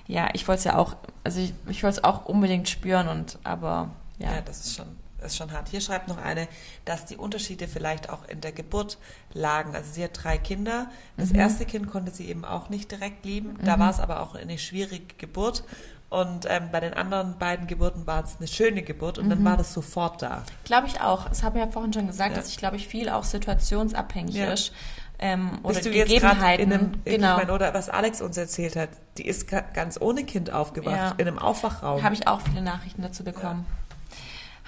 ja, 0.06 0.28
ich 0.32 0.46
wollte 0.48 0.58
es 0.58 0.64
ja 0.64 0.76
auch, 0.76 0.96
also 1.22 1.40
ich, 1.40 1.54
ich 1.68 1.82
wollte 1.82 1.98
es 1.98 2.04
auch 2.04 2.26
unbedingt 2.26 2.68
spüren 2.68 3.08
und 3.08 3.38
aber 3.44 3.90
ja. 4.18 4.32
Ja, 4.32 4.40
das 4.42 4.60
ist 4.60 4.76
schon, 4.76 4.86
ist 5.24 5.36
schon 5.36 5.52
hart. 5.52 5.68
Hier 5.68 5.80
schreibt 5.80 6.08
noch 6.08 6.18
eine, 6.18 6.48
dass 6.84 7.06
die 7.06 7.16
Unterschiede 7.16 7.68
vielleicht 7.68 8.10
auch 8.10 8.26
in 8.28 8.40
der 8.40 8.52
Geburt 8.52 8.98
lagen. 9.32 9.74
Also 9.74 9.92
sie 9.92 10.04
hat 10.04 10.10
drei 10.22 10.38
Kinder. 10.38 10.88
Das 11.16 11.30
mhm. 11.30 11.38
erste 11.38 11.66
Kind 11.66 11.90
konnte 11.90 12.12
sie 12.12 12.28
eben 12.28 12.44
auch 12.44 12.68
nicht 12.68 12.90
direkt 12.90 13.24
lieben. 13.24 13.58
Da 13.64 13.76
mhm. 13.76 13.80
war 13.80 13.90
es 13.90 14.00
aber 14.00 14.20
auch 14.20 14.34
eine 14.34 14.58
schwierige 14.58 15.14
Geburt. 15.18 15.64
Und 16.10 16.46
ähm, 16.48 16.68
bei 16.70 16.78
den 16.78 16.94
anderen 16.94 17.38
beiden 17.38 17.66
Geburten 17.66 18.06
war 18.06 18.22
es 18.22 18.36
eine 18.38 18.46
schöne 18.46 18.82
Geburt 18.82 19.18
und 19.18 19.26
mhm. 19.26 19.30
dann 19.30 19.44
war 19.44 19.56
das 19.56 19.72
sofort 19.72 20.22
da. 20.22 20.44
Glaube 20.62 20.86
ich 20.86 21.00
auch. 21.00 21.28
Das 21.28 21.42
habe 21.42 21.58
ich 21.58 21.64
ja 21.64 21.70
vorhin 21.70 21.92
schon 21.92 22.06
gesagt, 22.06 22.30
ja. 22.30 22.36
dass 22.36 22.48
ich 22.48 22.56
glaube 22.56 22.76
ich 22.76 22.86
viel 22.86 23.08
auch 23.08 23.24
situationsabhängig 23.24 24.36
ja. 24.36 24.52
ist 24.52 24.72
ähm, 25.18 25.58
oder 25.62 25.74
Bist 25.74 25.86
du 25.86 25.90
Gegebenheiten. 25.90 26.70
Jetzt 26.70 26.80
in 26.80 26.86
einem, 26.86 27.04
genau. 27.04 27.36
Meine, 27.36 27.52
oder 27.52 27.72
was 27.72 27.88
Alex 27.88 28.20
uns 28.20 28.36
erzählt 28.36 28.76
hat, 28.76 28.90
die 29.16 29.26
ist 29.26 29.48
ganz 29.48 30.00
ohne 30.00 30.24
Kind 30.24 30.52
aufgewacht, 30.52 30.96
ja. 30.96 31.14
in 31.16 31.28
einem 31.28 31.38
Aufwachraum. 31.38 32.02
Habe 32.02 32.14
ich 32.14 32.26
auch 32.26 32.40
viele 32.40 32.62
Nachrichten 32.62 33.02
dazu 33.02 33.22
bekommen. 33.22 33.64
Ja. 33.68 33.83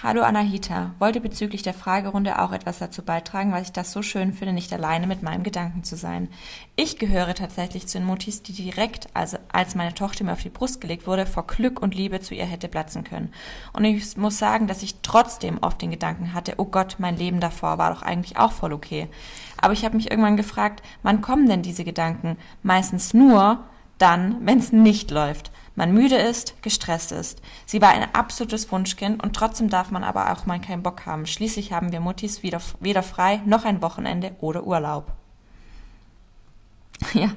Hallo 0.02 0.20
Anahita, 0.20 0.90
wollte 0.98 1.22
bezüglich 1.22 1.62
der 1.62 1.72
Fragerunde 1.72 2.42
auch 2.42 2.52
etwas 2.52 2.78
dazu 2.78 3.02
beitragen, 3.02 3.52
weil 3.52 3.62
ich 3.62 3.72
das 3.72 3.92
so 3.92 4.02
schön 4.02 4.34
finde, 4.34 4.52
nicht 4.52 4.70
alleine 4.70 5.06
mit 5.06 5.22
meinem 5.22 5.42
Gedanken 5.42 5.84
zu 5.84 5.96
sein. 5.96 6.28
Ich 6.76 6.98
gehöre 6.98 7.32
tatsächlich 7.34 7.86
zu 7.86 7.96
den 7.96 8.06
Mutis, 8.06 8.42
die 8.42 8.52
direkt, 8.52 9.08
also 9.14 9.38
als 9.50 9.74
meine 9.74 9.94
Tochter 9.94 10.24
mir 10.24 10.34
auf 10.34 10.42
die 10.42 10.50
Brust 10.50 10.82
gelegt 10.82 11.06
wurde, 11.06 11.24
vor 11.24 11.46
Glück 11.46 11.80
und 11.80 11.94
Liebe 11.94 12.20
zu 12.20 12.34
ihr 12.34 12.44
hätte 12.44 12.68
platzen 12.68 13.04
können. 13.04 13.32
Und 13.72 13.86
ich 13.86 14.18
muss 14.18 14.36
sagen, 14.36 14.66
dass 14.66 14.82
ich 14.82 14.96
trotzdem 15.00 15.56
oft 15.62 15.80
den 15.80 15.92
Gedanken 15.92 16.34
hatte, 16.34 16.56
oh 16.58 16.66
Gott, 16.66 16.96
mein 16.98 17.16
Leben 17.16 17.40
davor 17.40 17.78
war 17.78 17.94
doch 17.94 18.02
eigentlich 18.02 18.36
auch 18.36 18.52
voll 18.52 18.74
okay. 18.74 19.08
Aber 19.56 19.72
ich 19.72 19.86
habe 19.86 19.96
mich 19.96 20.10
irgendwann 20.10 20.36
gefragt, 20.36 20.82
wann 21.04 21.22
kommen 21.22 21.48
denn 21.48 21.62
diese 21.62 21.84
Gedanken? 21.84 22.36
Meistens 22.62 23.14
nur 23.14 23.64
dann, 23.96 24.44
wenn 24.46 24.58
es 24.58 24.72
nicht 24.72 25.10
läuft 25.10 25.52
man 25.76 25.92
müde 25.92 26.16
ist, 26.16 26.60
gestresst 26.62 27.12
ist. 27.12 27.40
Sie 27.66 27.80
war 27.80 27.90
ein 27.90 28.14
absolutes 28.14 28.70
Wunschkind 28.72 29.22
und 29.22 29.36
trotzdem 29.36 29.68
darf 29.68 29.90
man 29.90 30.02
aber 30.02 30.32
auch 30.32 30.46
mal 30.46 30.60
keinen 30.60 30.82
Bock 30.82 31.06
haben. 31.06 31.26
Schließlich 31.26 31.72
haben 31.72 31.92
wir 31.92 32.00
Muttis 32.00 32.42
weder, 32.42 32.60
weder 32.80 33.02
frei 33.02 33.42
noch 33.44 33.64
ein 33.64 33.82
Wochenende 33.82 34.34
oder 34.40 34.66
Urlaub. 34.66 35.12
Ja, 37.12 37.30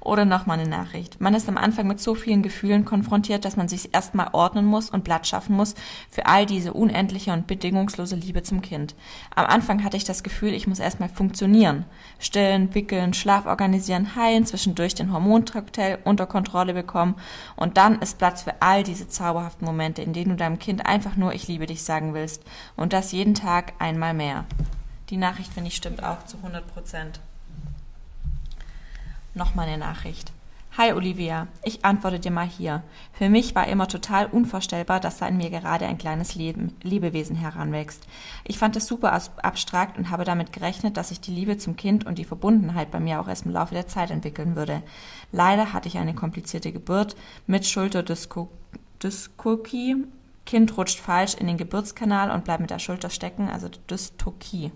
oder 0.00 0.24
nochmal 0.24 0.58
eine 0.58 0.68
Nachricht. 0.68 1.20
Man 1.20 1.34
ist 1.34 1.48
am 1.48 1.56
Anfang 1.56 1.86
mit 1.86 2.00
so 2.00 2.14
vielen 2.14 2.42
Gefühlen 2.42 2.84
konfrontiert, 2.84 3.44
dass 3.44 3.56
man 3.56 3.68
sich 3.68 3.94
erstmal 3.94 4.30
ordnen 4.32 4.64
muss 4.64 4.90
und 4.90 5.04
Platz 5.04 5.28
schaffen 5.28 5.56
muss 5.56 5.74
für 6.10 6.26
all 6.26 6.46
diese 6.46 6.72
unendliche 6.72 7.32
und 7.32 7.46
bedingungslose 7.46 8.16
Liebe 8.16 8.42
zum 8.42 8.62
Kind. 8.62 8.94
Am 9.34 9.46
Anfang 9.46 9.84
hatte 9.84 9.96
ich 9.96 10.04
das 10.04 10.22
Gefühl, 10.22 10.54
ich 10.54 10.66
muss 10.66 10.80
erstmal 10.80 11.08
funktionieren. 11.08 11.84
Stillen, 12.18 12.74
wickeln, 12.74 13.14
Schlaf 13.14 13.46
organisieren, 13.46 14.16
heilen, 14.16 14.46
zwischendurch 14.46 14.94
den 14.94 15.12
Hormoncocktail 15.12 15.98
unter 16.04 16.26
Kontrolle 16.26 16.74
bekommen 16.74 17.16
und 17.56 17.76
dann 17.76 18.00
ist 18.00 18.18
Platz 18.18 18.42
für 18.42 18.60
all 18.60 18.82
diese 18.82 19.08
zauberhaften 19.08 19.66
Momente, 19.66 20.02
in 20.02 20.12
denen 20.12 20.30
du 20.30 20.36
deinem 20.36 20.58
Kind 20.58 20.86
einfach 20.86 21.16
nur 21.16 21.32
ich 21.32 21.48
liebe 21.48 21.66
dich 21.66 21.82
sagen 21.82 22.14
willst. 22.14 22.42
Und 22.76 22.92
das 22.92 23.12
jeden 23.12 23.34
Tag 23.34 23.74
einmal 23.78 24.14
mehr. 24.14 24.44
Die 25.10 25.16
Nachricht, 25.16 25.52
finde 25.52 25.68
ich, 25.68 25.76
stimmt 25.76 26.02
auch 26.02 26.24
zu 26.24 26.38
100 26.38 26.66
Prozent. 26.66 27.20
Nochmal 29.34 29.66
eine 29.68 29.78
Nachricht. 29.78 30.30
Hi 30.76 30.92
Olivia, 30.92 31.48
ich 31.64 31.84
antworte 31.84 32.18
dir 32.18 32.30
mal 32.30 32.46
hier. 32.46 32.82
Für 33.12 33.28
mich 33.28 33.54
war 33.54 33.66
immer 33.66 33.88
total 33.88 34.26
unvorstellbar, 34.26 35.00
dass 35.00 35.18
da 35.18 35.26
in 35.26 35.36
mir 35.36 35.50
gerade 35.50 35.86
ein 35.86 35.98
kleines 35.98 36.34
Leben, 36.34 36.74
Lebewesen 36.82 37.36
heranwächst. 37.36 38.06
Ich 38.44 38.58
fand 38.58 38.76
es 38.76 38.86
super 38.86 39.12
abstrakt 39.12 39.98
und 39.98 40.10
habe 40.10 40.24
damit 40.24 40.52
gerechnet, 40.52 40.96
dass 40.96 41.10
sich 41.10 41.20
die 41.20 41.30
Liebe 41.30 41.58
zum 41.58 41.76
Kind 41.76 42.06
und 42.06 42.18
die 42.18 42.24
Verbundenheit 42.24 42.90
bei 42.90 43.00
mir 43.00 43.20
auch 43.20 43.28
erst 43.28 43.44
im 43.44 43.52
Laufe 43.52 43.74
der 43.74 43.86
Zeit 43.86 44.10
entwickeln 44.10 44.56
würde. 44.56 44.82
Leider 45.30 45.74
hatte 45.74 45.88
ich 45.88 45.98
eine 45.98 46.14
komplizierte 46.14 46.72
Geburt 46.72 47.16
mit 47.46 47.66
Schulterdyskokie. 47.66 48.48
Kind 50.44 50.76
rutscht 50.76 50.98
falsch 50.98 51.34
in 51.34 51.46
den 51.46 51.56
Geburtskanal 51.56 52.30
und 52.30 52.44
bleibt 52.44 52.60
mit 52.60 52.70
der 52.70 52.78
Schulter 52.78 53.10
stecken, 53.10 53.48
also 53.48 53.68
Dystokie. 53.88 54.72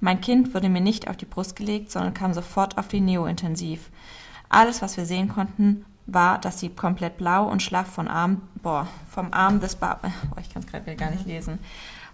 Mein 0.00 0.20
Kind 0.20 0.54
wurde 0.54 0.68
mir 0.68 0.80
nicht 0.80 1.08
auf 1.08 1.16
die 1.16 1.24
Brust 1.24 1.56
gelegt, 1.56 1.90
sondern 1.90 2.14
kam 2.14 2.34
sofort 2.34 2.78
auf 2.78 2.88
die 2.88 3.00
Neo-Intensiv. 3.00 3.90
Alles, 4.48 4.82
was 4.82 4.96
wir 4.96 5.06
sehen 5.06 5.28
konnten, 5.28 5.84
war, 6.06 6.38
dass 6.38 6.60
sie 6.60 6.68
komplett 6.68 7.16
blau 7.16 7.48
und 7.48 7.62
schlaff 7.62 7.88
vom 7.88 8.08
Arm, 8.08 8.42
boah, 8.62 8.86
vom 9.10 9.32
Arm 9.32 9.60
des 9.60 9.76
ba 9.76 9.98
boah, 10.00 10.40
ich 10.40 10.50
kann 10.50 10.62
es 10.62 10.68
gerade 10.68 10.94
gar 10.96 11.10
nicht 11.10 11.26
lesen, 11.26 11.58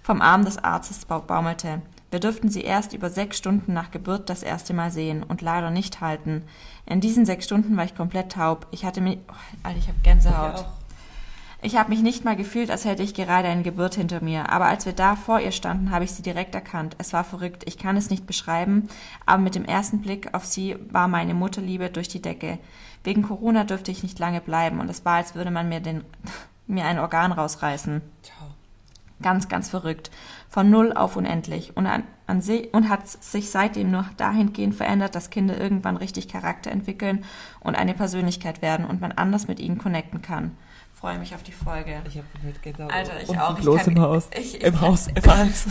vom 0.02 0.22
Arm 0.22 0.44
des 0.44 0.58
Arztes 0.58 1.04
baumelte. 1.04 1.82
Wir 2.10 2.20
durften 2.20 2.48
sie 2.50 2.62
erst 2.62 2.92
über 2.92 3.08
sechs 3.10 3.38
Stunden 3.38 3.72
nach 3.72 3.90
Geburt 3.90 4.28
das 4.28 4.42
erste 4.42 4.74
Mal 4.74 4.90
sehen 4.90 5.22
und 5.22 5.40
leider 5.40 5.70
nicht 5.70 6.00
halten. 6.00 6.42
In 6.84 7.00
diesen 7.00 7.24
sechs 7.24 7.46
Stunden 7.46 7.76
war 7.76 7.84
ich 7.84 7.94
komplett 7.94 8.32
taub. 8.32 8.66
Ich 8.70 8.84
hatte 8.84 9.00
mich, 9.00 9.18
oh, 9.28 9.34
Alter, 9.62 9.78
ich 9.78 9.88
habe 9.88 9.98
Gänsehaut. 10.02 10.66
Ich 11.64 11.76
habe 11.76 11.90
mich 11.90 12.02
nicht 12.02 12.24
mal 12.24 12.34
gefühlt, 12.34 12.72
als 12.72 12.84
hätte 12.84 13.04
ich 13.04 13.14
gerade 13.14 13.46
eine 13.46 13.62
Geburt 13.62 13.94
hinter 13.94 14.20
mir, 14.20 14.50
aber 14.50 14.66
als 14.66 14.84
wir 14.84 14.92
da 14.92 15.14
vor 15.14 15.38
ihr 15.38 15.52
standen, 15.52 15.92
habe 15.92 16.02
ich 16.02 16.10
sie 16.10 16.22
direkt 16.22 16.56
erkannt. 16.56 16.96
Es 16.98 17.12
war 17.12 17.22
verrückt, 17.22 17.62
ich 17.66 17.78
kann 17.78 17.96
es 17.96 18.10
nicht 18.10 18.26
beschreiben, 18.26 18.88
aber 19.26 19.40
mit 19.40 19.54
dem 19.54 19.64
ersten 19.64 20.00
Blick 20.00 20.34
auf 20.34 20.44
sie 20.44 20.74
war 20.90 21.06
meine 21.06 21.34
Mutterliebe 21.34 21.88
durch 21.88 22.08
die 22.08 22.20
Decke. 22.20 22.58
Wegen 23.04 23.22
Corona 23.22 23.62
durfte 23.62 23.92
ich 23.92 24.02
nicht 24.02 24.18
lange 24.18 24.40
bleiben 24.40 24.80
und 24.80 24.90
es 24.90 25.04
war, 25.04 25.18
als 25.18 25.36
würde 25.36 25.52
man 25.52 25.68
mir, 25.68 25.78
den, 25.78 26.02
mir 26.66 26.84
ein 26.84 26.98
Organ 26.98 27.30
rausreißen. 27.30 28.02
Ganz, 29.22 29.48
ganz 29.48 29.70
verrückt. 29.70 30.10
Von 30.48 30.68
null 30.68 30.92
auf 30.92 31.14
unendlich. 31.14 31.76
Und, 31.76 31.86
an, 31.86 32.02
an 32.26 32.40
sie, 32.40 32.70
und 32.72 32.88
hat 32.88 33.06
sich 33.06 33.50
seitdem 33.50 33.92
nur 33.92 34.04
dahingehend 34.16 34.74
verändert, 34.74 35.14
dass 35.14 35.30
Kinder 35.30 35.56
irgendwann 35.60 35.96
richtig 35.96 36.26
Charakter 36.26 36.72
entwickeln 36.72 37.24
und 37.60 37.76
eine 37.76 37.94
Persönlichkeit 37.94 38.62
werden 38.62 38.84
und 38.84 39.00
man 39.00 39.12
anders 39.12 39.46
mit 39.46 39.60
ihnen 39.60 39.78
connecten 39.78 40.22
kann 40.22 40.56
freue 41.02 41.18
mich 41.18 41.34
auf 41.34 41.42
die 41.42 41.52
Folge. 41.52 42.00
Ich 42.08 42.16
habe 42.16 42.26
Gänsehaut. 42.62 42.92
Alter, 42.92 43.20
ich 43.20 43.36
auch. 43.36 43.58
Ich 43.58 43.64
los 43.64 43.82
kann, 43.82 43.96
im 43.96 44.02
Haus. 44.02 44.28
Ich, 44.38 44.54
ich, 44.54 44.62
Im 44.62 44.80
Haus, 44.80 45.08
im 45.08 45.26
Hals. 45.26 45.66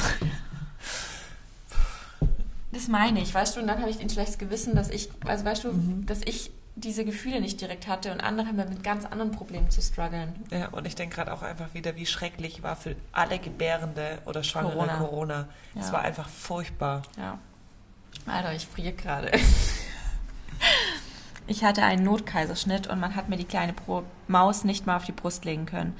Das 2.74 2.88
meine 2.90 3.22
ich, 3.22 3.34
weißt 3.34 3.56
du, 3.56 3.62
und 3.62 3.68
dann 3.68 3.80
habe 3.80 3.90
ich 3.90 4.00
ein 4.02 4.10
schlechtes 4.10 4.38
Gewissen, 4.38 4.76
dass 4.76 4.90
ich, 4.90 5.10
also 5.26 5.44
weißt 5.44 5.64
du, 5.64 5.74
mhm. 5.74 6.06
dass 6.06 6.22
ich 6.22 6.52
diese 6.76 7.04
Gefühle 7.06 7.42
nicht 7.42 7.60
direkt 7.60 7.88
hatte 7.88 8.12
und 8.12 8.22
andere 8.22 8.48
haben 8.48 8.58
mit 8.58 8.84
ganz 8.84 9.06
anderen 9.06 9.32
Problemen 9.32 9.70
zu 9.70 9.82
strugglen. 9.82 10.34
Ja, 10.52 10.70
und 10.70 10.86
ich 10.86 10.96
denke 10.96 11.16
gerade 11.16 11.34
auch 11.34 11.42
einfach 11.42 11.74
wieder, 11.74 11.96
wie 11.96 12.06
schrecklich 12.06 12.64
war 12.64 12.76
für 12.76 12.96
alle 13.12 13.40
Gebärende 13.40 14.20
oder 14.26 14.44
Schwangere 14.44 14.74
Corona. 14.74 14.98
Corona. 14.98 15.48
Es 15.78 15.88
ja. 15.88 15.94
war 15.94 16.02
einfach 16.02 16.28
furchtbar. 16.28 17.04
Ja. 17.18 17.40
Alter, 18.26 18.54
ich 18.54 18.68
friere 18.68 18.94
gerade. 18.94 19.32
Ich 21.48 21.64
hatte 21.64 21.84
einen 21.84 22.04
Notkaiserschnitt 22.04 22.88
und 22.88 23.00
man 23.00 23.16
hat 23.16 23.28
mir 23.28 23.38
die 23.38 23.46
kleine 23.46 23.74
Pro 23.74 24.04
Maus 24.28 24.64
nicht 24.64 24.86
mal 24.86 24.96
auf 24.96 25.06
die 25.06 25.12
Brust 25.12 25.44
legen 25.44 25.66
können. 25.66 25.94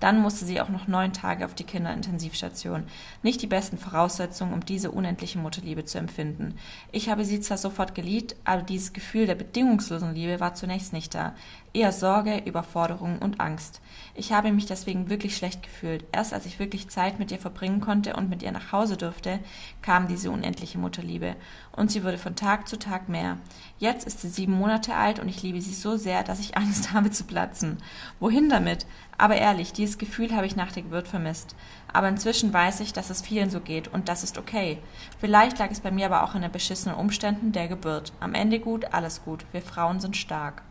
Dann 0.00 0.20
musste 0.20 0.44
sie 0.44 0.60
auch 0.60 0.68
noch 0.68 0.86
neun 0.88 1.12
Tage 1.12 1.44
auf 1.44 1.54
die 1.54 1.64
Kinderintensivstation. 1.64 2.84
Nicht 3.22 3.40
die 3.40 3.46
besten 3.46 3.78
Voraussetzungen, 3.78 4.52
um 4.52 4.64
diese 4.64 4.90
unendliche 4.90 5.38
Mutterliebe 5.38 5.84
zu 5.84 5.98
empfinden. 5.98 6.56
Ich 6.92 7.08
habe 7.08 7.24
sie 7.24 7.40
zwar 7.40 7.56
sofort 7.56 7.94
geliebt, 7.94 8.36
aber 8.44 8.62
dieses 8.62 8.92
Gefühl 8.92 9.26
der 9.26 9.36
bedingungslosen 9.36 10.14
Liebe 10.14 10.40
war 10.40 10.54
zunächst 10.54 10.92
nicht 10.92 11.14
da. 11.14 11.34
Eher 11.74 11.92
Sorge, 11.92 12.38
Überforderung 12.46 13.18
und 13.18 13.40
Angst. 13.40 13.82
Ich 14.14 14.32
habe 14.32 14.50
mich 14.52 14.64
deswegen 14.64 15.10
wirklich 15.10 15.36
schlecht 15.36 15.62
gefühlt. 15.62 16.04
Erst 16.12 16.32
als 16.32 16.46
ich 16.46 16.58
wirklich 16.58 16.88
Zeit 16.88 17.18
mit 17.18 17.30
ihr 17.30 17.38
verbringen 17.38 17.80
konnte 17.80 18.16
und 18.16 18.30
mit 18.30 18.42
ihr 18.42 18.52
nach 18.52 18.72
Hause 18.72 18.96
durfte, 18.96 19.38
kam 19.82 20.08
diese 20.08 20.30
unendliche 20.30 20.78
Mutterliebe. 20.78 21.36
Und 21.72 21.90
sie 21.90 22.04
wurde 22.04 22.16
von 22.16 22.36
Tag 22.36 22.68
zu 22.68 22.78
Tag 22.78 23.10
mehr. 23.10 23.36
Jetzt 23.78 24.06
ist 24.06 24.22
sie 24.22 24.28
sieben 24.28 24.54
Monate 24.54 24.94
alt 24.94 25.18
und 25.18 25.28
ich 25.28 25.42
liebe 25.42 25.60
sie 25.60 25.74
so 25.74 25.96
sehr, 25.98 26.24
dass 26.24 26.40
ich 26.40 26.56
Angst 26.56 26.92
habe 26.92 27.10
zu 27.10 27.24
platzen. 27.24 27.78
Wohin 28.18 28.48
damit? 28.48 28.86
Aber 29.18 29.36
ehrlich, 29.36 29.72
dieses 29.72 29.98
Gefühl 29.98 30.34
habe 30.34 30.46
ich 30.46 30.56
nach 30.56 30.72
der 30.72 30.84
Geburt 30.84 31.06
vermisst. 31.06 31.54
Aber 31.92 32.08
inzwischen 32.08 32.52
weiß 32.52 32.80
ich, 32.80 32.92
dass 32.94 33.10
es 33.10 33.20
vielen 33.20 33.50
so 33.50 33.60
geht 33.60 33.88
und 33.88 34.08
das 34.08 34.22
ist 34.22 34.38
okay. 34.38 34.78
Vielleicht 35.18 35.58
lag 35.58 35.70
es 35.70 35.80
bei 35.80 35.90
mir 35.90 36.06
aber 36.06 36.24
auch 36.24 36.34
in 36.34 36.42
den 36.42 36.52
beschissenen 36.52 36.96
Umständen 36.96 37.52
der 37.52 37.68
Geburt. 37.68 38.12
Am 38.20 38.34
Ende 38.34 38.58
gut, 38.58 38.92
alles 38.94 39.22
gut. 39.22 39.44
Wir 39.52 39.62
Frauen 39.62 40.00
sind 40.00 40.16
stark. 40.16 40.62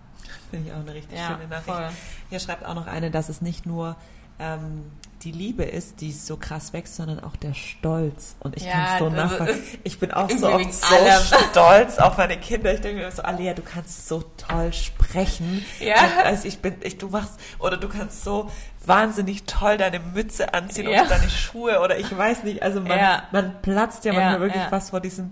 Finde 0.49 0.69
ich 0.69 0.73
auch 0.73 0.79
eine 0.79 0.93
richtig 0.93 1.17
ja, 1.17 1.27
schöne 1.27 1.47
Nachricht. 1.47 1.65
Voll. 1.65 1.89
Hier 2.29 2.39
schreibt 2.39 2.65
auch 2.65 2.75
noch 2.75 2.87
eine, 2.87 3.11
dass 3.11 3.29
es 3.29 3.41
nicht 3.41 3.65
nur 3.65 3.95
ähm, 4.39 4.91
die 5.23 5.31
Liebe 5.31 5.63
ist, 5.63 5.99
die 6.01 6.11
so 6.11 6.37
krass 6.37 6.73
wächst, 6.73 6.95
sondern 6.95 7.23
auch 7.23 7.35
der 7.35 7.55
Stolz. 7.55 8.35
Und 8.39 8.55
ich 8.55 8.63
ja, 8.63 8.71
kann 8.71 8.93
es 8.93 8.99
so 8.99 9.09
nachvollziehen. 9.09 9.63
Ich 9.83 9.99
bin 9.99 10.11
auch 10.11 10.29
so 10.29 10.47
oft 10.47 10.73
so 10.73 10.95
stolz 11.49 11.97
auf 11.97 12.17
meine 12.17 12.37
Kinder. 12.37 12.73
Ich 12.73 12.81
denke 12.81 13.01
mir 13.01 13.11
so, 13.11 13.23
Alia, 13.23 13.53
du 13.53 13.63
kannst 13.63 14.07
so 14.07 14.23
toll 14.37 14.71
sprechen. 14.73 15.65
Ja. 15.79 15.95
Also 16.23 16.47
ich 16.47 16.59
bin, 16.59 16.75
ich, 16.83 16.97
du 16.97 17.09
machst, 17.09 17.39
oder 17.57 17.77
du 17.77 17.89
kannst 17.89 18.23
so 18.23 18.51
wahnsinnig 18.85 19.45
toll 19.45 19.77
deine 19.77 19.99
Mütze 19.99 20.53
anziehen 20.53 20.87
ja. 20.87 21.01
oder 21.01 21.09
deine 21.09 21.29
Schuhe 21.29 21.79
oder 21.79 21.97
ich 21.97 22.15
weiß 22.15 22.43
nicht. 22.43 22.61
Also 22.61 22.79
man, 22.79 22.97
ja. 22.97 23.23
man 23.31 23.61
platzt 23.61 24.05
ja 24.05 24.13
manchmal 24.13 24.41
wirklich 24.41 24.63
was 24.69 24.91
vor 24.91 25.01
diesem, 25.01 25.31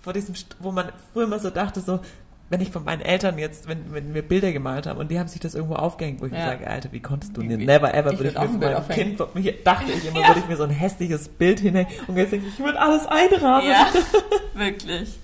vor 0.00 0.14
diesem, 0.14 0.34
wo 0.58 0.72
man 0.72 0.90
früher 1.12 1.24
immer 1.24 1.38
so 1.38 1.50
dachte, 1.50 1.80
so, 1.80 2.00
wenn 2.50 2.60
ich 2.60 2.70
von 2.70 2.84
meinen 2.84 3.02
Eltern 3.02 3.38
jetzt, 3.38 3.68
wenn, 3.68 3.92
wenn 3.92 4.14
wir 4.14 4.22
Bilder 4.22 4.52
gemalt 4.52 4.86
haben 4.86 4.98
und 4.98 5.10
die 5.10 5.18
haben 5.18 5.28
sich 5.28 5.40
das 5.40 5.54
irgendwo 5.54 5.74
aufgehängt, 5.74 6.20
wo 6.20 6.26
ich 6.26 6.32
ja. 6.32 6.38
mir 6.38 6.44
sage, 6.44 6.66
Alter, 6.66 6.92
wie 6.92 7.00
konntest 7.00 7.36
du 7.36 7.42
denn? 7.42 7.60
Never 7.60 7.92
ever 7.94 8.12
würde 8.12 8.28
ich, 8.28 8.34
ich 8.34 8.40
mir 8.40 8.48
von 8.48 8.60
meinem 8.60 8.88
Kind, 8.88 9.20
dachte 9.64 9.92
ich 9.92 10.06
immer, 10.06 10.20
ja. 10.20 10.28
würde 10.28 10.40
ich 10.40 10.48
mir 10.48 10.56
so 10.56 10.64
ein 10.64 10.70
hässliches 10.70 11.28
Bild 11.28 11.60
hinhängen 11.60 11.92
und 12.06 12.16
jetzt 12.16 12.32
denke 12.32 12.46
ich, 12.46 12.54
ich 12.54 12.64
würde 12.64 12.80
alles 12.80 13.06
einrahmen. 13.06 13.68
Ja, 13.68 13.88
wirklich. 14.54 15.18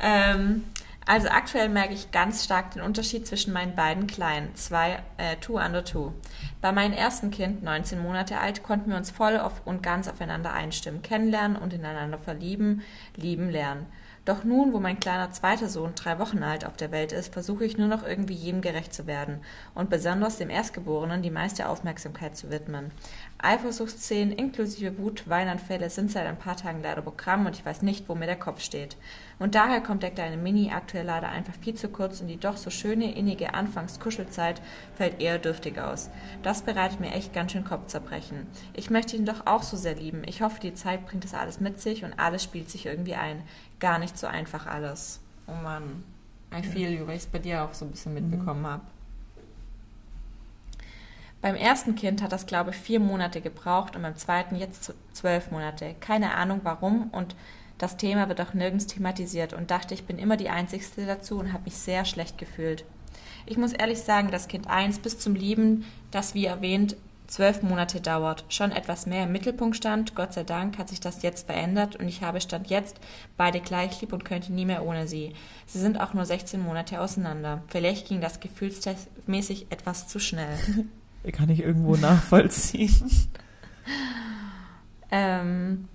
ähm, 0.00 0.64
also 1.06 1.28
aktuell 1.28 1.68
merke 1.68 1.94
ich 1.94 2.12
ganz 2.12 2.44
stark 2.44 2.72
den 2.72 2.82
Unterschied 2.82 3.26
zwischen 3.26 3.52
meinen 3.52 3.74
beiden 3.74 4.06
Kleinen, 4.06 4.54
zwei, 4.54 5.02
äh, 5.16 5.36
two 5.40 5.58
under 5.58 5.84
two. 5.84 6.12
Bei 6.60 6.72
meinem 6.72 6.92
ersten 6.92 7.30
Kind, 7.30 7.62
19 7.62 8.00
Monate 8.00 8.38
alt, 8.38 8.62
konnten 8.62 8.90
wir 8.90 8.96
uns 8.96 9.10
voll 9.10 9.38
auf 9.38 9.62
und 9.64 9.82
ganz 9.82 10.08
aufeinander 10.08 10.52
einstimmen, 10.52 11.02
kennenlernen 11.02 11.56
und 11.56 11.72
ineinander 11.72 12.18
verlieben, 12.18 12.82
lieben 13.16 13.50
lernen. 13.50 13.86
Doch 14.26 14.44
nun, 14.44 14.74
wo 14.74 14.80
mein 14.80 15.00
kleiner 15.00 15.32
zweiter 15.32 15.68
Sohn 15.68 15.94
drei 15.94 16.18
Wochen 16.18 16.42
alt 16.42 16.66
auf 16.66 16.76
der 16.76 16.92
Welt 16.92 17.10
ist, 17.10 17.32
versuche 17.32 17.64
ich 17.64 17.78
nur 17.78 17.88
noch 17.88 18.06
irgendwie 18.06 18.34
jedem 18.34 18.60
gerecht 18.60 18.92
zu 18.92 19.06
werden 19.06 19.40
und 19.74 19.88
besonders 19.88 20.36
dem 20.36 20.50
Erstgeborenen 20.50 21.22
die 21.22 21.30
meiste 21.30 21.68
Aufmerksamkeit 21.68 22.36
zu 22.36 22.50
widmen. 22.50 22.90
Eifersuchtsszenen 23.38 24.32
inklusive 24.32 24.98
Wut, 24.98 25.26
Weinanfälle 25.26 25.88
sind 25.88 26.10
seit 26.10 26.26
ein 26.26 26.38
paar 26.38 26.56
Tagen 26.56 26.82
leider 26.82 27.00
Programm 27.00 27.46
und 27.46 27.56
ich 27.56 27.64
weiß 27.64 27.80
nicht, 27.80 28.10
wo 28.10 28.14
mir 28.14 28.26
der 28.26 28.38
Kopf 28.38 28.60
steht. 28.60 28.98
Und 29.38 29.54
daher 29.54 29.80
kommt 29.80 30.02
der 30.02 30.10
kleine 30.10 30.36
Mini 30.36 30.70
aktuell 30.70 31.06
leider 31.06 31.30
einfach 31.30 31.54
viel 31.54 31.74
zu 31.74 31.88
kurz 31.88 32.20
und 32.20 32.28
die 32.28 32.36
doch 32.36 32.58
so 32.58 32.68
schöne, 32.68 33.14
innige 33.14 33.54
Anfangskuschelzeit 33.54 34.60
fällt 34.94 35.22
eher 35.22 35.38
dürftig 35.38 35.78
aus. 35.80 36.10
Das 36.42 36.60
bereitet 36.60 37.00
mir 37.00 37.12
echt 37.12 37.32
ganz 37.32 37.52
schön 37.52 37.64
Kopfzerbrechen. 37.64 38.46
Ich 38.74 38.90
möchte 38.90 39.16
ihn 39.16 39.24
doch 39.24 39.46
auch 39.46 39.62
so 39.62 39.78
sehr 39.78 39.94
lieben. 39.94 40.24
Ich 40.26 40.42
hoffe, 40.42 40.60
die 40.60 40.74
Zeit 40.74 41.06
bringt 41.06 41.24
das 41.24 41.32
alles 41.32 41.58
mit 41.58 41.80
sich 41.80 42.04
und 42.04 42.18
alles 42.18 42.44
spielt 42.44 42.68
sich 42.68 42.84
irgendwie 42.84 43.14
ein. 43.14 43.42
Gar 43.80 43.98
nicht 43.98 44.16
so 44.16 44.26
einfach 44.26 44.66
alles. 44.66 45.20
Oh 45.46 45.62
Mann. 45.62 46.04
I 46.52 46.62
feel 46.62 46.90
you, 46.90 47.06
weil 47.06 47.16
ich 47.16 47.22
es 47.22 47.26
bei 47.26 47.38
dir 47.38 47.64
auch 47.64 47.74
so 47.74 47.84
ein 47.84 47.90
bisschen 47.90 48.14
mitbekommen 48.14 48.62
mhm. 48.62 48.66
habe. 48.66 48.82
Beim 51.42 51.54
ersten 51.54 51.94
Kind 51.94 52.22
hat 52.22 52.32
das, 52.32 52.46
glaube 52.46 52.70
ich, 52.70 52.76
vier 52.76 53.00
Monate 53.00 53.40
gebraucht 53.40 53.96
und 53.96 54.02
beim 54.02 54.16
zweiten 54.16 54.56
jetzt 54.56 54.92
zwölf 55.12 55.50
Monate. 55.50 55.94
Keine 56.00 56.34
Ahnung 56.34 56.60
warum 56.64 57.08
und 57.10 57.34
das 57.78 57.96
Thema 57.96 58.28
wird 58.28 58.42
auch 58.42 58.52
nirgends 58.52 58.86
thematisiert 58.86 59.54
und 59.54 59.70
dachte, 59.70 59.94
ich 59.94 60.04
bin 60.04 60.18
immer 60.18 60.36
die 60.36 60.50
Einzigste 60.50 61.06
dazu 61.06 61.38
und 61.38 61.54
habe 61.54 61.64
mich 61.64 61.76
sehr 61.76 62.04
schlecht 62.04 62.36
gefühlt. 62.36 62.84
Ich 63.46 63.56
muss 63.56 63.72
ehrlich 63.72 64.00
sagen, 64.00 64.30
dass 64.30 64.48
Kind 64.48 64.68
1 64.68 64.98
bis 64.98 65.18
zum 65.18 65.34
Lieben, 65.34 65.86
das 66.10 66.34
wie 66.34 66.44
erwähnt 66.44 66.96
zwölf 67.30 67.62
Monate 67.62 68.00
dauert, 68.00 68.44
schon 68.48 68.72
etwas 68.72 69.06
mehr 69.06 69.24
im 69.24 69.32
Mittelpunkt 69.32 69.76
stand. 69.76 70.14
Gott 70.14 70.34
sei 70.34 70.42
Dank 70.42 70.76
hat 70.78 70.88
sich 70.88 71.00
das 71.00 71.22
jetzt 71.22 71.46
verändert 71.46 71.96
und 71.96 72.08
ich 72.08 72.22
habe 72.22 72.40
Stand 72.40 72.68
jetzt 72.68 72.98
beide 73.36 73.60
gleich 73.60 74.00
lieb 74.00 74.12
und 74.12 74.24
könnte 74.24 74.52
nie 74.52 74.66
mehr 74.66 74.84
ohne 74.84 75.06
sie. 75.06 75.32
Sie 75.66 75.78
sind 75.78 76.00
auch 76.00 76.12
nur 76.12 76.26
16 76.26 76.60
Monate 76.60 77.00
auseinander. 77.00 77.62
Vielleicht 77.68 78.08
ging 78.08 78.20
das 78.20 78.40
gefühlsmäßig 78.40 79.66
etwas 79.70 80.08
zu 80.08 80.18
schnell. 80.18 80.58
Kann 81.32 81.50
ich 81.50 81.62
irgendwo 81.62 81.96
nachvollziehen. 81.96 83.10
ähm, 85.10 85.88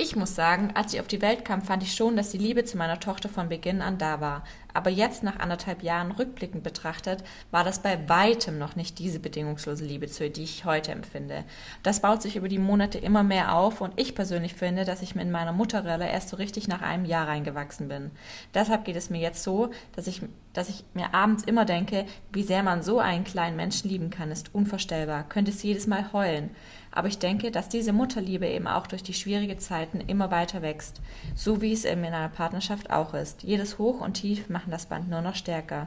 ich 0.00 0.14
muss 0.14 0.36
sagen, 0.36 0.70
als 0.74 0.94
ich 0.94 1.00
auf 1.00 1.08
die 1.08 1.20
Welt 1.20 1.44
kam, 1.44 1.60
fand 1.60 1.82
ich 1.82 1.94
schon, 1.94 2.16
dass 2.16 2.30
die 2.30 2.38
Liebe 2.38 2.64
zu 2.64 2.78
meiner 2.78 3.00
Tochter 3.00 3.28
von 3.28 3.48
Beginn 3.48 3.82
an 3.82 3.98
da 3.98 4.20
war. 4.20 4.44
Aber 4.74 4.90
jetzt, 4.90 5.22
nach 5.22 5.38
anderthalb 5.38 5.82
Jahren 5.82 6.12
rückblickend 6.12 6.62
betrachtet, 6.62 7.24
war 7.50 7.64
das 7.64 7.80
bei 7.80 8.08
weitem 8.08 8.58
noch 8.58 8.76
nicht 8.76 8.98
diese 8.98 9.18
bedingungslose 9.18 9.84
Liebe, 9.84 10.06
zu 10.08 10.28
die 10.28 10.44
ich 10.44 10.64
heute 10.64 10.92
empfinde. 10.92 11.44
Das 11.82 12.00
baut 12.00 12.22
sich 12.22 12.36
über 12.36 12.48
die 12.48 12.58
Monate 12.58 12.98
immer 12.98 13.22
mehr 13.22 13.54
auf 13.54 13.80
und 13.80 13.94
ich 13.96 14.14
persönlich 14.14 14.54
finde, 14.54 14.84
dass 14.84 15.02
ich 15.02 15.16
in 15.16 15.30
meiner 15.30 15.52
Mutterrolle 15.52 16.08
erst 16.08 16.28
so 16.28 16.36
richtig 16.36 16.68
nach 16.68 16.82
einem 16.82 17.04
Jahr 17.04 17.28
reingewachsen 17.28 17.88
bin. 17.88 18.10
Deshalb 18.54 18.84
geht 18.84 18.96
es 18.96 19.10
mir 19.10 19.20
jetzt 19.20 19.42
so, 19.42 19.70
dass 19.96 20.06
ich, 20.06 20.22
dass 20.52 20.68
ich 20.68 20.84
mir 20.94 21.14
abends 21.14 21.44
immer 21.44 21.64
denke, 21.64 22.04
wie 22.32 22.42
sehr 22.42 22.62
man 22.62 22.82
so 22.82 22.98
einen 22.98 23.24
kleinen 23.24 23.56
Menschen 23.56 23.88
lieben 23.88 24.10
kann, 24.10 24.30
ist 24.30 24.54
unvorstellbar. 24.54 25.24
Könnte 25.28 25.50
es 25.50 25.62
jedes 25.62 25.86
Mal 25.86 26.12
heulen. 26.12 26.50
Aber 26.90 27.08
ich 27.08 27.18
denke, 27.18 27.50
dass 27.50 27.68
diese 27.68 27.92
Mutterliebe 27.92 28.46
eben 28.46 28.66
auch 28.66 28.86
durch 28.86 29.02
die 29.02 29.14
schwierigen 29.14 29.58
Zeiten 29.58 30.00
immer 30.00 30.30
weiter 30.30 30.62
wächst, 30.62 31.00
so 31.34 31.60
wie 31.60 31.72
es 31.72 31.84
eben 31.84 32.02
in 32.04 32.14
einer 32.14 32.28
Partnerschaft 32.28 32.90
auch 32.90 33.14
ist. 33.14 33.42
Jedes 33.42 33.78
Hoch 33.78 34.00
und 34.00 34.14
Tief 34.14 34.48
machen 34.58 34.72
das 34.72 34.86
Band 34.86 35.08
nur 35.08 35.20
noch 35.20 35.36
stärker. 35.36 35.86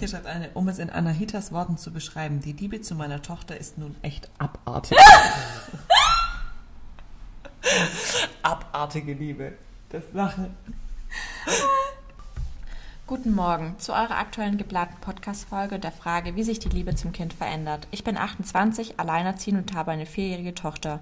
Hier 0.00 0.08
schreibt 0.08 0.26
eine, 0.26 0.50
um 0.54 0.66
es 0.66 0.80
in 0.80 0.90
Anahitas 0.90 1.52
Worten 1.52 1.78
zu 1.78 1.92
beschreiben, 1.92 2.40
die 2.40 2.54
Liebe 2.54 2.80
zu 2.80 2.96
meiner 2.96 3.22
Tochter 3.22 3.56
ist 3.56 3.78
nun 3.78 3.94
echt 4.02 4.28
abartig. 4.38 4.98
Abartige 8.42 9.14
Liebe. 9.14 9.52
Das 9.90 10.02
Lachen. 10.12 10.56
Guten 13.06 13.32
Morgen 13.32 13.78
zu 13.78 13.92
eurer 13.92 14.18
aktuellen 14.18 14.58
geplanten 14.58 15.00
Podcast-Folge 15.00 15.78
der 15.78 15.92
Frage, 15.92 16.34
wie 16.34 16.42
sich 16.42 16.58
die 16.58 16.68
Liebe 16.68 16.96
zum 16.96 17.12
Kind 17.12 17.32
verändert. 17.32 17.86
Ich 17.92 18.02
bin 18.02 18.16
28, 18.16 18.98
alleinerziehend 18.98 19.70
und 19.70 19.76
habe 19.76 19.92
eine 19.92 20.06
vierjährige 20.06 20.56
Tochter. 20.56 20.98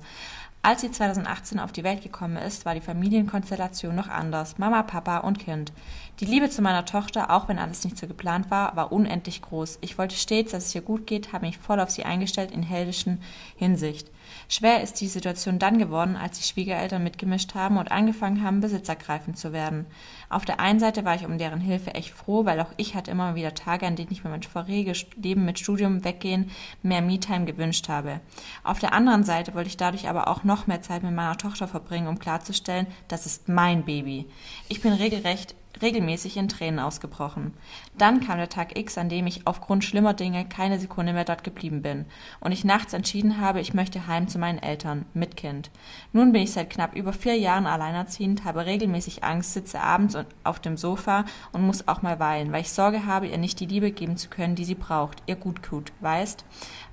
Als 0.60 0.80
sie 0.80 0.90
2018 0.90 1.60
auf 1.60 1.72
die 1.72 1.84
Welt 1.84 2.02
gekommen 2.02 2.36
ist, 2.36 2.66
war 2.66 2.74
die 2.74 2.82
Familienkonstellation 2.82 3.94
noch 3.94 4.08
anders. 4.08 4.58
Mama, 4.58 4.82
Papa 4.82 5.18
und 5.18 5.38
Kind. 5.38 5.72
Die 6.20 6.24
Liebe 6.24 6.50
zu 6.50 6.62
meiner 6.62 6.84
Tochter, 6.84 7.30
auch 7.30 7.46
wenn 7.46 7.60
alles 7.60 7.84
nicht 7.84 7.96
so 7.96 8.08
geplant 8.08 8.50
war, 8.50 8.74
war 8.74 8.90
unendlich 8.90 9.40
groß. 9.40 9.78
Ich 9.82 9.98
wollte 9.98 10.16
stets, 10.16 10.50
dass 10.50 10.66
es 10.66 10.74
ihr 10.74 10.80
gut 10.80 11.06
geht, 11.06 11.32
habe 11.32 11.46
mich 11.46 11.58
voll 11.58 11.78
auf 11.78 11.90
sie 11.90 12.04
eingestellt 12.04 12.50
in 12.50 12.64
heldischen 12.64 13.22
Hinsicht. 13.54 14.10
Schwer 14.48 14.82
ist 14.82 15.00
die 15.00 15.06
Situation 15.06 15.60
dann 15.60 15.78
geworden, 15.78 16.16
als 16.16 16.38
die 16.38 16.44
Schwiegereltern 16.44 17.04
mitgemischt 17.04 17.54
haben 17.54 17.76
und 17.76 17.92
angefangen 17.92 18.42
haben, 18.42 18.60
besitzergreifend 18.60 19.38
zu 19.38 19.52
werden. 19.52 19.86
Auf 20.28 20.44
der 20.44 20.58
einen 20.58 20.80
Seite 20.80 21.04
war 21.04 21.14
ich 21.14 21.24
um 21.24 21.38
deren 21.38 21.60
Hilfe 21.60 21.94
echt 21.94 22.10
froh, 22.10 22.44
weil 22.44 22.60
auch 22.60 22.72
ich 22.76 22.96
hatte 22.96 23.12
immer 23.12 23.36
wieder 23.36 23.54
Tage, 23.54 23.86
an 23.86 23.94
denen 23.94 24.10
ich 24.10 24.24
mir 24.24 24.30
mein 24.30 24.42
voriges 24.42 25.06
Leben 25.16 25.44
mit 25.44 25.60
Studium 25.60 26.04
weggehen, 26.04 26.50
mehr 26.82 27.00
Me-Time 27.00 27.44
gewünscht 27.44 27.88
habe. 27.88 28.20
Auf 28.64 28.80
der 28.80 28.92
anderen 28.92 29.22
Seite 29.22 29.54
wollte 29.54 29.68
ich 29.68 29.76
dadurch 29.76 30.08
aber 30.08 30.26
auch 30.26 30.42
noch 30.42 30.66
mehr 30.66 30.82
Zeit 30.82 31.04
mit 31.04 31.14
meiner 31.14 31.38
Tochter 31.38 31.68
verbringen, 31.68 32.08
um 32.08 32.18
klarzustellen, 32.18 32.88
das 33.06 33.24
ist 33.24 33.48
mein 33.48 33.84
Baby. 33.84 34.26
Ich 34.68 34.82
bin 34.82 34.92
regelrecht 34.92 35.54
regelmäßig 35.82 36.36
in 36.36 36.48
Tränen 36.48 36.78
ausgebrochen. 36.78 37.54
Dann 37.96 38.20
kam 38.20 38.38
der 38.38 38.48
Tag 38.48 38.78
X, 38.78 38.98
an 38.98 39.08
dem 39.08 39.26
ich 39.26 39.46
aufgrund 39.46 39.84
schlimmer 39.84 40.14
Dinge 40.14 40.44
keine 40.48 40.78
Sekunde 40.78 41.12
mehr 41.12 41.24
dort 41.24 41.44
geblieben 41.44 41.82
bin 41.82 42.06
und 42.40 42.52
ich 42.52 42.64
nachts 42.64 42.92
entschieden 42.92 43.40
habe, 43.40 43.60
ich 43.60 43.74
möchte 43.74 44.06
heim 44.06 44.28
zu 44.28 44.38
meinen 44.38 44.58
Eltern 44.58 45.06
mit 45.14 45.36
Kind. 45.36 45.70
Nun 46.12 46.32
bin 46.32 46.42
ich 46.42 46.52
seit 46.52 46.70
knapp 46.70 46.94
über 46.94 47.12
vier 47.12 47.36
Jahren 47.36 47.66
alleinerziehend, 47.66 48.44
habe 48.44 48.66
regelmäßig 48.66 49.24
Angst, 49.24 49.52
sitze 49.52 49.80
abends 49.80 50.16
auf 50.44 50.60
dem 50.60 50.76
Sofa 50.76 51.24
und 51.52 51.62
muss 51.62 51.88
auch 51.88 52.02
mal 52.02 52.18
weinen, 52.18 52.52
weil 52.52 52.62
ich 52.62 52.72
Sorge 52.72 53.06
habe, 53.06 53.26
ihr 53.26 53.38
nicht 53.38 53.60
die 53.60 53.66
Liebe 53.66 53.90
geben 53.90 54.16
zu 54.16 54.28
können, 54.28 54.54
die 54.54 54.64
sie 54.64 54.74
braucht, 54.74 55.22
ihr 55.26 55.36
gut 55.36 55.62
tut, 55.62 55.92
weißt? 56.00 56.44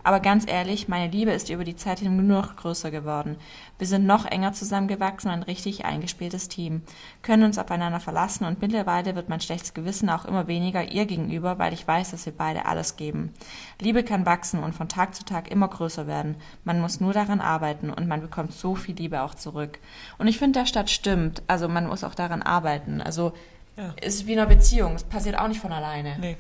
Aber 0.06 0.20
ganz 0.20 0.45
ehrlich, 0.47 0.88
meine 0.88 1.12
Liebe 1.12 1.32
ist 1.32 1.49
über 1.49 1.64
die 1.64 1.76
Zeit 1.76 1.97
hin 1.97 2.16
nur 2.16 2.41
noch 2.41 2.58
größer 2.58 2.91
geworden. 2.91 3.38
Wir 3.80 3.88
sind 3.88 4.06
noch 4.06 4.26
enger 4.26 4.53
zusammengewachsen, 4.53 5.32
ein 5.32 5.41
richtig 5.41 5.84
eingespieltes 5.84 6.47
Team, 6.47 6.84
können 7.24 7.41
uns 7.41 7.58
aufeinander 7.58 7.99
verlassen 7.99 8.45
und 8.45 8.62
mittlerweile 8.62 9.16
wird 9.16 9.30
mein 9.30 9.41
schlechtes 9.41 9.74
Gewissen 9.74 10.12
auch 10.12 10.26
immer 10.26 10.45
weniger 10.45 10.91
ihr 10.91 11.08
gegenüber, 11.08 11.58
weil 11.58 11.74
ich 11.74 11.88
weiß, 11.88 12.12
dass 12.12 12.28
wir 12.28 12.34
beide 12.38 12.68
alles 12.68 12.97
geben. 12.97 13.34
Liebe 13.82 14.03
kann 14.03 14.28
wachsen 14.28 14.62
und 14.64 14.76
von 14.76 14.88
Tag 14.88 15.16
zu 15.16 15.26
Tag 15.26 15.49
immer 15.49 15.70
größer 15.70 16.06
werden. 16.06 16.36
Man 16.66 16.80
muss 16.80 16.99
nur 16.99 17.14
daran 17.14 17.41
arbeiten 17.41 17.89
und 17.89 18.08
man 18.08 18.22
bekommt 18.22 18.53
so 18.53 18.76
viel 18.76 18.93
Liebe 18.93 19.24
auch 19.24 19.34
zurück. 19.34 19.80
Und 20.20 20.28
ich 20.28 20.38
finde, 20.38 20.60
der 20.60 20.68
Stadt 20.68 20.91
stimmt. 20.91 21.41
Also 21.47 21.68
man 21.68 21.88
muss 21.88 22.03
auch 22.03 22.14
daran 22.14 22.43
arbeiten. 22.43 23.01
Also 23.01 23.34
ja. 23.76 23.95
ist 23.99 24.28
wie 24.28 24.34
in 24.34 24.39
einer 24.39 24.47
Beziehung. 24.47 24.93
Es 24.93 25.03
passiert 25.03 25.36
auch 25.36 25.47
nicht 25.47 25.62
von 25.62 25.72
alleine. 25.72 26.20
Nee. 26.20 26.38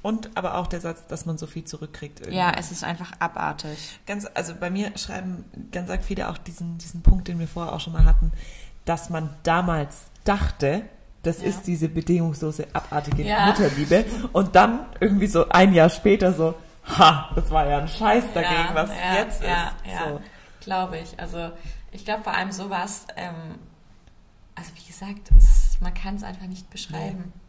Und 0.00 0.36
aber 0.36 0.56
auch 0.56 0.68
der 0.68 0.80
Satz, 0.80 1.06
dass 1.08 1.26
man 1.26 1.38
so 1.38 1.46
viel 1.46 1.64
zurückkriegt. 1.64 2.20
Irgendwie. 2.20 2.38
Ja, 2.38 2.52
es 2.56 2.70
ist 2.70 2.84
einfach 2.84 3.12
abartig. 3.18 3.98
Ganz, 4.06 4.26
also 4.32 4.54
bei 4.54 4.70
mir 4.70 4.96
schreiben 4.96 5.44
ganz 5.72 5.90
viele 6.06 6.28
auch 6.28 6.38
diesen, 6.38 6.78
diesen 6.78 7.02
Punkt, 7.02 7.28
den 7.28 7.38
wir 7.38 7.48
vorher 7.48 7.72
auch 7.72 7.80
schon 7.80 7.92
mal 7.92 8.04
hatten, 8.04 8.32
dass 8.84 9.10
man 9.10 9.34
damals 9.42 10.06
dachte, 10.24 10.82
das 11.22 11.42
ja. 11.42 11.48
ist 11.48 11.66
diese 11.66 11.88
bedingungslose, 11.88 12.68
abartige 12.72 13.24
ja. 13.24 13.46
Mutterliebe. 13.46 14.04
Und 14.32 14.54
dann 14.54 14.86
irgendwie 15.00 15.26
so 15.26 15.48
ein 15.48 15.74
Jahr 15.74 15.90
später 15.90 16.32
so, 16.32 16.54
ha, 16.84 17.30
das 17.34 17.50
war 17.50 17.66
ja 17.68 17.78
ein 17.78 17.88
Scheiß 17.88 18.24
dagegen, 18.32 18.54
ja, 18.54 18.74
was 18.74 18.90
jetzt 19.14 19.42
ist. 19.42 19.48
Ja, 19.48 19.72
so. 20.08 20.20
glaube 20.60 20.98
ich. 20.98 21.18
Also 21.18 21.50
ich 21.90 22.04
glaube 22.04 22.22
vor 22.22 22.34
allem 22.34 22.52
sowas, 22.52 23.06
ähm, 23.16 23.56
also 24.54 24.70
wie 24.76 24.86
gesagt, 24.86 25.30
es, 25.36 25.78
man 25.80 25.92
kann 25.92 26.14
es 26.14 26.22
einfach 26.22 26.46
nicht 26.46 26.70
beschreiben. 26.70 27.32
Nee. 27.34 27.47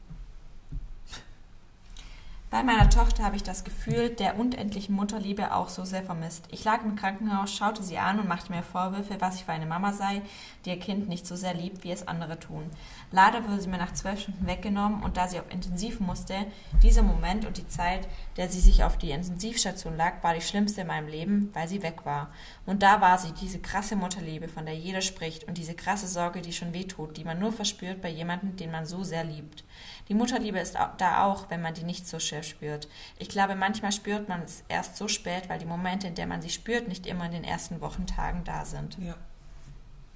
Bei 2.51 2.63
meiner 2.63 2.89
Tochter 2.89 3.23
habe 3.23 3.35
ich 3.35 3.43
das 3.43 3.63
Gefühl 3.63 4.09
der 4.09 4.39
unendlichen 4.39 4.95
Mutterliebe 4.95 5.53
auch 5.53 5.69
so 5.69 5.85
sehr 5.85 6.01
vermisst. 6.01 6.45
Ich 6.49 6.63
lag 6.63 6.83
im 6.83 6.95
Krankenhaus, 6.95 7.53
schaute 7.53 7.83
sie 7.83 7.99
an 7.99 8.19
und 8.19 8.27
machte 8.27 8.51
mir 8.51 8.63
Vorwürfe, 8.63 9.17
was 9.21 9.35
ich 9.35 9.45
für 9.45 9.51
eine 9.51 9.67
Mama 9.67 9.93
sei, 9.93 10.23
die 10.65 10.71
ihr 10.71 10.79
Kind 10.79 11.07
nicht 11.07 11.27
so 11.27 11.35
sehr 11.35 11.53
liebt, 11.53 11.83
wie 11.83 11.91
es 11.91 12.07
andere 12.07 12.39
tun. 12.39 12.63
Leider 13.11 13.47
wurde 13.47 13.61
sie 13.61 13.69
mir 13.69 13.77
nach 13.77 13.93
zwölf 13.93 14.21
Stunden 14.21 14.47
weggenommen 14.47 15.03
und 15.03 15.15
da 15.15 15.27
sie 15.27 15.39
auf 15.39 15.53
Intensiv 15.53 15.99
musste, 15.99 16.33
dieser 16.81 17.03
Moment 17.03 17.45
und 17.45 17.57
die 17.57 17.67
Zeit, 17.67 18.07
der 18.35 18.49
sie 18.49 18.61
sich 18.61 18.83
auf 18.83 18.97
die 18.97 19.11
Intensivstation 19.11 19.95
lag, 19.95 20.23
war 20.23 20.33
die 20.33 20.41
schlimmste 20.41 20.81
in 20.81 20.87
meinem 20.87 21.07
Leben, 21.07 21.51
weil 21.53 21.67
sie 21.67 21.83
weg 21.83 22.03
war. 22.03 22.31
Und 22.65 22.81
da 22.81 22.99
war 22.99 23.19
sie, 23.19 23.31
diese 23.31 23.59
krasse 23.59 23.95
Mutterliebe, 23.95 24.47
von 24.47 24.65
der 24.65 24.75
jeder 24.75 25.01
spricht 25.01 25.43
und 25.43 25.59
diese 25.59 25.75
krasse 25.75 26.07
Sorge, 26.07 26.41
die 26.41 26.53
schon 26.53 26.73
wehtut, 26.73 27.15
die 27.15 27.25
man 27.25 27.37
nur 27.37 27.51
verspürt 27.51 28.01
bei 28.01 28.09
jemandem, 28.09 28.55
den 28.55 28.71
man 28.71 28.87
so 28.87 29.03
sehr 29.03 29.23
liebt. 29.23 29.63
Die 30.10 30.16
Mutterliebe 30.16 30.57
ist 30.57 30.76
da 30.97 31.24
auch, 31.24 31.51
wenn 31.51 31.62
man 31.62 31.76
die 31.76 31.84
nicht 31.84 32.07
so 32.07 32.20
schwer 32.20 32.41
spürt. 32.41 32.88
Ich 33.20 33.30
glaube, 33.30 33.53
manchmal 33.53 33.91
spürt 33.91 34.28
man 34.28 34.41
es 34.41 34.64
erst 34.68 34.97
so 34.97 35.07
spät, 35.07 35.49
weil 35.49 35.60
die 35.60 35.68
Momente, 35.68 36.07
in 36.07 36.16
denen 36.16 36.30
man 36.30 36.41
sie 36.41 36.49
spürt, 36.49 36.88
nicht 36.88 37.05
immer 37.05 37.28
in 37.28 37.32
den 37.32 37.43
ersten 37.43 37.80
Wochentagen 37.80 38.43
da 38.43 38.66
sind. 38.66 38.97
Ja. 38.97 39.16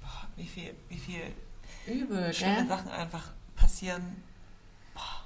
Boah, 0.00 0.28
wie 0.34 0.48
viel, 0.48 0.74
wie 0.88 0.98
viel 0.98 1.32
Übel, 1.86 2.34
schlimme 2.34 2.56
gell? 2.56 2.66
Sachen 2.66 2.90
einfach 2.90 3.30
passieren. 3.54 4.20
Boah. 4.94 5.22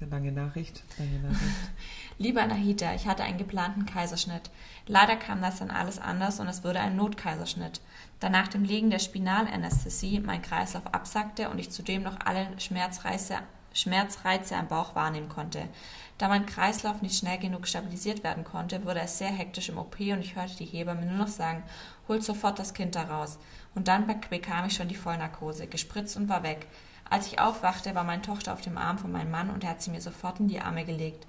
Eine 0.00 0.10
lange 0.10 0.30
Nachricht. 0.30 0.84
Lange 0.98 1.18
Nachricht. 1.18 1.70
Lieber 2.18 2.42
Anahita, 2.42 2.94
ich 2.94 3.06
hatte 3.06 3.24
einen 3.24 3.36
geplanten 3.36 3.84
Kaiserschnitt. 3.84 4.50
Leider 4.86 5.16
kam 5.16 5.42
das 5.42 5.58
dann 5.58 5.70
alles 5.70 5.98
anders 5.98 6.40
und 6.40 6.48
es 6.48 6.64
wurde 6.64 6.80
ein 6.80 6.96
Notkaiserschnitt. 6.96 7.82
Da 8.20 8.30
nach 8.30 8.48
dem 8.48 8.64
Legen 8.64 8.88
der 8.88 9.00
Spinalanästhesie 9.00 10.20
mein 10.20 10.40
Kreislauf 10.40 10.86
absackte 10.86 11.50
und 11.50 11.58
ich 11.58 11.70
zudem 11.70 12.02
noch 12.02 12.18
alle 12.24 12.48
Schmerzreize, 12.58 13.40
Schmerzreize 13.74 14.56
am 14.56 14.68
Bauch 14.68 14.94
wahrnehmen 14.94 15.28
konnte. 15.28 15.68
Da 16.16 16.28
mein 16.28 16.46
Kreislauf 16.46 17.02
nicht 17.02 17.18
schnell 17.18 17.36
genug 17.36 17.68
stabilisiert 17.68 18.24
werden 18.24 18.44
konnte, 18.44 18.86
wurde 18.86 19.00
es 19.00 19.18
sehr 19.18 19.28
hektisch 19.28 19.68
im 19.68 19.76
OP 19.76 20.00
und 20.00 20.20
ich 20.20 20.36
hörte 20.36 20.56
die 20.56 20.64
Hebamme 20.64 21.04
nur 21.04 21.18
noch 21.18 21.28
sagen, 21.28 21.62
holt 22.08 22.24
sofort 22.24 22.58
das 22.58 22.72
Kind 22.72 22.94
da 22.94 23.02
raus. 23.02 23.38
Und 23.74 23.88
dann 23.88 24.06
bekam 24.30 24.64
ich 24.64 24.72
schon 24.72 24.88
die 24.88 24.94
Vollnarkose, 24.94 25.66
gespritzt 25.66 26.16
und 26.16 26.30
war 26.30 26.42
weg. 26.42 26.66
Als 27.08 27.28
ich 27.28 27.38
aufwachte, 27.38 27.94
war 27.94 28.02
meine 28.02 28.22
Tochter 28.22 28.52
auf 28.52 28.62
dem 28.62 28.78
Arm 28.78 28.98
von 28.98 29.12
meinem 29.12 29.30
Mann 29.30 29.50
und 29.50 29.62
er 29.62 29.70
hat 29.70 29.82
sie 29.82 29.90
mir 29.90 30.00
sofort 30.00 30.40
in 30.40 30.48
die 30.48 30.60
Arme 30.60 30.84
gelegt. 30.84 31.26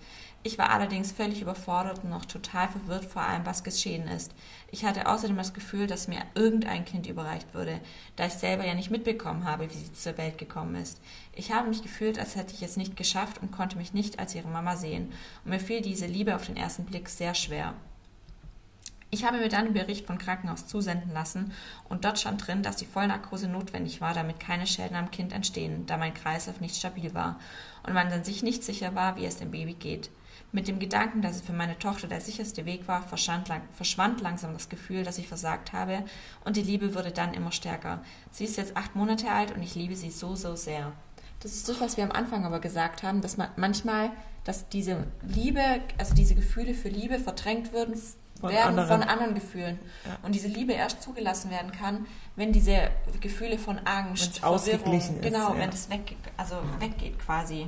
Ich 0.48 0.58
war 0.58 0.70
allerdings 0.70 1.12
völlig 1.12 1.42
überfordert 1.42 2.06
und 2.06 2.10
noch 2.10 2.24
total 2.24 2.70
verwirrt 2.70 3.04
vor 3.04 3.22
allem, 3.22 3.46
was 3.46 3.66
geschehen 3.66 4.08
ist. 4.08 4.32
Ich 4.72 4.86
hatte 4.86 5.08
außerdem 5.08 5.36
das 5.36 5.54
Gefühl, 5.54 5.88
dass 5.88 6.08
mir 6.08 6.22
irgendein 6.36 6.86
Kind 6.86 7.06
überreicht 7.06 7.54
würde, 7.54 7.82
da 8.16 8.28
ich 8.28 8.32
selber 8.32 8.66
ja 8.66 8.74
nicht 8.74 8.90
mitbekommen 8.90 9.44
habe, 9.44 9.70
wie 9.70 9.78
sie 9.78 9.92
zur 9.92 10.18
Welt 10.18 10.38
gekommen 10.38 10.76
ist. 10.76 11.02
Ich 11.34 11.52
habe 11.52 11.68
mich 11.68 11.84
gefühlt, 11.84 12.18
als 12.18 12.38
hätte 12.38 12.54
ich 12.54 12.64
es 12.64 12.78
nicht 12.78 12.96
geschafft 12.96 13.42
und 13.42 13.52
konnte 13.52 13.76
mich 13.76 13.94
nicht 13.94 14.20
als 14.20 14.36
ihre 14.36 14.48
Mama 14.48 14.78
sehen, 14.78 15.12
und 15.44 15.52
mir 15.52 15.60
fiel 15.60 15.82
diese 15.82 16.06
Liebe 16.06 16.34
auf 16.34 16.46
den 16.46 16.56
ersten 16.56 16.86
Blick 16.86 17.10
sehr 17.10 17.36
schwer. 17.36 17.74
Ich 19.10 19.26
habe 19.26 19.40
mir 19.40 19.50
dann 19.50 19.66
einen 19.66 19.74
Bericht 19.74 20.08
vom 20.08 20.18
Krankenhaus 20.18 20.66
zusenden 20.66 21.12
lassen 21.12 21.52
und 21.90 22.06
dort 22.06 22.20
stand 22.20 22.48
drin, 22.48 22.64
dass 22.64 22.78
die 22.78 22.86
Vollnarkose 22.86 23.50
notwendig 23.50 24.00
war, 24.00 24.14
damit 24.14 24.40
keine 24.40 24.66
Schäden 24.66 24.96
am 24.96 25.12
Kind 25.12 25.34
entstehen, 25.34 25.86
da 25.88 25.98
mein 25.98 26.14
Kreislauf 26.14 26.62
nicht 26.62 26.78
stabil 26.78 27.14
war 27.14 27.38
und 27.86 27.94
man 27.94 28.10
dann 28.10 28.24
sich 28.24 28.44
nicht 28.44 28.64
sicher 28.64 28.96
war, 28.96 29.18
wie 29.18 29.26
es 29.26 29.36
dem 29.36 29.52
Baby 29.52 29.74
geht. 29.74 30.10
Mit 30.52 30.68
dem 30.68 30.80
Gedanken, 30.80 31.22
dass 31.22 31.36
es 31.36 31.42
für 31.42 31.54
meine 31.54 31.78
Tochter 31.78 32.08
der 32.08 32.22
sicherste 32.22 32.66
Weg 32.66 32.88
war, 32.88 33.04
verschwand 33.04 34.22
langsam 34.22 34.54
das 34.54 34.70
Gefühl, 34.70 35.04
dass 35.04 35.18
ich 35.18 35.28
versagt 35.28 35.74
habe, 35.74 36.04
und 36.46 36.56
die 36.56 36.62
Liebe 36.62 36.96
wurde 36.96 37.12
dann 37.12 37.34
immer 37.34 37.52
stärker. 37.52 38.02
Sie 38.32 38.46
ist 38.46 38.58
jetzt 38.58 38.78
acht 38.78 38.96
Monate 38.96 39.30
alt 39.30 39.54
und 39.54 39.62
ich 39.62 39.76
liebe 39.76 39.96
sie 39.96 40.10
so, 40.10 40.36
so 40.36 40.56
sehr. 40.56 40.94
Das 41.42 41.52
ist 41.52 41.68
das, 41.70 41.80
was 41.82 41.98
wir 41.98 42.04
am 42.04 42.12
Anfang 42.12 42.46
aber 42.46 42.60
gesagt 42.60 43.04
haben, 43.04 43.22
dass 43.22 43.38
man 43.38 43.50
manchmal, 43.58 44.12
dass 44.44 44.70
diese 44.70 45.06
Liebe, 45.22 45.62
also 45.98 46.16
diese 46.16 46.34
Gefühle 46.34 46.74
für 46.74 46.90
Liebe 46.90 47.20
verdrängt 47.20 47.74
würden, 47.74 48.02
von 48.40 48.52
werden 48.52 48.80
anderen. 48.80 48.88
von 48.88 49.04
anderen 49.04 49.36
Gefühlen. 49.36 49.80
Ja. 50.06 50.18
Und 50.24 50.34
diese 50.34 50.48
Liebe 50.48 50.74
erst 50.74 51.02
zugelassen 51.02 51.52
werden 51.52 51.72
kann, 51.72 52.06
wenn 52.36 52.54
diese 52.54 52.90
Gefühle 53.20 53.58
von 53.58 53.80
Angst, 53.80 54.40
Verwirrung, 54.40 55.22
genau, 55.22 55.54
ja. 55.54 55.60
wenn 55.60 55.72
das 55.72 55.90
weg, 55.90 56.16
also 56.38 56.56
weggeht 56.80 57.20
quasi. 57.20 57.68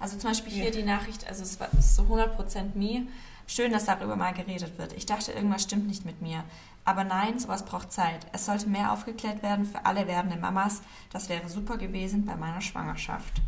Also 0.00 0.16
zum 0.16 0.30
Beispiel 0.30 0.52
hier 0.52 0.64
ja. 0.66 0.70
die 0.70 0.82
Nachricht, 0.82 1.26
also 1.28 1.42
es 1.42 1.58
war 1.58 1.68
so 1.80 2.02
100% 2.02 2.74
mir. 2.74 3.02
Schön, 3.46 3.72
dass 3.72 3.86
darüber 3.86 4.14
mal 4.14 4.34
geredet 4.34 4.78
wird. 4.78 4.92
Ich 4.92 5.06
dachte, 5.06 5.32
irgendwas 5.32 5.62
stimmt 5.62 5.86
nicht 5.86 6.04
mit 6.04 6.20
mir. 6.20 6.44
Aber 6.84 7.04
nein, 7.04 7.38
sowas 7.38 7.64
braucht 7.64 7.92
Zeit. 7.92 8.26
Es 8.32 8.46
sollte 8.46 8.68
mehr 8.68 8.92
aufgeklärt 8.92 9.42
werden 9.42 9.64
für 9.64 9.84
alle 9.86 10.06
werdenden 10.06 10.40
Mamas. 10.40 10.82
Das 11.10 11.28
wäre 11.28 11.48
super 11.48 11.78
gewesen 11.78 12.24
bei 12.24 12.36
meiner 12.36 12.60
Schwangerschaft. 12.60 13.40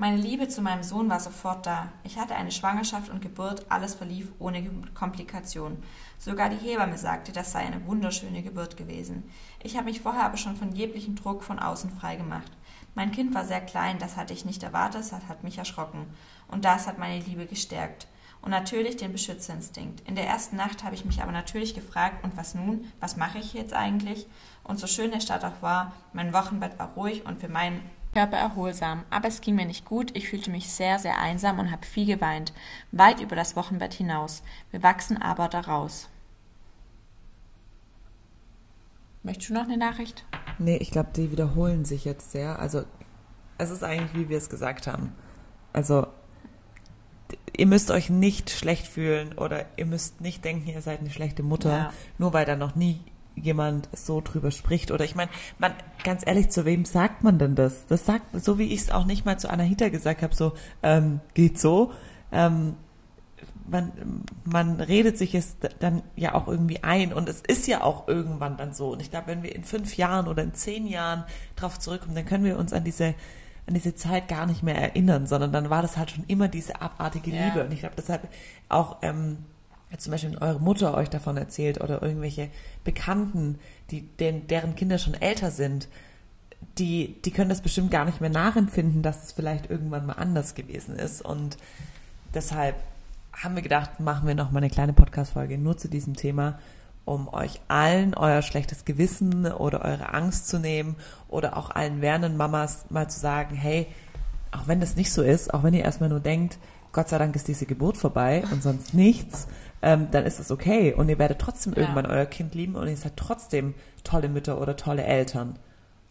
Meine 0.00 0.16
Liebe 0.16 0.48
zu 0.48 0.62
meinem 0.62 0.82
Sohn 0.82 1.10
war 1.10 1.20
sofort 1.20 1.66
da. 1.66 1.88
Ich 2.04 2.18
hatte 2.18 2.34
eine 2.34 2.50
Schwangerschaft 2.50 3.10
und 3.10 3.20
Geburt, 3.20 3.66
alles 3.68 3.94
verlief 3.94 4.28
ohne 4.38 4.66
Komplikationen. 4.94 5.82
Sogar 6.18 6.48
die 6.48 6.56
Hebamme 6.56 6.96
sagte, 6.96 7.32
das 7.32 7.52
sei 7.52 7.60
eine 7.60 7.84
wunderschöne 7.84 8.42
Geburt 8.42 8.78
gewesen. 8.78 9.24
Ich 9.62 9.76
habe 9.76 9.84
mich 9.84 10.00
vorher 10.00 10.24
aber 10.24 10.38
schon 10.38 10.56
von 10.56 10.72
jeglichem 10.72 11.16
Druck 11.16 11.42
von 11.42 11.58
außen 11.58 11.90
frei 11.90 12.16
gemacht. 12.16 12.50
Mein 12.94 13.12
Kind 13.12 13.34
war 13.34 13.44
sehr 13.44 13.60
klein, 13.60 13.98
das 13.98 14.16
hatte 14.16 14.32
ich 14.32 14.44
nicht 14.44 14.62
erwartet, 14.62 15.02
das 15.02 15.12
hat 15.28 15.44
mich 15.44 15.58
erschrocken. 15.58 16.06
Und 16.48 16.64
das 16.64 16.86
hat 16.86 16.98
meine 16.98 17.20
Liebe 17.20 17.46
gestärkt. 17.46 18.06
Und 18.42 18.50
natürlich 18.50 18.96
den 18.96 19.12
Beschützerinstinkt. 19.12 20.08
In 20.08 20.14
der 20.14 20.26
ersten 20.26 20.56
Nacht 20.56 20.82
habe 20.82 20.94
ich 20.94 21.04
mich 21.04 21.22
aber 21.22 21.32
natürlich 21.32 21.74
gefragt, 21.74 22.24
und 22.24 22.36
was 22.36 22.54
nun? 22.54 22.90
Was 22.98 23.16
mache 23.16 23.38
ich 23.38 23.52
jetzt 23.52 23.74
eigentlich? 23.74 24.26
Und 24.64 24.78
so 24.78 24.86
schön 24.86 25.10
der 25.10 25.20
Start 25.20 25.44
auch 25.44 25.62
war, 25.62 25.92
mein 26.12 26.32
Wochenbett 26.32 26.78
war 26.78 26.94
ruhig 26.94 27.26
und 27.26 27.40
für 27.40 27.48
meinen 27.48 27.82
Körper 28.12 28.38
erholsam. 28.38 29.04
Aber 29.10 29.28
es 29.28 29.40
ging 29.40 29.54
mir 29.54 29.66
nicht 29.66 29.84
gut, 29.84 30.16
ich 30.16 30.28
fühlte 30.28 30.50
mich 30.50 30.68
sehr, 30.68 30.98
sehr 30.98 31.18
einsam 31.18 31.58
und 31.58 31.70
habe 31.70 31.86
viel 31.86 32.06
geweint. 32.06 32.52
Weit 32.90 33.20
über 33.20 33.36
das 33.36 33.56
Wochenbett 33.56 33.94
hinaus. 33.94 34.42
Wir 34.70 34.82
wachsen 34.82 35.20
aber 35.20 35.48
daraus. 35.48 36.08
Möchtest 39.22 39.50
du 39.50 39.54
noch 39.54 39.64
eine 39.64 39.76
Nachricht? 39.76 40.24
Nee, 40.58 40.76
ich 40.76 40.90
glaube, 40.90 41.10
die 41.14 41.30
wiederholen 41.30 41.84
sich 41.84 42.04
jetzt 42.04 42.32
sehr. 42.32 42.58
Also, 42.58 42.84
es 43.58 43.70
ist 43.70 43.84
eigentlich, 43.84 44.14
wie 44.14 44.28
wir 44.28 44.38
es 44.38 44.48
gesagt 44.48 44.86
haben. 44.86 45.12
Also, 45.72 46.06
ihr 47.56 47.66
müsst 47.66 47.90
euch 47.90 48.08
nicht 48.10 48.50
schlecht 48.50 48.86
fühlen 48.86 49.36
oder 49.36 49.66
ihr 49.76 49.86
müsst 49.86 50.20
nicht 50.20 50.44
denken, 50.44 50.68
ihr 50.68 50.82
seid 50.82 51.00
eine 51.00 51.10
schlechte 51.10 51.42
Mutter, 51.42 51.70
ja. 51.70 51.92
nur 52.18 52.32
weil 52.32 52.46
da 52.46 52.56
noch 52.56 52.74
nie 52.74 53.00
jemand 53.36 53.88
so 53.92 54.20
drüber 54.20 54.50
spricht. 54.50 54.90
Oder 54.90 55.04
ich 55.04 55.14
meine, 55.14 55.30
man, 55.58 55.72
ganz 56.02 56.26
ehrlich, 56.26 56.48
zu 56.50 56.64
wem 56.64 56.84
sagt 56.84 57.22
man 57.22 57.38
denn 57.38 57.54
das? 57.54 57.86
Das 57.86 58.06
sagt, 58.06 58.24
so 58.40 58.58
wie 58.58 58.72
ich 58.72 58.80
es 58.80 58.90
auch 58.90 59.04
nicht 59.04 59.24
mal 59.24 59.38
zu 59.38 59.50
Anahita 59.50 59.88
gesagt 59.88 60.22
habe, 60.22 60.34
so, 60.34 60.52
ähm, 60.82 61.20
geht 61.34 61.58
so. 61.58 61.92
Ähm, 62.32 62.76
man, 63.70 63.92
man 64.44 64.80
redet 64.80 65.16
sich 65.16 65.34
es 65.34 65.56
dann 65.78 66.02
ja 66.16 66.34
auch 66.34 66.48
irgendwie 66.48 66.82
ein 66.82 67.12
und 67.12 67.28
es 67.28 67.40
ist 67.40 67.66
ja 67.66 67.82
auch 67.82 68.08
irgendwann 68.08 68.56
dann 68.56 68.72
so. 68.72 68.92
Und 68.92 69.00
ich 69.00 69.10
glaube, 69.10 69.28
wenn 69.28 69.42
wir 69.42 69.54
in 69.54 69.64
fünf 69.64 69.96
Jahren 69.96 70.28
oder 70.28 70.42
in 70.42 70.54
zehn 70.54 70.86
Jahren 70.86 71.24
drauf 71.56 71.78
zurückkommen, 71.78 72.14
dann 72.14 72.26
können 72.26 72.44
wir 72.44 72.58
uns 72.58 72.72
an 72.72 72.84
diese 72.84 73.14
an 73.66 73.74
diese 73.74 73.94
Zeit 73.94 74.26
gar 74.26 74.46
nicht 74.46 74.62
mehr 74.62 74.74
erinnern, 74.74 75.26
sondern 75.26 75.52
dann 75.52 75.70
war 75.70 75.82
das 75.82 75.96
halt 75.96 76.10
schon 76.10 76.24
immer 76.26 76.48
diese 76.48 76.80
abartige 76.80 77.30
ja. 77.30 77.46
Liebe. 77.46 77.64
Und 77.64 77.72
ich 77.72 77.80
glaube, 77.80 77.94
deshalb 77.96 78.28
auch 78.68 78.96
ähm, 79.02 79.38
zum 79.96 80.10
Beispiel 80.10 80.32
wenn 80.32 80.38
eure 80.38 80.60
Mutter 80.60 80.94
euch 80.94 81.10
davon 81.10 81.36
erzählt 81.36 81.80
oder 81.80 82.02
irgendwelche 82.02 82.48
Bekannten, 82.84 83.58
die 83.90 84.02
den, 84.02 84.46
deren 84.48 84.74
Kinder 84.74 84.98
schon 84.98 85.14
älter 85.14 85.50
sind, 85.50 85.88
die, 86.78 87.20
die 87.24 87.30
können 87.30 87.48
das 87.48 87.62
bestimmt 87.62 87.90
gar 87.90 88.04
nicht 88.04 88.20
mehr 88.20 88.30
nachempfinden, 88.30 89.02
dass 89.02 89.24
es 89.24 89.32
vielleicht 89.32 89.70
irgendwann 89.70 90.06
mal 90.06 90.14
anders 90.14 90.54
gewesen 90.54 90.96
ist. 90.96 91.22
Und 91.22 91.56
deshalb 92.34 92.76
haben 93.42 93.54
wir 93.54 93.62
gedacht, 93.62 94.00
machen 94.00 94.28
wir 94.28 94.34
noch 94.34 94.50
mal 94.50 94.58
eine 94.58 94.70
kleine 94.70 94.92
Podcast-Folge 94.92 95.56
nur 95.56 95.76
zu 95.76 95.88
diesem 95.88 96.14
Thema, 96.14 96.58
um 97.04 97.32
euch 97.32 97.60
allen 97.68 98.14
euer 98.14 98.42
schlechtes 98.42 98.84
Gewissen 98.84 99.50
oder 99.50 99.82
eure 99.82 100.12
Angst 100.12 100.48
zu 100.48 100.58
nehmen 100.58 100.96
oder 101.28 101.56
auch 101.56 101.70
allen 101.70 102.02
werdenden 102.02 102.36
Mamas 102.36 102.84
mal 102.90 103.08
zu 103.08 103.18
sagen, 103.18 103.54
hey, 103.56 103.86
auch 104.52 104.68
wenn 104.68 104.80
das 104.80 104.96
nicht 104.96 105.12
so 105.12 105.22
ist, 105.22 105.54
auch 105.54 105.62
wenn 105.62 105.74
ihr 105.74 105.84
erstmal 105.84 106.10
nur 106.10 106.20
denkt, 106.20 106.58
Gott 106.92 107.08
sei 107.08 107.18
Dank 107.18 107.34
ist 107.34 107.48
diese 107.48 107.66
Geburt 107.66 107.96
vorbei 107.96 108.44
und 108.52 108.62
sonst 108.62 108.92
nichts, 108.92 109.48
ähm, 109.80 110.08
dann 110.10 110.26
ist 110.26 110.38
es 110.38 110.50
okay 110.50 110.92
und 110.92 111.08
ihr 111.08 111.18
werdet 111.18 111.38
trotzdem 111.38 111.72
ja. 111.72 111.80
irgendwann 111.80 112.06
euer 112.06 112.26
Kind 112.26 112.54
lieben 112.54 112.74
und 112.74 112.88
ihr 112.88 112.96
seid 112.96 113.16
trotzdem 113.16 113.74
tolle 114.04 114.28
Mütter 114.28 114.60
oder 114.60 114.76
tolle 114.76 115.04
Eltern. 115.04 115.58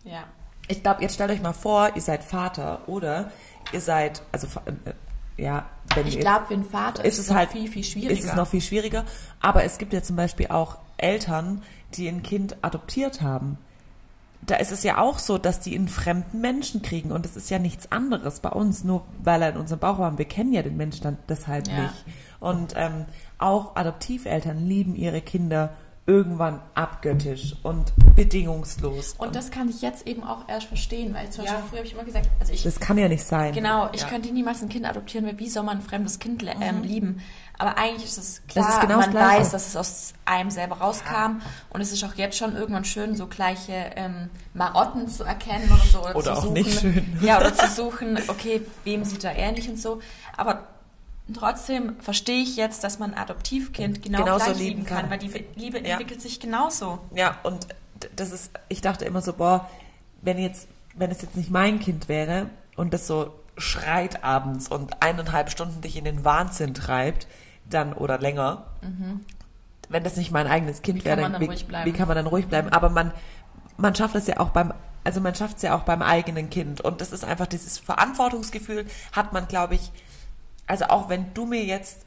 Ja. 0.04 0.24
Ich 0.68 0.82
glaube, 0.84 1.02
jetzt 1.02 1.16
stellt 1.16 1.32
euch 1.32 1.42
mal 1.42 1.54
vor, 1.54 1.92
ihr 1.96 2.02
seid 2.02 2.24
Vater 2.24 2.82
oder 2.88 3.32
ihr 3.72 3.82
seid, 3.82 4.22
also 4.32 4.48
äh, 4.66 4.94
ja, 5.40 5.66
wenn 5.96 6.08
ich 6.08 6.20
glaube, 6.20 6.46
für 6.48 6.54
einen 6.54 6.64
Vater 6.64 7.04
ist, 7.06 7.18
es 7.18 7.32
halt 7.32 7.52
viel, 7.52 7.70
viel 7.70 7.84
schwieriger. 7.84 8.12
Ist 8.12 8.26
es 8.26 8.36
noch 8.36 8.48
viel 8.48 8.62
schwieriger. 8.62 9.06
Aber 9.40 9.64
es 9.64 9.78
gibt 9.78 9.94
ja 9.94 10.04
zum 10.04 10.16
Beispiel 10.16 10.48
auch 10.48 10.78
Eltern, 10.98 11.64
die 11.96 12.08
ein 12.08 12.24
Kind 12.24 12.58
adoptiert 12.62 13.22
haben. 13.22 13.58
Da 14.42 14.56
ist 14.56 14.72
es 14.72 14.84
ja 14.84 14.98
auch 14.98 15.20
so, 15.20 15.38
dass 15.38 15.60
die 15.60 15.76
einen 15.76 15.90
fremden 15.90 16.42
Menschen 16.42 16.82
kriegen 16.82 17.12
und 17.12 17.26
es 17.26 17.36
ist 17.36 17.50
ja 17.50 17.60
nichts 17.60 17.92
anderes 17.92 18.40
bei 18.40 18.50
uns, 18.50 18.84
nur 18.84 19.06
weil 19.22 19.42
er 19.42 19.50
in 19.50 19.58
unserem 19.58 19.80
Bauch 19.80 20.00
war. 20.00 20.18
Wir 20.18 20.26
kennen 20.26 20.54
ja 20.54 20.62
den 20.62 20.78
Menschen 20.78 21.04
dann 21.04 21.18
deshalb 21.28 21.68
ja. 21.68 21.84
nicht. 21.84 22.06
Und 22.40 22.74
ähm, 22.78 23.06
auch 23.38 23.76
Adoptiveltern 23.76 24.66
lieben 24.66 24.96
ihre 24.96 25.22
Kinder 25.22 25.72
irgendwann 26.10 26.60
abgöttisch 26.74 27.56
und 27.62 27.94
bedingungslos. 28.16 29.14
Und 29.20 29.36
das 29.36 29.52
kann 29.52 29.70
ich 29.70 29.84
jetzt 29.84 30.08
eben 30.08 30.24
auch 30.24 30.50
erst 30.50 30.66
verstehen, 30.66 31.14
weil 31.14 31.30
zum 31.30 31.46
Beispiel 31.46 31.64
früher 31.70 31.78
habe 31.78 31.88
ich 31.88 31.94
immer 31.94 32.04
gesagt, 32.04 32.28
also 32.40 32.52
ich. 32.52 32.64
Das 32.64 32.80
kann 32.80 32.98
ja 32.98 33.08
nicht 33.08 33.24
sein. 33.24 33.54
Genau, 33.54 33.90
ich 33.94 34.02
ja. 34.02 34.08
könnte 34.08 34.34
niemals 34.34 34.64
ein 34.64 34.70
Kind 34.70 34.88
adoptieren, 34.88 35.28
weil 35.28 35.38
wie 35.38 35.50
soll 35.50 35.62
man 35.62 35.78
ein 35.78 35.84
fremdes 35.84 36.18
Kind 36.18 36.44
ähm, 36.44 36.78
mhm. 36.78 36.84
lieben? 36.84 37.22
Aber 37.60 37.78
eigentlich 37.78 38.06
ist 38.06 38.18
es 38.18 38.42
klar, 38.48 38.66
das 38.66 38.76
ist 38.76 38.82
genau 38.82 39.00
man 39.00 39.14
weiß, 39.14 39.52
dass 39.52 39.68
es 39.68 39.76
aus 39.76 40.14
einem 40.26 40.50
selber 40.50 40.78
rauskam. 40.78 41.14
Ja. 41.14 41.40
Und 41.70 41.82
es 41.82 41.92
ist 41.92 42.04
auch 42.04 42.16
jetzt 42.16 42.38
schon 42.38 42.56
irgendwann 42.56 42.86
schön, 42.86 43.16
so 43.16 43.28
gleiche 43.28 43.92
ähm, 43.96 44.30
Marotten 44.56 45.08
zu 45.10 45.26
erkennen 45.26 45.70
oder 45.70 45.84
so. 45.84 46.00
Oder, 46.00 46.16
oder 46.16 46.24
zu 46.24 46.32
auch 46.32 46.42
suchen. 46.44 46.54
nicht 46.54 46.80
schön. 46.80 47.20
Ja, 47.22 47.38
oder 47.38 47.54
zu 47.54 47.68
suchen, 47.76 48.18
okay, 48.30 48.62
wem 48.84 49.04
sieht 49.04 49.24
er 49.26 49.36
ähnlich 49.36 49.70
und 49.70 49.78
so. 49.78 50.00
Aber 50.38 50.70
trotzdem 51.34 51.96
verstehe 52.00 52.42
ich 52.42 52.56
jetzt, 52.56 52.84
dass 52.84 53.00
man 53.00 53.14
ein 53.14 53.20
Adoptivkind 53.20 54.02
genau 54.02 54.24
genauso 54.24 54.46
gleich 54.46 54.58
lieben 54.60 54.86
kann, 54.86 55.02
kann, 55.02 55.10
weil 55.10 55.20
die 55.20 55.46
Liebe 55.56 55.80
ja. 55.80 55.92
entwickelt 55.92 56.22
sich 56.22 56.40
genauso. 56.40 57.00
Ja, 57.14 57.38
und 57.44 57.68
das 58.16 58.32
ist, 58.32 58.52
ich 58.70 58.82
dachte 58.82 59.06
immer 59.06 59.22
so, 59.22 59.34
boah, 59.34 59.70
wenn 60.22 60.38
jetzt, 60.38 60.68
wenn 60.96 61.12
es 61.12 61.22
jetzt 61.22 61.36
nicht 61.36 61.52
mein 61.52 61.80
Kind 61.80 62.10
wäre 62.10 62.50
und 62.76 62.94
das 62.94 63.08
so 63.08 63.34
schreit 63.58 64.24
abends 64.24 64.70
und 64.70 65.02
eineinhalb 65.02 65.50
Stunden 65.50 65.82
dich 65.82 65.98
in 65.98 66.06
den 66.06 66.24
Wahnsinn 66.24 66.74
treibt, 66.74 67.28
dann 67.70 67.94
oder 67.94 68.18
länger, 68.18 68.66
mhm. 68.82 69.22
wenn 69.90 70.04
das 70.04 70.18
nicht 70.18 70.32
mein 70.32 70.48
eigenes 70.48 70.82
Kind 70.82 71.06
wäre, 71.06 71.22
dann, 71.22 71.40
wie, 71.40 71.50
wie, 71.50 71.94
kann 71.94 72.08
man 72.08 72.16
dann 72.16 72.28
ruhig 72.28 72.48
bleiben? 72.48 72.70
Aber 72.70 72.90
man, 72.90 73.14
man 73.78 73.96
schafft 73.96 74.16
es 74.16 74.28
ja 74.28 74.40
auch 74.40 74.50
beim, 74.50 74.74
also 75.04 75.22
man 75.22 75.36
schafft 75.36 75.58
es 75.58 75.64
ja 75.64 75.76
auch 75.76 75.84
beim 75.84 76.02
eigenen 76.02 76.50
Kind 76.50 76.82
und 76.82 77.02
das 77.02 77.12
ist 77.12 77.24
einfach 77.24 77.48
dieses 77.48 77.78
Verantwortungsgefühl 77.78 78.86
hat 79.12 79.34
man, 79.34 79.48
glaube 79.48 79.76
ich, 79.76 79.92
also 80.70 80.86
auch 80.86 81.10
wenn 81.10 81.34
du 81.34 81.46
mir 81.46 81.66
jetzt 81.66 82.06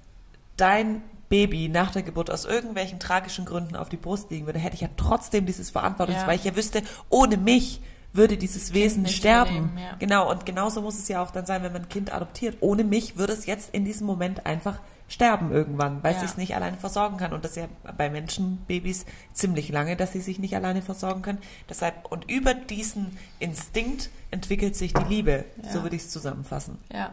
dein 0.57 1.03
Baby 1.29 1.69
nach 1.69 1.91
der 1.91 2.03
Geburt 2.03 2.31
aus 2.31 2.45
irgendwelchen 2.45 3.01
tragischen 3.01 3.45
Gründen 3.45 3.75
auf 3.75 3.89
die 3.89 3.97
Brust 3.97 4.31
liegen 4.31 4.47
würde, 4.47 4.61
hätte 4.61 4.77
ich 4.77 4.83
ja 4.83 4.89
trotzdem 4.97 5.47
dieses 5.47 5.71
Verantwortungs, 5.71 6.21
ja. 6.21 6.27
weil 6.27 6.37
ich 6.37 6.45
ja 6.45 6.55
wüsste, 6.55 6.83
ohne 7.11 7.37
mich 7.37 7.81
würde 8.13 8.37
dieses 8.37 8.73
Wesen 8.73 9.07
sterben. 9.09 9.55
Leben, 9.55 9.79
ja. 9.79 9.97
Genau, 9.99 10.31
und 10.31 10.47
genauso 10.47 10.81
muss 10.81 10.99
es 10.99 11.09
ja 11.09 11.23
auch 11.23 11.31
dann 11.31 11.47
sein, 11.47 11.63
wenn 11.63 11.73
man 11.73 11.83
ein 11.83 11.89
Kind 11.89 12.15
adoptiert. 12.15 12.59
Ohne 12.61 12.85
mich 12.85 13.17
würde 13.17 13.33
es 13.33 13.47
jetzt 13.47 13.75
in 13.75 13.85
diesem 13.85 14.07
Moment 14.07 14.47
einfach 14.47 14.79
sterben 15.09 15.51
irgendwann, 15.51 16.03
weil 16.03 16.13
ja. 16.13 16.23
es 16.23 16.31
sich 16.31 16.37
nicht 16.37 16.55
alleine 16.55 16.77
versorgen 16.77 17.17
kann. 17.17 17.33
Und 17.33 17.45
das 17.45 17.53
ist 17.53 17.57
ja 17.57 17.69
bei 17.97 18.11
Menschenbabys 18.11 19.07
ziemlich 19.33 19.71
lange, 19.71 19.97
dass 19.97 20.13
sie 20.13 20.21
sich 20.21 20.39
nicht 20.39 20.55
alleine 20.55 20.83
versorgen 20.83 21.23
können. 21.23 21.39
Deshalb, 21.69 22.13
und 22.13 22.31
über 22.31 22.55
diesen 22.55 23.17
Instinkt 23.39 24.11
entwickelt 24.31 24.77
sich 24.77 24.95
die 24.95 25.05
Liebe. 25.05 25.45
Ja. 25.63 25.71
So 25.71 25.83
würde 25.83 25.97
ich 25.97 26.03
es 26.03 26.11
zusammenfassen. 26.11 26.79
Ja. 26.93 27.11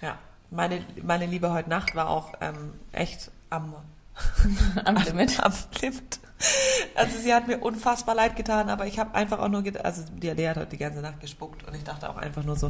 Ja, 0.00 0.18
meine, 0.50 0.84
meine 1.02 1.26
Liebe 1.26 1.52
heute 1.52 1.70
Nacht 1.70 1.94
war 1.94 2.08
auch 2.08 2.34
ähm, 2.40 2.74
echt 2.92 3.30
am, 3.50 3.74
am 4.84 4.96
Limit. 4.96 5.40
am 5.44 5.52
Limit. 5.80 6.20
Also 6.94 7.18
sie 7.18 7.32
hat 7.32 7.48
mir 7.48 7.58
unfassbar 7.58 8.14
leid 8.14 8.36
getan, 8.36 8.68
aber 8.68 8.86
ich 8.86 8.98
habe 8.98 9.14
einfach 9.14 9.38
auch 9.38 9.48
nur, 9.48 9.62
also 9.82 10.02
die 10.12 10.30
Lea 10.30 10.48
hat 10.48 10.70
die 10.70 10.76
ganze 10.76 11.00
Nacht 11.00 11.20
gespuckt 11.20 11.66
und 11.66 11.74
ich 11.74 11.84
dachte 11.84 12.10
auch 12.10 12.16
einfach 12.16 12.44
nur 12.44 12.56
so, 12.56 12.68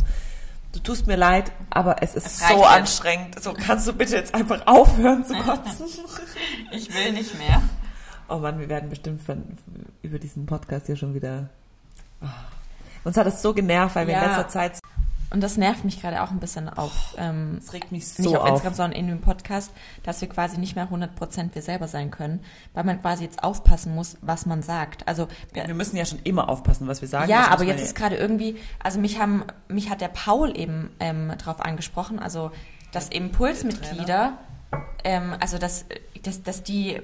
du 0.72 0.78
tust 0.80 1.06
mir 1.06 1.16
leid, 1.16 1.50
aber 1.70 2.02
es 2.02 2.14
ist 2.14 2.38
so 2.38 2.54
jetzt. 2.54 2.66
anstrengend. 2.66 3.42
So 3.42 3.54
kannst 3.54 3.88
du 3.88 3.92
bitte 3.92 4.14
jetzt 4.14 4.34
einfach 4.34 4.66
aufhören 4.66 5.24
zu 5.24 5.34
kotzen. 5.34 5.86
Ich 6.72 6.92
will 6.92 7.12
nicht 7.12 7.38
mehr. 7.38 7.62
Oh 8.28 8.38
Mann, 8.38 8.58
wir 8.58 8.68
werden 8.68 8.90
bestimmt 8.90 9.22
von, 9.22 9.56
über 10.02 10.18
diesen 10.18 10.46
Podcast 10.46 10.86
hier 10.86 10.96
schon 10.96 11.14
wieder. 11.14 11.48
Oh. 12.20 12.26
Uns 13.04 13.16
hat 13.16 13.26
es 13.26 13.40
so 13.40 13.54
genervt, 13.54 13.94
weil 13.94 14.08
ja. 14.08 14.14
wir 14.14 14.22
in 14.22 14.28
letzter 14.28 14.48
Zeit 14.48 14.78
und 15.30 15.42
das 15.42 15.56
nervt 15.56 15.84
mich 15.84 16.00
gerade 16.00 16.22
auch 16.22 16.30
ein 16.30 16.38
bisschen 16.38 16.68
auf. 16.68 17.14
Ähm, 17.18 17.58
das 17.60 17.72
regt 17.72 17.90
mich 17.90 18.08
so 18.08 18.22
nicht 18.22 18.36
auf, 18.36 18.42
auf. 18.42 18.48
Instagram, 18.50 18.74
sondern 18.74 19.00
in 19.00 19.08
dem 19.08 19.20
Podcast, 19.20 19.72
dass 20.04 20.20
wir 20.20 20.28
quasi 20.28 20.58
nicht 20.58 20.76
mehr 20.76 20.88
100% 20.88 21.54
wir 21.54 21.62
selber 21.62 21.88
sein 21.88 22.10
können, 22.10 22.40
weil 22.74 22.84
man 22.84 23.00
quasi 23.00 23.24
jetzt 23.24 23.42
aufpassen 23.42 23.94
muss, 23.94 24.16
was 24.20 24.46
man 24.46 24.62
sagt. 24.62 25.06
Also 25.08 25.26
ja, 25.54 25.66
wir 25.66 25.74
müssen 25.74 25.96
ja 25.96 26.04
schon 26.04 26.20
immer 26.22 26.48
aufpassen, 26.48 26.86
was 26.86 27.00
wir 27.00 27.08
sagen. 27.08 27.30
Ja, 27.30 27.48
aber 27.48 27.64
jetzt 27.64 27.82
ist 27.82 27.96
gerade 27.96 28.16
irgendwie, 28.16 28.56
also 28.82 29.00
mich 29.00 29.18
haben, 29.18 29.44
mich 29.68 29.90
hat 29.90 30.00
der 30.00 30.08
Paul 30.08 30.56
eben 30.56 30.90
ähm, 31.00 31.32
darauf 31.38 31.60
angesprochen, 31.60 32.18
also 32.18 32.52
dass 32.92 33.08
Impulsmitglieder, 33.08 34.38
ähm, 35.04 35.34
also 35.40 35.58
dass, 35.58 35.86
dass, 36.22 36.42
dass 36.42 36.62
die 36.62 37.00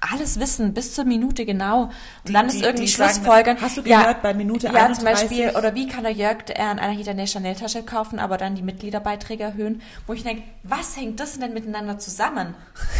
alles 0.00 0.40
wissen, 0.40 0.72
bis 0.72 0.94
zur 0.94 1.04
Minute 1.04 1.44
genau. 1.44 1.84
Und 1.84 1.92
die, 2.28 2.32
dann 2.32 2.46
ist 2.46 2.58
die, 2.58 2.64
irgendwie 2.64 2.86
die 2.86 2.92
Schlussfolgern. 2.92 3.60
Hast 3.60 3.76
du 3.76 3.82
gehört, 3.82 4.06
ja, 4.06 4.12
bei 4.14 4.32
Minute 4.32 4.66
ja, 4.66 4.72
31? 4.72 4.88
Ja, 4.88 4.94
zum 4.94 5.04
Beispiel, 5.04 5.58
oder 5.58 5.74
wie 5.74 5.86
kann 5.86 6.04
der 6.04 6.12
Jörg 6.12 6.38
an 6.58 6.78
einer 6.78 6.92
Hita 6.92 7.10
eine 7.10 7.26
Chanel-Tasche 7.26 7.82
kaufen, 7.82 8.18
aber 8.18 8.38
dann 8.38 8.54
die 8.54 8.62
Mitgliederbeiträge 8.62 9.44
erhöhen? 9.44 9.82
Wo 10.06 10.14
ich 10.14 10.22
denke, 10.22 10.42
was 10.62 10.96
hängt 10.96 11.20
das 11.20 11.38
denn 11.38 11.52
miteinander 11.52 11.98
zusammen? 11.98 12.54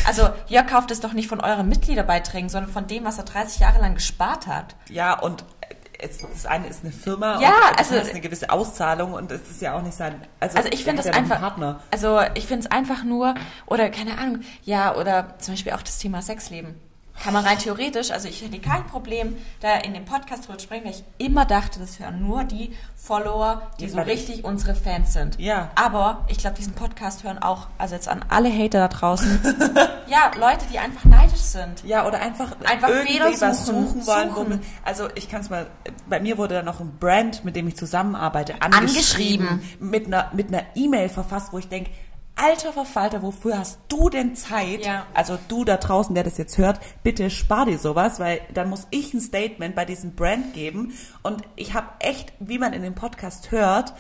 Also, 0.07 0.29
Jörg 0.49 0.67
kauft 0.67 0.91
es 0.91 1.01
doch 1.01 1.15
nicht 1.15 1.29
von 1.29 1.41
euren 1.41 1.69
Mitgliederbeiträgen, 1.69 2.51
sondern 2.51 2.71
von 2.71 2.87
dem, 2.87 3.05
was 3.05 3.19
er 3.19 3.25
30 3.25 3.61
Jahre 3.61 3.81
lang 3.81 3.95
gespart 3.95 4.47
hat. 4.47 4.77
Ja, 4.91 5.19
und 5.19 5.45
das 6.03 6.47
eine 6.47 6.67
ist 6.67 6.83
eine 6.83 6.93
Firma 6.93 7.41
ja, 7.41 7.51
und 7.51 7.79
das 7.81 7.91
also, 7.91 8.03
ist 8.03 8.11
eine 8.11 8.21
gewisse 8.21 8.49
Auszahlung 8.49 9.13
und 9.13 9.31
es 9.31 9.43
ist 9.51 9.61
ja 9.61 9.75
auch 9.75 9.83
nicht 9.83 9.95
sein. 9.95 10.15
Also, 10.41 10.57
also 10.57 10.71
ich 10.73 10.85
finde 10.85 11.01
es 11.01 11.07
ja 11.07 11.13
einfach. 11.13 11.41
Partner. 11.41 11.81
Also 11.91 12.21
ich 12.35 12.47
finde 12.47 12.67
es 12.67 12.71
einfach 12.71 13.05
nur 13.05 13.35
oder 13.67 13.91
keine 13.91 14.17
Ahnung. 14.17 14.41
Ja 14.65 14.97
oder 14.97 15.39
zum 15.39 15.55
Beispiel 15.55 15.73
auch 15.73 15.83
das 15.83 15.99
Thema 15.99 16.23
Sexleben 16.23 16.75
kann 17.23 17.35
man 17.35 17.45
rein 17.45 17.59
theoretisch, 17.59 18.11
also 18.11 18.29
ich 18.29 18.43
hätte 18.43 18.59
kein 18.59 18.87
Problem, 18.87 19.37
da 19.61 19.77
in 19.77 19.95
dem 19.95 20.05
Podcast 20.05 20.47
drüber 20.47 20.59
zu 20.59 20.65
sprechen, 20.65 20.85
weil 20.85 20.93
ich 20.93 21.05
immer 21.19 21.45
dachte, 21.45 21.79
das 21.79 21.99
hören 22.01 22.27
nur 22.27 22.45
die 22.45 22.75
Follower, 22.97 23.71
die 23.79 23.89
so 23.89 24.01
richtig 24.01 24.39
ich. 24.39 24.45
unsere 24.45 24.75
Fans 24.75 25.13
sind. 25.13 25.39
Ja. 25.39 25.71
Aber 25.75 26.25
ich 26.29 26.39
glaube, 26.39 26.57
diesen 26.57 26.73
Podcast 26.73 27.25
hören 27.25 27.39
auch, 27.39 27.69
also 27.79 27.95
jetzt 27.95 28.09
an 28.09 28.25
alle 28.29 28.51
Hater 28.51 28.81
da 28.81 28.89
draußen, 28.89 29.41
ja, 30.07 30.31
Leute, 30.39 30.65
die 30.73 30.79
einfach 30.79 31.05
neidisch 31.05 31.41
sind. 31.41 31.85
Ja, 31.85 32.07
oder 32.07 32.21
einfach, 32.21 32.57
einfach 32.65 32.89
irgendwie 32.89 33.19
suchen, 33.19 33.41
was 33.41 33.67
suchen 33.67 34.07
wollen. 34.07 34.31
Suchen. 34.31 34.61
also 34.85 35.09
ich 35.15 35.29
kann 35.29 35.43
es 35.43 35.51
mal, 35.51 35.67
bei 36.09 36.21
mir 36.21 36.39
wurde 36.39 36.55
da 36.55 36.63
noch 36.63 36.81
ein 36.81 36.97
Brand, 36.99 37.45
mit 37.45 37.55
dem 37.55 37.69
ich 37.69 37.77
zusammenarbeite, 37.77 38.63
angeschrieben, 38.63 39.47
angeschrieben. 39.49 39.91
mit 39.91 40.07
einer 40.07 40.31
mit 40.33 40.49
einer 40.49 40.63
E-Mail 40.75 41.09
verfasst, 41.09 41.53
wo 41.53 41.59
ich 41.59 41.69
denke, 41.69 41.91
alter 42.41 42.73
Verfalter, 42.73 43.23
wofür 43.23 43.59
hast 43.59 43.81
du 43.89 44.09
denn 44.09 44.35
Zeit? 44.35 44.85
Ja. 44.85 45.07
Also 45.15 45.39
du 45.49 45.65
da 45.65 45.77
draußen, 45.77 46.15
der 46.15 46.25
das 46.25 46.39
jetzt 46.39 46.57
hört, 46.59 46.81
bitte 47.03 47.31
spar 47.31 47.67
dir 47.67 47.79
sowas, 47.79 48.19
weil 48.19 48.41
dann 48.55 48.71
muss 48.71 48.87
ich 48.91 49.13
ein 49.13 49.21
Statement 49.21 49.75
bei 49.75 49.85
diesem 49.85 50.15
Brand 50.15 50.55
geben. 50.55 50.95
Und 51.23 51.43
ich 51.57 51.75
habe 51.75 51.89
echt, 52.01 52.33
wie 52.41 52.59
man 52.59 52.73
in 52.73 52.83
dem 52.83 52.95
Podcast 52.95 53.51
hört, 53.51 53.93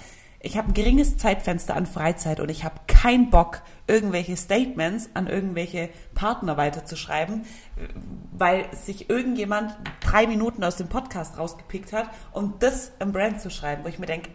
ich 0.42 0.56
habe 0.56 0.68
ein 0.68 0.74
geringes 0.74 1.18
Zeitfenster 1.18 1.76
an 1.76 1.84
Freizeit 1.84 2.40
und 2.40 2.48
ich 2.48 2.64
habe 2.64 2.76
keinen 2.86 3.28
Bock, 3.28 3.60
irgendwelche 3.86 4.38
Statements 4.38 5.10
an 5.12 5.26
irgendwelche 5.26 5.90
Partner 6.14 6.56
weiterzuschreiben, 6.56 7.44
weil 8.32 8.64
sich 8.74 9.10
irgendjemand 9.10 9.76
drei 10.00 10.26
Minuten 10.26 10.64
aus 10.64 10.76
dem 10.76 10.88
Podcast 10.88 11.36
rausgepickt 11.36 11.92
hat, 11.92 12.08
um 12.32 12.54
das 12.58 12.92
im 13.00 13.12
Brand 13.12 13.42
zu 13.42 13.50
schreiben, 13.50 13.84
wo 13.84 13.88
ich 13.88 13.98
mir 13.98 14.06
denke, 14.06 14.30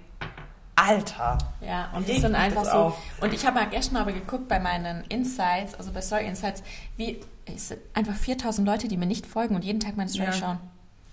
Alter. 0.76 1.38
Ja, 1.62 1.90
und 1.96 2.08
das 2.10 2.18
sind 2.18 2.36
einfach 2.36 2.66
so. 2.66 2.72
auf. 2.72 2.98
Und 3.22 3.34
ich 3.34 3.46
habe 3.46 3.56
mal 3.60 3.70
gestern 3.70 3.98
aber 3.98 4.12
geguckt 4.12 4.48
bei 4.48 4.60
meinen 4.60 5.04
Insights, 5.10 5.74
also 5.76 5.92
bei 5.92 6.02
Story 6.02 6.26
Insights, 6.28 6.64
wie 6.98 7.22
es 7.46 7.70
sind 7.70 7.80
einfach 7.94 8.16
4000 8.16 8.68
Leute, 8.68 8.88
die 8.88 8.98
mir 8.98 9.06
nicht 9.06 9.26
folgen 9.26 9.56
und 9.56 9.64
jeden 9.64 9.80
Tag 9.80 9.96
meine 9.96 10.10
Story 10.10 10.26
Ja. 10.28 10.34
schauen. 10.34 10.58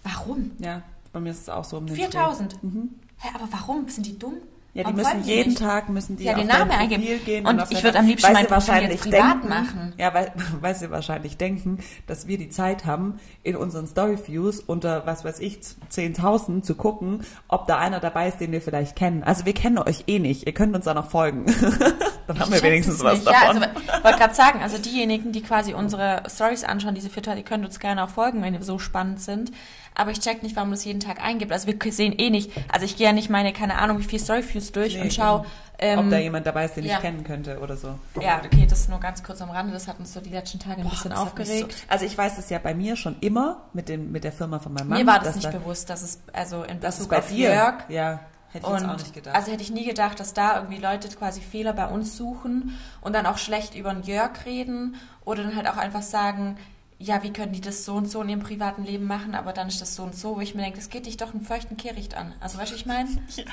Warum? 0.02 0.50
Ja, 0.58 0.82
bei 1.12 1.20
mir 1.20 1.30
ist 1.30 1.42
es 1.42 1.48
auch 1.48 1.64
so 1.64 1.76
um 1.78 1.86
den 1.86 1.94
4000? 1.94 2.52
Dreh. 2.54 2.58
Mhm. 2.66 2.90
Hä, 3.18 3.28
aber 3.34 3.46
warum? 3.52 3.88
Sind 3.88 4.06
die 4.06 4.18
dumm? 4.18 4.34
Ja, 4.75 4.85
die 4.85 4.87
Warum 4.87 4.97
müssen 4.97 5.25
jeden 5.25 5.49
nicht? 5.51 5.59
Tag 5.61 5.91
müssen 5.91 6.16
die 6.16 6.25
Ja, 6.25 6.33
den 6.33 6.47
Namen 6.47 6.70
eingeben. 6.70 7.05
gehen 7.27 7.47
Und 7.47 7.61
auf 7.61 7.70
ich 7.70 7.79
deine- 7.79 7.85
würd 7.89 7.97
am 7.97 8.07
liebsten 8.07 8.33
mein 8.33 8.49
wahrscheinlich 8.49 9.01
privat 9.03 9.33
denken, 9.35 9.49
machen. 9.51 9.95
Ja, 9.99 10.14
weil, 10.14 10.33
weil 10.62 10.75
sie 10.75 10.91
wahrscheinlich 10.91 11.37
denken, 11.37 11.79
dass 12.07 12.27
wir 12.27 12.39
die 12.39 12.49
Zeit 12.49 12.87
haben, 12.87 13.20
in 13.43 13.55
unseren 13.55 13.87
Story 13.87 14.16
Views 14.27 14.61
unter, 14.61 15.05
was 15.05 15.27
weiß 15.27 15.41
ich, 15.41 15.59
10.000 15.91 16.62
zu 16.62 16.75
gucken, 16.75 17.20
ob 17.49 17.66
da 17.66 17.77
einer 17.79 18.01
dabei 18.01 18.29
ist, 18.29 18.39
den 18.41 18.51
wir 18.51 18.62
vielleicht 18.62 18.97
kennen. 18.97 19.23
Also 19.23 19.45
wir 19.45 19.53
kennen 19.53 19.77
euch 19.79 20.05
eh 20.07 20.18
nicht. 20.18 20.47
Ihr 20.47 20.55
könnt 20.55 20.75
uns 20.75 20.87
da 20.87 20.95
noch 20.95 21.11
folgen. 21.11 21.45
Dann 22.35 22.41
haben 22.41 22.53
wir 22.53 22.62
wenigstens 22.62 23.03
was 23.03 23.14
nicht. 23.14 23.26
davon. 23.26 23.62
Ja, 23.62 23.68
also 23.68 23.80
ich 23.99 24.05
wollte 24.05 24.18
gerade 24.18 24.35
sagen, 24.35 24.61
also 24.62 24.78
diejenigen, 24.78 25.33
die 25.33 25.43
quasi 25.43 25.74
unsere 25.74 26.22
Stories 26.28 26.64
anschauen, 26.64 26.95
diese 26.95 27.11
Viertel, 27.11 27.37
die 27.37 27.43
können 27.43 27.64
uns 27.64 27.78
gerne 27.80 28.05
auch 28.05 28.11
folgen, 28.11 28.43
wenn 28.43 28.53
wir 28.53 28.62
so 28.62 28.78
spannend 28.78 29.20
sind. 29.20 29.53
Aber 29.95 30.11
ich 30.11 30.20
check 30.20 30.43
nicht, 30.43 30.57
warum 30.57 30.70
das 30.70 30.85
jeden 30.85 31.01
Tag 31.01 31.22
eingibt. 31.22 31.53
Also 31.53 31.66
wir 31.66 31.93
sehen 31.93 32.14
eh 32.16 32.30
nicht, 32.30 32.51
also 32.72 32.87
ich 32.87 32.97
gehe 32.97 33.07
ja 33.07 33.12
nicht 33.12 33.28
meine, 33.28 33.53
keine 33.53 33.78
Ahnung, 33.78 33.99
wie 33.99 34.05
viel 34.05 34.18
Storyviews 34.20 34.72
durch 34.72 34.95
Nee, 34.95 35.03
und 35.03 35.12
schau. 35.12 35.45
Ähm, 35.78 35.99
ob 35.99 36.11
da 36.11 36.18
jemand 36.18 36.47
dabei 36.47 36.64
ist, 36.66 36.76
den 36.76 36.85
ja. 36.85 36.95
ich 36.95 37.01
kennen 37.01 37.24
könnte 37.24 37.59
oder 37.59 37.76
so. 37.76 37.99
ja, 38.20 38.41
okay, 38.45 38.66
das 38.70 38.89
nur 38.89 39.01
ganz 39.01 39.22
kurz 39.22 39.43
am 39.43 39.51
Rande. 39.51 39.72
Das 39.72 39.89
hat 39.89 39.99
uns 39.99 40.12
so 40.14 40.20
die 40.20 40.30
letzten 40.30 40.61
Tage 40.61 40.80
ein 40.80 40.89
bisschen 40.89 41.11
hat 41.12 41.18
mich 41.18 41.45
aufgeregt. 41.45 41.72
So, 41.72 41.85
also 41.89 42.05
ich 42.07 42.16
weiß 42.16 42.39
es 42.39 42.49
ja 42.51 42.59
bei 42.59 42.72
mir 42.72 42.95
schon 42.97 43.16
immer 43.20 43.64
mit, 43.72 43.89
dem, 43.89 44.12
mit 44.12 44.22
der 44.24 44.33
Firma 44.33 44.61
von 44.61 44.72
meinem 44.72 44.89
Mann. 44.89 44.99
Mir 45.01 45.07
war 45.07 45.18
das 45.18 45.35
nicht 45.35 45.47
da- 45.49 45.51
bewusst, 45.51 45.91
dass 45.91 46.03
es 46.03 46.20
also 46.33 46.62
in 46.62 46.80
Das 46.80 46.95
ist 46.95 47.09
Bezug 47.09 47.11
bei 47.11 47.18
auf 47.18 47.28
dir. 47.28 47.51
Jörg 47.53 47.74
Ja, 47.89 48.20
hätte 48.53 48.66
ich 48.66 48.72
und 48.72 48.88
auch 48.88 48.96
nicht 48.96 49.14
gedacht. 49.14 49.34
also 49.34 49.50
hätte 49.50 49.62
ich 49.62 49.70
nie 49.70 49.84
gedacht, 49.84 50.20
dass 50.20 50.34
da 50.34 50.57
irgendwie 50.57 50.78
Leute 50.78 51.09
quasi 51.09 51.40
Fehler 51.40 51.72
bei 51.72 51.86
uns 51.86 52.16
suchen 52.16 52.78
und 53.00 53.14
dann 53.14 53.26
auch 53.26 53.38
schlecht 53.38 53.74
über 53.74 53.92
den 53.92 54.03
Jörg 54.03 54.44
reden 54.44 54.96
oder 55.24 55.42
dann 55.42 55.57
halt 55.57 55.68
auch 55.68 55.76
einfach 55.76 56.03
sagen, 56.03 56.57
ja, 56.98 57.22
wie 57.22 57.32
können 57.32 57.53
die 57.53 57.61
das 57.61 57.84
so 57.84 57.94
und 57.94 58.09
so 58.09 58.22
in 58.22 58.28
ihrem 58.28 58.42
privaten 58.42 58.84
Leben 58.84 59.07
machen, 59.07 59.34
aber 59.34 59.53
dann 59.53 59.68
ist 59.68 59.80
das 59.80 59.96
so 59.96 60.05
und 60.05 60.14
so, 60.14 60.36
wo 60.36 60.40
ich 60.40 60.55
mir 60.55 60.62
denke, 60.62 60.78
das 60.78 60.88
geht 60.88 61.07
dich 61.07 61.16
doch 61.16 61.32
einen 61.32 61.44
feuchten 61.44 61.76
Kehricht 61.76 62.14
an. 62.14 62.32
Also 62.40 62.59
weißt 62.59 62.70
du, 62.70 62.74
was 62.74 62.80
ich 62.80 62.86
meine? 62.86 63.09
ja. 63.36 63.44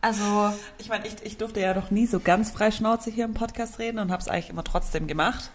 Also 0.00 0.52
Ich 0.78 0.88
meine, 0.88 1.06
ich, 1.06 1.14
ich 1.22 1.36
durfte 1.36 1.60
ja 1.60 1.74
noch 1.74 1.90
nie 1.90 2.06
so 2.06 2.20
ganz 2.20 2.50
frei 2.50 2.70
Schnauze 2.70 3.10
hier 3.10 3.24
im 3.24 3.34
Podcast 3.34 3.78
reden 3.78 3.98
und 3.98 4.10
habe 4.10 4.20
es 4.20 4.28
eigentlich 4.28 4.50
immer 4.50 4.64
trotzdem 4.64 5.06
gemacht, 5.06 5.50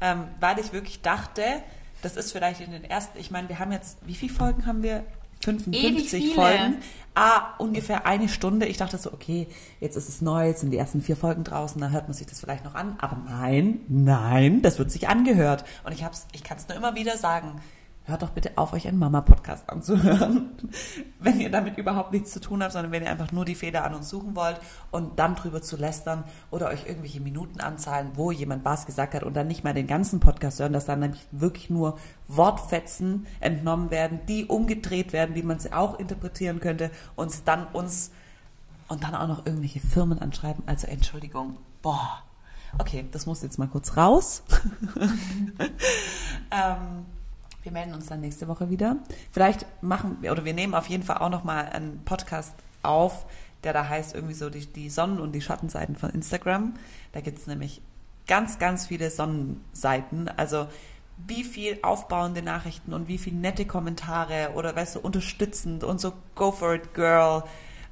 ähm, 0.00 0.24
weil 0.40 0.58
ich 0.58 0.72
wirklich 0.72 1.02
dachte, 1.02 1.42
das 2.02 2.16
ist 2.16 2.32
vielleicht 2.32 2.60
in 2.60 2.72
den 2.72 2.84
ersten, 2.84 3.18
ich 3.18 3.30
meine, 3.30 3.48
wir 3.48 3.58
haben 3.58 3.72
jetzt, 3.72 3.98
wie 4.02 4.14
viele 4.14 4.32
Folgen 4.32 4.66
haben 4.66 4.82
wir? 4.82 5.04
55 5.40 5.84
Ewig 5.84 6.08
viele. 6.10 6.34
Folgen. 6.34 6.76
Ah, 7.14 7.54
ungefähr 7.58 8.06
eine 8.06 8.28
Stunde. 8.28 8.66
Ich 8.66 8.76
dachte 8.76 8.96
so, 8.96 9.12
okay, 9.12 9.48
jetzt 9.80 9.96
ist 9.96 10.08
es 10.08 10.22
neu, 10.22 10.46
jetzt 10.46 10.60
sind 10.60 10.70
die 10.70 10.76
ersten 10.76 11.00
vier 11.00 11.16
Folgen 11.16 11.42
draußen, 11.42 11.80
dann 11.80 11.90
hört 11.90 12.06
man 12.06 12.14
sich 12.14 12.26
das 12.26 12.40
vielleicht 12.40 12.64
noch 12.64 12.74
an. 12.74 12.96
Aber 13.00 13.16
nein, 13.28 13.80
nein, 13.88 14.62
das 14.62 14.78
wird 14.78 14.90
sich 14.90 15.08
angehört. 15.08 15.64
Und 15.84 15.92
ich 15.92 16.04
hab's, 16.04 16.28
ich 16.32 16.44
kann 16.44 16.56
es 16.56 16.68
nur 16.68 16.76
immer 16.76 16.94
wieder 16.94 17.16
sagen. 17.16 17.60
Hört 18.10 18.22
doch 18.22 18.30
bitte 18.30 18.52
auf, 18.56 18.72
euch 18.72 18.88
einen 18.88 18.98
Mama-Podcast 18.98 19.70
anzuhören. 19.70 20.50
wenn 21.20 21.40
ihr 21.40 21.48
damit 21.48 21.78
überhaupt 21.78 22.12
nichts 22.12 22.32
zu 22.32 22.40
tun 22.40 22.60
habt, 22.60 22.72
sondern 22.72 22.90
wenn 22.90 23.04
ihr 23.04 23.10
einfach 23.10 23.30
nur 23.30 23.44
die 23.44 23.54
Fehler 23.54 23.84
an 23.84 23.94
uns 23.94 24.08
suchen 24.08 24.34
wollt 24.34 24.60
und 24.90 25.20
dann 25.20 25.36
drüber 25.36 25.62
zu 25.62 25.76
lästern 25.76 26.24
oder 26.50 26.68
euch 26.68 26.86
irgendwelche 26.86 27.20
Minuten 27.20 27.60
anzahlen, 27.60 28.10
wo 28.14 28.32
jemand 28.32 28.64
was 28.64 28.84
gesagt 28.84 29.14
hat 29.14 29.22
und 29.22 29.34
dann 29.34 29.46
nicht 29.46 29.62
mal 29.62 29.74
den 29.74 29.86
ganzen 29.86 30.18
Podcast 30.18 30.58
hören, 30.58 30.72
dass 30.72 30.86
dann 30.86 30.98
nämlich 30.98 31.24
wirklich 31.30 31.70
nur 31.70 31.98
Wortfetzen 32.26 33.28
entnommen 33.38 33.92
werden, 33.92 34.18
die 34.26 34.46
umgedreht 34.46 35.12
werden, 35.12 35.36
wie 35.36 35.44
man 35.44 35.60
sie 35.60 35.72
auch 35.72 35.96
interpretieren 36.00 36.58
könnte 36.58 36.90
und 37.14 37.46
dann 37.46 37.68
uns 37.68 38.10
und 38.88 39.04
dann 39.04 39.14
auch 39.14 39.28
noch 39.28 39.46
irgendwelche 39.46 39.78
Firmen 39.78 40.18
anschreiben. 40.18 40.64
Also 40.66 40.88
Entschuldigung. 40.88 41.58
Boah. 41.80 42.24
Okay, 42.78 43.06
das 43.12 43.26
muss 43.26 43.42
jetzt 43.42 43.58
mal 43.58 43.68
kurz 43.68 43.96
raus. 43.96 44.42
ähm, 46.50 47.06
wir 47.62 47.72
melden 47.72 47.94
uns 47.94 48.06
dann 48.06 48.20
nächste 48.20 48.48
Woche 48.48 48.70
wieder. 48.70 48.96
Vielleicht 49.32 49.66
machen 49.82 50.18
wir, 50.20 50.32
oder 50.32 50.44
wir 50.44 50.54
nehmen 50.54 50.74
auf 50.74 50.88
jeden 50.88 51.02
Fall 51.02 51.18
auch 51.18 51.30
nochmal 51.30 51.68
einen 51.68 52.02
Podcast 52.04 52.54
auf, 52.82 53.26
der 53.64 53.72
da 53.72 53.88
heißt 53.88 54.14
irgendwie 54.14 54.34
so 54.34 54.48
die, 54.48 54.66
die 54.66 54.88
Sonnen- 54.88 55.20
und 55.20 55.32
die 55.32 55.42
Schattenseiten 55.42 55.96
von 55.96 56.10
Instagram. 56.10 56.74
Da 57.12 57.20
gibt's 57.20 57.46
nämlich 57.46 57.82
ganz, 58.26 58.58
ganz 58.58 58.86
viele 58.86 59.10
Sonnenseiten. 59.10 60.28
Also 60.36 60.66
wie 61.26 61.44
viel 61.44 61.78
aufbauende 61.82 62.42
Nachrichten 62.42 62.94
und 62.94 63.08
wie 63.08 63.18
viel 63.18 63.34
nette 63.34 63.66
Kommentare 63.66 64.52
oder 64.54 64.74
weißt 64.74 64.96
du, 64.96 65.00
unterstützend 65.00 65.84
und 65.84 66.00
so 66.00 66.14
go 66.34 66.52
for 66.52 66.74
it, 66.74 66.94
girl. 66.94 67.42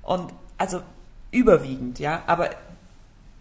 Und 0.03 0.33
also 0.57 0.81
überwiegend, 1.31 1.99
ja. 1.99 2.23
Aber 2.27 2.51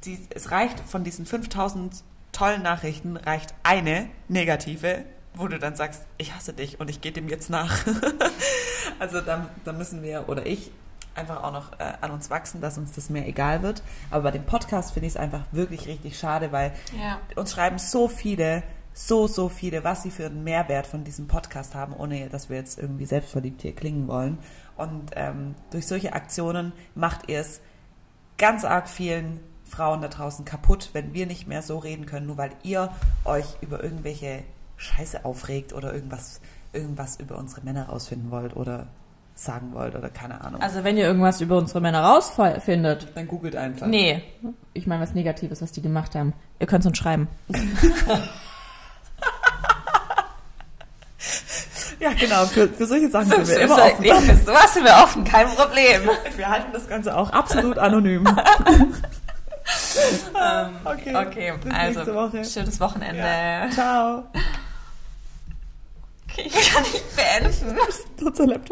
die, 0.03 0.19
es 0.32 0.51
reicht 0.51 0.80
von 0.82 1.03
diesen 1.03 1.25
5000 1.25 2.03
tollen 2.32 2.61
Nachrichten, 2.61 3.17
reicht 3.17 3.53
eine 3.63 4.09
negative, 4.28 5.05
wo 5.38 5.48
du 5.48 5.60
dann 5.60 5.76
sagst, 5.76 6.04
ich 6.18 6.34
hasse 6.34 6.54
dich 6.54 6.80
und 6.80 6.90
ich 6.90 7.02
gehe 7.02 7.12
dem 7.12 7.30
jetzt 7.30 7.50
nach. 7.50 7.86
also 9.00 9.22
da, 9.22 9.50
da 9.64 9.74
müssen 9.74 10.04
wir 10.04 10.28
oder 10.30 10.46
ich 10.46 10.72
einfach 11.16 11.44
auch 11.44 11.52
noch 11.52 11.74
äh, 11.80 11.94
an 12.02 12.12
uns 12.12 12.30
wachsen, 12.30 12.62
dass 12.62 12.78
uns 12.78 12.94
das 12.94 13.10
mehr 13.10 13.28
egal 13.28 13.64
wird. 13.64 13.82
Aber 14.12 14.24
bei 14.24 14.32
dem 14.32 14.46
Podcast 14.46 14.94
finde 14.94 15.08
ich 15.08 15.14
es 15.14 15.18
einfach 15.18 15.44
wirklich 15.52 15.88
richtig 15.88 16.18
schade, 16.18 16.52
weil 16.52 16.74
ja. 16.98 17.20
uns 17.36 17.52
schreiben 17.52 17.80
so 17.80 18.08
viele, 18.08 18.64
so, 18.94 19.28
so 19.28 19.50
viele, 19.50 19.84
was 19.84 20.04
sie 20.04 20.12
für 20.12 20.28
einen 20.28 20.44
Mehrwert 20.44 20.88
von 20.88 21.04
diesem 21.04 21.28
Podcast 21.28 21.76
haben, 21.76 21.94
ohne 21.94 22.30
dass 22.30 22.50
wir 22.50 22.58
jetzt 22.58 22.80
irgendwie 22.80 23.06
selbstverliebt 23.06 23.62
hier 23.62 23.76
klingen 23.76 24.08
wollen. 24.08 24.38
Und 24.76 25.12
ähm, 25.16 25.56
durch 25.72 25.88
solche 25.88 26.14
Aktionen 26.14 26.72
macht 26.96 27.30
ihr 27.30 27.40
es 27.40 27.62
ganz 28.38 28.64
arg 28.64 28.88
vielen 28.88 29.40
Frauen 29.66 30.02
da 30.02 30.08
draußen 30.08 30.46
kaputt, 30.46 30.92
wenn 30.94 31.14
wir 31.14 31.26
nicht 31.26 31.48
mehr 31.48 31.62
so 31.62 31.78
reden 31.78 32.06
können, 32.06 32.28
nur 32.28 32.38
weil 32.38 32.52
ihr 32.64 32.92
euch 33.26 33.58
über 33.62 33.84
irgendwelche 33.84 34.44
Scheiße 34.78 35.25
aufregt 35.25 35.73
oder 35.73 35.93
irgendwas, 35.93 36.39
irgendwas 36.73 37.17
über 37.19 37.38
unsere 37.38 37.61
Männer 37.61 37.88
rausfinden 37.89 38.32
wollt 38.32 38.55
oder 38.55 38.88
sagen 39.36 39.73
wollt 39.73 39.95
oder 39.95 40.09
keine 40.09 40.41
Ahnung. 40.41 40.61
Also 40.61 40.84
wenn 40.84 40.97
ihr 40.97 41.05
irgendwas 41.05 41.41
über 41.41 41.57
unsere 41.57 41.82
Männer 41.82 42.01
rausfindet, 42.01 43.07
dann 43.15 43.28
googelt 43.28 43.55
einfach. 43.55 43.88
nee, 43.88 44.23
ich 44.73 44.88
meine 44.88 45.01
was 45.03 45.13
Negatives, 45.13 45.61
was 45.61 45.71
die 45.71 45.82
gemacht 45.82 46.15
haben. 46.15 46.34
Ihr 46.59 46.67
könnt 46.67 46.82
es 46.84 46.88
uns 46.88 46.97
schreiben. 46.97 47.28
Ja, 51.99 52.11
genau, 52.13 52.45
für, 52.45 52.67
für 52.69 52.86
solche 52.86 53.09
Sachen 53.09 53.25
sind 53.25 53.47
wir 53.47 53.59
immer 53.59 53.75
so, 53.75 53.82
offen. 53.82 54.01
nee, 54.03 54.13
für 54.21 54.36
sowas 54.38 54.71
sind 54.73 54.84
wir 54.86 54.93
offen, 55.03 55.23
kein 55.23 55.47
Problem. 55.47 56.07
Wir 56.36 56.47
halten 56.47 56.71
das 56.71 56.88
Ganze 56.88 57.17
auch 57.17 57.32
absolut 57.32 57.80
anonym. 57.80 58.25
Ähm, 58.28 58.93
Okay, 60.86 61.15
okay, 61.15 61.53
bis 61.63 61.73
also 61.73 61.99
nächste 61.99 62.15
Woche. 62.15 62.45
schönes 62.45 62.80
Wochenende. 62.80 63.19
Ja. 63.19 63.69
Ciao. 63.71 64.23
Okay, 66.30 66.43
ich 66.45 66.71
kann 66.73 66.84
nicht 66.84 67.15
beenden. 67.15 67.78
Unser 68.25 68.47
Laptop. 68.47 68.65